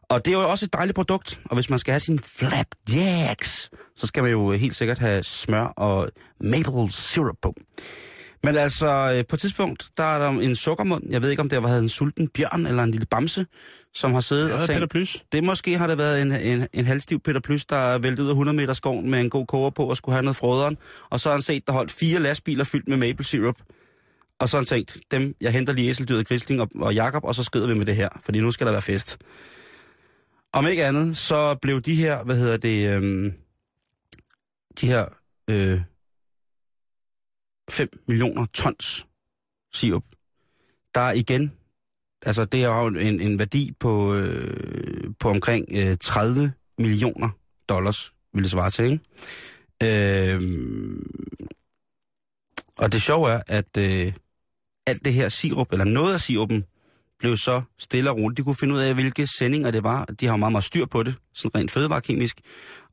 Og 0.10 0.26
det 0.26 0.34
er 0.34 0.38
jo 0.38 0.50
også 0.50 0.66
et 0.66 0.74
dejligt 0.74 0.96
produkt, 0.96 1.40
og 1.46 1.56
hvis 1.56 1.70
man 1.70 1.80
skal 1.80 1.92
have 1.92 2.00
sin 2.00 2.20
flapjacks, 2.20 3.70
så 3.96 4.08
skal 4.08 4.24
man 4.24 4.32
jo 4.32 4.52
helt 4.52 4.76
sikkert 4.76 5.00
have 5.00 5.24
smør 5.24 5.64
og 5.66 6.10
maple 6.42 6.92
syrup 6.92 7.36
på. 7.42 7.54
Men 8.44 8.56
altså, 8.56 9.14
øh, 9.16 9.26
på 9.28 9.36
et 9.36 9.40
tidspunkt, 9.40 9.90
der 9.98 10.04
er 10.04 10.20
der 10.20 10.30
en 10.30 10.56
sukkermund, 10.56 11.04
jeg 11.10 11.22
ved 11.22 11.30
ikke, 11.30 11.42
om 11.42 11.50
det 11.50 11.64
var 11.64 11.78
en 11.78 11.90
sulten 11.90 12.28
bjørn 12.28 12.66
eller 12.66 12.84
en 12.84 12.92
lille 12.92 13.06
bamse, 13.06 13.46
som 13.94 14.14
har 14.14 14.22
siddet 14.22 14.46
Det 14.46 14.54
og 14.54 14.60
Peter 14.60 14.74
tænkt, 14.74 14.92
Plys. 14.92 15.26
det 15.32 15.44
måske 15.44 15.78
har 15.78 15.88
det 15.88 15.98
været 15.98 16.22
en, 16.22 16.32
en, 16.32 16.68
en 16.74 16.86
halvstiv 16.86 17.20
Peter 17.20 17.40
Plys, 17.40 17.66
der 17.66 17.76
er 17.76 17.98
væltet 17.98 18.24
ud 18.24 18.28
af 18.28 18.32
100 18.32 18.56
meter 18.56 18.74
skoven 18.74 19.10
med 19.10 19.20
en 19.20 19.30
god 19.30 19.46
koger 19.46 19.70
på 19.70 19.84
og 19.86 19.98
skulle 19.98 20.14
have 20.14 20.24
noget 20.24 20.36
froderen. 20.36 20.78
Og 21.10 21.20
så 21.20 21.30
har 21.30 21.36
han 21.36 21.42
set, 21.42 21.68
der 21.68 21.74
holdt 21.74 21.92
fire 21.92 22.20
lastbiler 22.20 22.64
fyldt 22.64 22.88
med 22.88 22.98
maple 22.98 23.26
syrup. 23.26 23.56
Og 24.40 24.50
så 24.50 24.58
har 24.58 24.62
han 24.62 24.66
tænkt, 24.66 24.98
dem, 25.12 25.36
jeg 25.42 25.52
henter 25.52 25.74
lige 25.74 25.90
Æseldyret, 25.90 26.28
Grisling 26.28 26.62
og, 26.62 26.70
og 26.76 26.94
Jakob, 26.94 27.24
og 27.24 27.36
så 27.36 27.44
skrider 27.44 27.68
vi 27.68 27.74
med 27.74 27.86
det 27.86 27.96
her, 27.96 28.10
fordi 28.26 28.40
nu 28.40 28.52
skal 28.52 28.68
der 28.68 28.72
være 28.72 28.82
fest. 28.82 29.18
Om 30.54 30.68
ikke 30.68 30.86
andet, 30.86 31.18
så 31.18 31.56
blev 31.62 31.82
de 31.82 31.96
her, 31.96 32.24
hvad 32.24 32.36
hedder 32.36 32.58
det, 32.58 32.90
øhm, 32.90 33.32
de 34.82 34.88
her 34.88 35.06
øh, 35.50 35.82
5 37.70 37.90
millioner 38.08 38.46
tons 38.46 39.08
sirup, 39.74 40.04
der 40.96 41.02
er 41.02 41.12
igen, 41.12 41.52
altså 42.26 42.46
det 42.46 42.64
er 42.64 42.68
jo 42.68 42.88
en, 42.88 43.22
en 43.22 43.40
værdi 43.40 43.74
på, 43.80 44.14
øh, 44.14 45.12
på 45.20 45.30
omkring 45.30 45.66
øh, 45.72 45.98
30 45.98 46.54
millioner 46.78 47.30
dollars, 47.70 48.14
vil 48.34 48.44
det 48.44 48.52
svare 48.52 48.70
til, 48.70 48.86
ikke? 48.86 49.00
Øh, 49.84 50.42
og 52.78 52.92
det 52.92 53.02
sjove 53.02 53.30
er, 53.30 53.42
at 53.48 53.78
øh, 53.78 54.14
alt 54.88 55.06
det 55.06 55.14
her 55.14 55.30
sirup, 55.30 55.72
eller 55.72 55.86
noget 55.86 56.14
af 56.14 56.20
sirupen, 56.20 56.66
blev 57.20 57.38
så 57.38 57.62
stille 57.80 58.10
og 58.10 58.18
roligt. 58.18 58.38
De 58.38 58.44
kunne 58.44 58.56
finde 58.56 58.76
ud 58.76 58.80
af, 58.80 58.94
hvilke 58.94 59.28
sendinger 59.28 59.72
det 59.72 59.84
var. 59.84 60.06
De 60.06 60.26
har 60.26 60.34
jo 60.34 60.38
meget, 60.38 60.52
meget 60.52 60.64
styr 60.64 60.86
på 60.86 61.04
det, 61.04 61.16
sådan 61.34 61.62
rent 61.62 61.72
fødevarekemisk. 61.72 62.40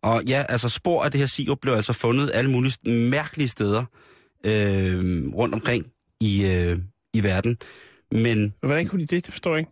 Og 0.03 0.25
ja, 0.25 0.45
altså 0.49 0.69
spor 0.69 1.05
af 1.05 1.11
det 1.11 1.19
her 1.19 1.27
sirup 1.27 1.59
blev 1.61 1.75
altså 1.75 1.93
fundet 1.93 2.31
alle 2.35 2.51
mulige 2.51 2.91
mærkelige 2.91 3.49
steder 3.49 3.85
øh, 4.47 5.29
rundt 5.35 5.55
omkring 5.55 5.87
i, 6.21 6.47
øh, 6.47 6.79
i 7.15 7.23
verden. 7.23 7.57
Men 8.13 8.55
Hvordan 8.61 8.87
kunne 8.89 9.01
de 9.07 9.07
det? 9.17 9.27
Det 9.27 9.33
forstår 9.35 9.51
jeg 9.51 9.59
ikke. 9.59 9.71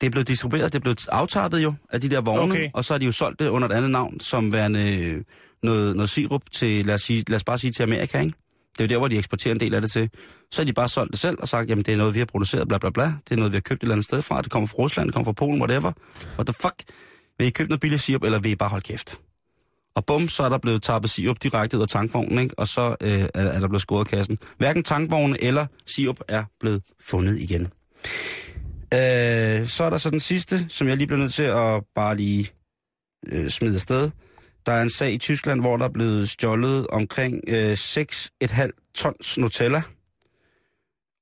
det 0.00 0.06
er 0.06 0.10
blevet 0.10 0.28
distribueret, 0.28 0.72
det 0.72 0.78
er 0.78 0.82
blevet 0.82 1.08
aftappet 1.08 1.62
jo 1.62 1.74
af 1.90 2.00
de 2.00 2.08
der 2.10 2.20
vogne, 2.20 2.42
Okay. 2.42 2.52
okay. 2.60 2.70
og 2.74 2.84
så 2.84 2.94
har 2.94 2.98
de 2.98 3.04
jo 3.06 3.12
solgt 3.12 3.40
det 3.40 3.48
under 3.48 3.68
et 3.68 3.72
andet 3.72 3.90
navn, 3.90 4.20
som 4.20 4.52
værende 4.52 4.98
øh, 4.98 5.22
noget, 5.62 5.96
noget 5.96 6.10
sirup 6.10 6.42
til, 6.52 6.86
lad 6.86 6.94
os, 6.94 7.02
sige, 7.02 7.24
lad 7.28 7.36
os 7.36 7.44
bare 7.44 7.58
sige 7.58 7.70
til 7.72 7.82
Amerika, 7.82 8.20
ikke? 8.20 8.32
Det 8.72 8.80
er 8.80 8.84
jo 8.84 8.88
der, 8.88 8.98
hvor 8.98 9.08
de 9.08 9.16
eksporterer 9.18 9.54
en 9.54 9.60
del 9.60 9.74
af 9.74 9.80
det 9.80 9.90
til. 9.92 10.10
Så 10.52 10.62
har 10.62 10.66
de 10.66 10.72
bare 10.72 10.88
solgt 10.88 11.12
det 11.12 11.20
selv 11.20 11.36
og 11.40 11.48
sagt, 11.48 11.70
jamen 11.70 11.84
det 11.84 11.94
er 11.94 11.98
noget, 11.98 12.14
vi 12.14 12.18
har 12.18 12.26
produceret, 12.26 12.68
bla 12.68 12.78
bla 12.78 12.90
bla. 12.90 13.04
Det 13.04 13.30
er 13.30 13.36
noget, 13.36 13.52
vi 13.52 13.56
har 13.56 13.60
købt 13.60 13.78
et 13.78 13.82
eller 13.82 13.94
andet 13.94 14.04
sted 14.04 14.22
fra. 14.22 14.42
Det 14.42 14.50
kommer 14.50 14.66
fra 14.66 14.74
Rusland, 14.76 15.06
det 15.08 15.14
kommer 15.14 15.24
fra 15.24 15.32
Polen, 15.32 15.60
whatever. 15.62 15.92
What 16.38 16.46
the 16.46 16.54
fuck? 16.60 16.74
Vil 17.38 17.46
I 17.46 17.50
købe 17.50 17.68
noget 17.68 17.80
billig 17.80 18.00
sirup, 18.00 18.22
eller 18.24 18.38
vil 18.38 18.52
I 18.52 18.54
bare 18.56 18.68
holde 18.68 18.82
kæft? 18.82 19.20
Og 19.94 20.06
bum, 20.06 20.28
så 20.28 20.42
er 20.42 20.48
der 20.48 20.58
blevet 20.58 20.82
tappet 20.82 21.10
sirup 21.10 21.42
direkte 21.42 21.76
ud 21.76 21.82
af 21.82 21.88
tankvognen, 21.88 22.38
ikke? 22.38 22.58
og 22.58 22.68
så 22.68 22.96
øh, 23.00 23.20
er, 23.20 23.28
er 23.34 23.60
der 23.60 23.68
blevet 23.68 23.82
skåret 23.82 24.08
kassen. 24.08 24.38
Hverken 24.58 24.82
tankvognen 24.82 25.36
eller 25.40 25.66
sirup 25.86 26.20
er 26.28 26.44
blevet 26.60 26.82
fundet 27.00 27.40
igen. 27.40 27.62
Øh, 28.94 29.66
så 29.66 29.84
er 29.84 29.90
der 29.90 29.96
så 29.96 30.10
den 30.10 30.20
sidste, 30.20 30.66
som 30.68 30.88
jeg 30.88 30.96
lige 30.96 31.06
bliver 31.06 31.20
nødt 31.20 31.34
til 31.34 31.42
at 31.42 31.82
bare 31.94 32.16
lige 32.16 32.50
øh, 33.26 33.50
smide 33.50 33.74
afsted. 33.74 34.10
Der 34.66 34.72
er 34.72 34.82
en 34.82 34.90
sag 34.90 35.12
i 35.12 35.18
Tyskland, 35.18 35.60
hvor 35.60 35.76
der 35.76 35.84
er 35.84 35.92
blevet 35.92 36.28
stjålet 36.28 36.86
omkring 36.86 37.40
øh, 37.48 37.72
6,5 37.72 38.92
tons 38.94 39.38
Nutella. 39.38 39.82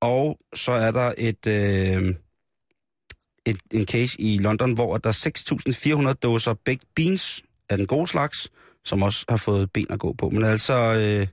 Og 0.00 0.38
så 0.54 0.72
er 0.72 0.90
der 0.90 1.12
et, 1.18 1.46
øh, 1.46 2.14
et, 3.46 3.58
en 3.72 3.86
case 3.86 4.20
i 4.20 4.38
London, 4.38 4.74
hvor 4.74 4.98
der 4.98 5.08
er 5.08 6.08
6.400 6.08 6.12
dåser 6.12 6.54
baked 6.64 6.86
beans 6.96 7.42
af 7.70 7.76
den 7.76 7.86
gode 7.86 8.06
slags, 8.06 8.50
som 8.84 9.02
også 9.02 9.24
har 9.28 9.36
fået 9.36 9.72
ben 9.72 9.86
at 9.90 9.98
gå 9.98 10.12
på. 10.12 10.30
Men 10.30 10.44
altså 10.44 10.74
øh, 10.74 11.26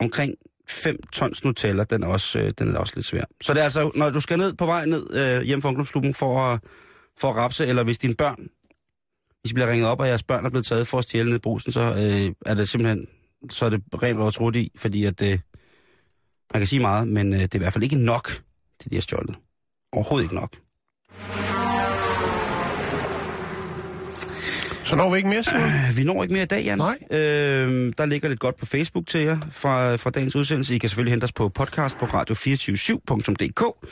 omkring 0.00 0.34
5 0.68 1.02
tons 1.12 1.44
Nutella, 1.44 1.84
den 1.84 2.02
er, 2.02 2.06
også, 2.06 2.38
øh, 2.38 2.52
den 2.58 2.74
er 2.74 2.78
også 2.78 2.92
lidt 2.96 3.06
svær. 3.06 3.24
Så 3.40 3.54
det 3.54 3.60
er 3.60 3.64
altså, 3.64 3.90
når 3.94 4.10
du 4.10 4.20
skal 4.20 4.38
ned 4.38 4.52
på 4.52 4.66
vej 4.66 4.86
ned 4.86 5.14
øh, 5.14 5.42
hjem 5.42 5.62
fra 5.62 5.68
ungdomsklubben 5.68 6.14
for 6.14 6.40
at, 6.40 6.60
for 7.18 7.30
at 7.30 7.36
rapse, 7.36 7.66
eller 7.66 7.82
hvis 7.82 7.98
dine 7.98 8.14
børn, 8.14 8.48
hvis 9.40 9.50
I 9.50 9.54
bliver 9.54 9.70
ringet 9.70 9.88
op, 9.88 10.00
og 10.00 10.08
jeres 10.08 10.22
børn 10.22 10.46
er 10.46 10.50
blevet 10.50 10.66
taget 10.66 10.86
for 10.86 10.98
at 10.98 11.04
stjæle 11.04 11.28
ned 11.28 11.36
i 11.36 11.40
brusen, 11.40 11.72
så 11.72 11.80
øh, 11.80 12.34
er 12.46 12.54
det 12.54 12.68
simpelthen, 12.68 13.06
så 13.50 13.64
er 13.64 13.70
det 13.70 13.82
rent 14.02 14.18
vores 14.18 14.34
trudt 14.34 14.56
i, 14.56 14.72
fordi 14.76 15.04
at, 15.04 15.22
øh, 15.22 15.38
man 16.54 16.60
kan 16.60 16.66
sige 16.66 16.80
meget, 16.80 17.08
men 17.08 17.34
øh, 17.34 17.40
det 17.40 17.54
er 17.54 17.58
i 17.58 17.58
hvert 17.58 17.72
fald 17.72 17.84
ikke 17.84 17.96
nok, 17.96 18.28
til 18.80 18.90
de 18.90 18.96
har 18.96 19.02
stjålet. 19.02 19.36
Overhovedet 19.92 20.24
ikke 20.24 20.34
nok. 20.34 20.56
Så 24.84 24.96
når 24.96 25.10
vi 25.10 25.16
ikke 25.16 25.28
mere, 25.28 25.42
Simon. 25.42 25.62
Øh, 25.62 25.96
Vi 25.96 26.04
når 26.04 26.22
ikke 26.22 26.32
mere 26.34 26.42
i 26.42 26.46
dag, 26.46 26.64
Jan. 26.64 26.78
Nej. 26.78 26.98
Øh, 27.10 27.92
der 27.98 28.06
ligger 28.06 28.28
lidt 28.28 28.40
godt 28.40 28.56
på 28.56 28.66
Facebook 28.66 29.06
til 29.06 29.20
jer 29.20 29.38
fra, 29.50 29.96
fra 29.96 30.10
dagens 30.10 30.36
udsendelse. 30.36 30.74
I 30.74 30.78
kan 30.78 30.88
selvfølgelig 30.88 31.12
hente 31.12 31.24
os 31.24 31.32
på 31.32 31.48
podcast 31.48 31.98
på 31.98 32.06
radio247.dk. 32.06 33.88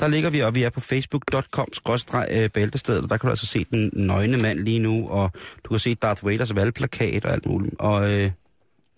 Der 0.00 0.08
ligger 0.08 0.30
vi, 0.30 0.40
og 0.40 0.54
vi 0.54 0.62
er 0.62 0.70
på 0.70 0.80
facebook.com-bæltestedet, 0.80 3.02
og 3.02 3.08
der 3.10 3.16
kan 3.16 3.26
du 3.28 3.30
altså 3.30 3.46
se 3.46 3.66
den 3.70 3.90
nøgne 3.92 4.36
mand 4.36 4.58
lige 4.58 4.78
nu, 4.78 5.08
og 5.08 5.30
du 5.64 5.68
kan 5.68 5.78
se 5.78 5.94
Darth 5.94 6.26
Vaders 6.26 6.54
valgplakat 6.54 7.24
og 7.24 7.32
alt 7.32 7.46
muligt. 7.46 7.74
Og 7.78 8.10
øh, 8.12 8.30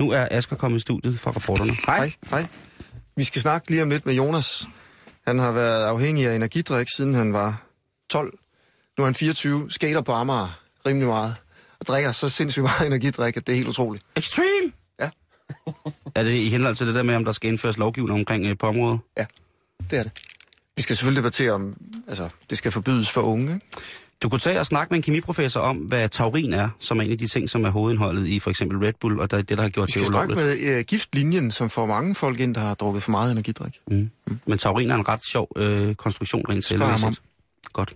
nu 0.00 0.10
er 0.10 0.28
Asger 0.30 0.56
kommet 0.56 0.78
i 0.78 0.80
studiet 0.80 1.20
for 1.20 1.30
rapporterne. 1.30 1.76
Hej. 1.86 1.98
Hej, 1.98 2.12
hej. 2.30 2.46
Vi 3.16 3.24
skal 3.24 3.42
snakke 3.42 3.70
lige 3.70 3.82
om 3.82 3.90
lidt 3.90 4.06
med 4.06 4.14
Jonas. 4.14 4.66
Han 5.26 5.38
har 5.38 5.52
været 5.52 5.84
afhængig 5.84 6.26
af 6.26 6.34
energidrik, 6.36 6.86
siden 6.96 7.14
han 7.14 7.32
var 7.32 7.62
12. 8.10 8.32
Nu 8.98 9.04
er 9.04 9.06
han 9.06 9.14
24, 9.14 9.70
skater 9.70 10.00
på 10.00 10.12
Amager 10.12 10.58
rimelig 10.86 11.08
meget, 11.08 11.34
og 11.80 11.86
drikker 11.86 12.12
så 12.12 12.28
sindssygt 12.28 12.62
meget 12.62 12.86
energidrik, 12.92 13.36
at 13.36 13.46
det 13.46 13.52
er 13.52 13.56
helt 13.56 13.68
utroligt. 13.68 14.04
Extreme! 14.16 14.72
Ja. 15.00 15.10
Er 16.14 16.22
det 16.22 16.32
i 16.32 16.48
henhold 16.48 16.76
til 16.76 16.86
det 16.86 16.94
der 16.94 17.02
med, 17.02 17.14
om 17.14 17.24
der 17.24 17.32
skal 17.32 17.50
indføres 17.50 17.78
lovgivning 17.78 18.18
omkring 18.20 18.46
øh, 18.46 18.58
på 18.58 18.66
området? 18.66 19.00
Det 19.90 19.98
er 19.98 20.02
det. 20.02 20.12
Vi 20.76 20.82
skal 20.82 20.96
selvfølgelig 20.96 21.22
debattere 21.22 21.52
om, 21.52 21.76
altså, 22.08 22.28
det 22.50 22.58
skal 22.58 22.72
forbydes 22.72 23.10
for 23.10 23.20
unge. 23.20 23.54
ikke? 23.54 23.66
Du 24.22 24.28
kunne 24.28 24.38
tage 24.38 24.60
og 24.60 24.66
snakke 24.66 24.90
med 24.90 24.98
en 24.98 25.02
kemiprofessor 25.02 25.60
om, 25.60 25.76
hvad 25.76 26.08
taurin 26.08 26.52
er, 26.52 26.68
som 26.80 26.98
er 26.98 27.02
en 27.02 27.10
af 27.12 27.18
de 27.18 27.26
ting, 27.26 27.50
som 27.50 27.64
er 27.64 27.70
hovedindholdet 27.70 28.26
i 28.26 28.38
for 28.40 28.50
eksempel 28.50 28.78
Red 28.78 28.92
Bull, 29.00 29.20
og 29.20 29.30
der 29.30 29.36
er 29.36 29.42
det, 29.42 29.58
der 29.58 29.62
har 29.62 29.70
gjort 29.70 29.88
Vi 29.88 29.92
det 29.92 30.00
skal 30.00 30.06
snakke 30.06 30.32
ulovligt. 30.32 30.62
med 30.64 30.78
uh, 30.78 30.84
giftlinjen, 30.84 31.50
som 31.50 31.70
får 31.70 31.86
mange 31.86 32.14
folk 32.14 32.40
ind, 32.40 32.54
der 32.54 32.60
har 32.60 32.74
drukket 32.74 33.02
for 33.02 33.10
meget 33.10 33.32
energidrik. 33.32 33.80
Mm. 33.90 34.10
Men 34.46 34.58
taurin 34.58 34.90
er 34.90 34.94
en 34.94 35.08
ret 35.08 35.24
sjov 35.24 35.48
øh, 35.56 35.94
konstruktion 35.94 36.44
rent 36.48 36.64
selvmæssigt. 36.64 37.22
Godt. 37.72 37.94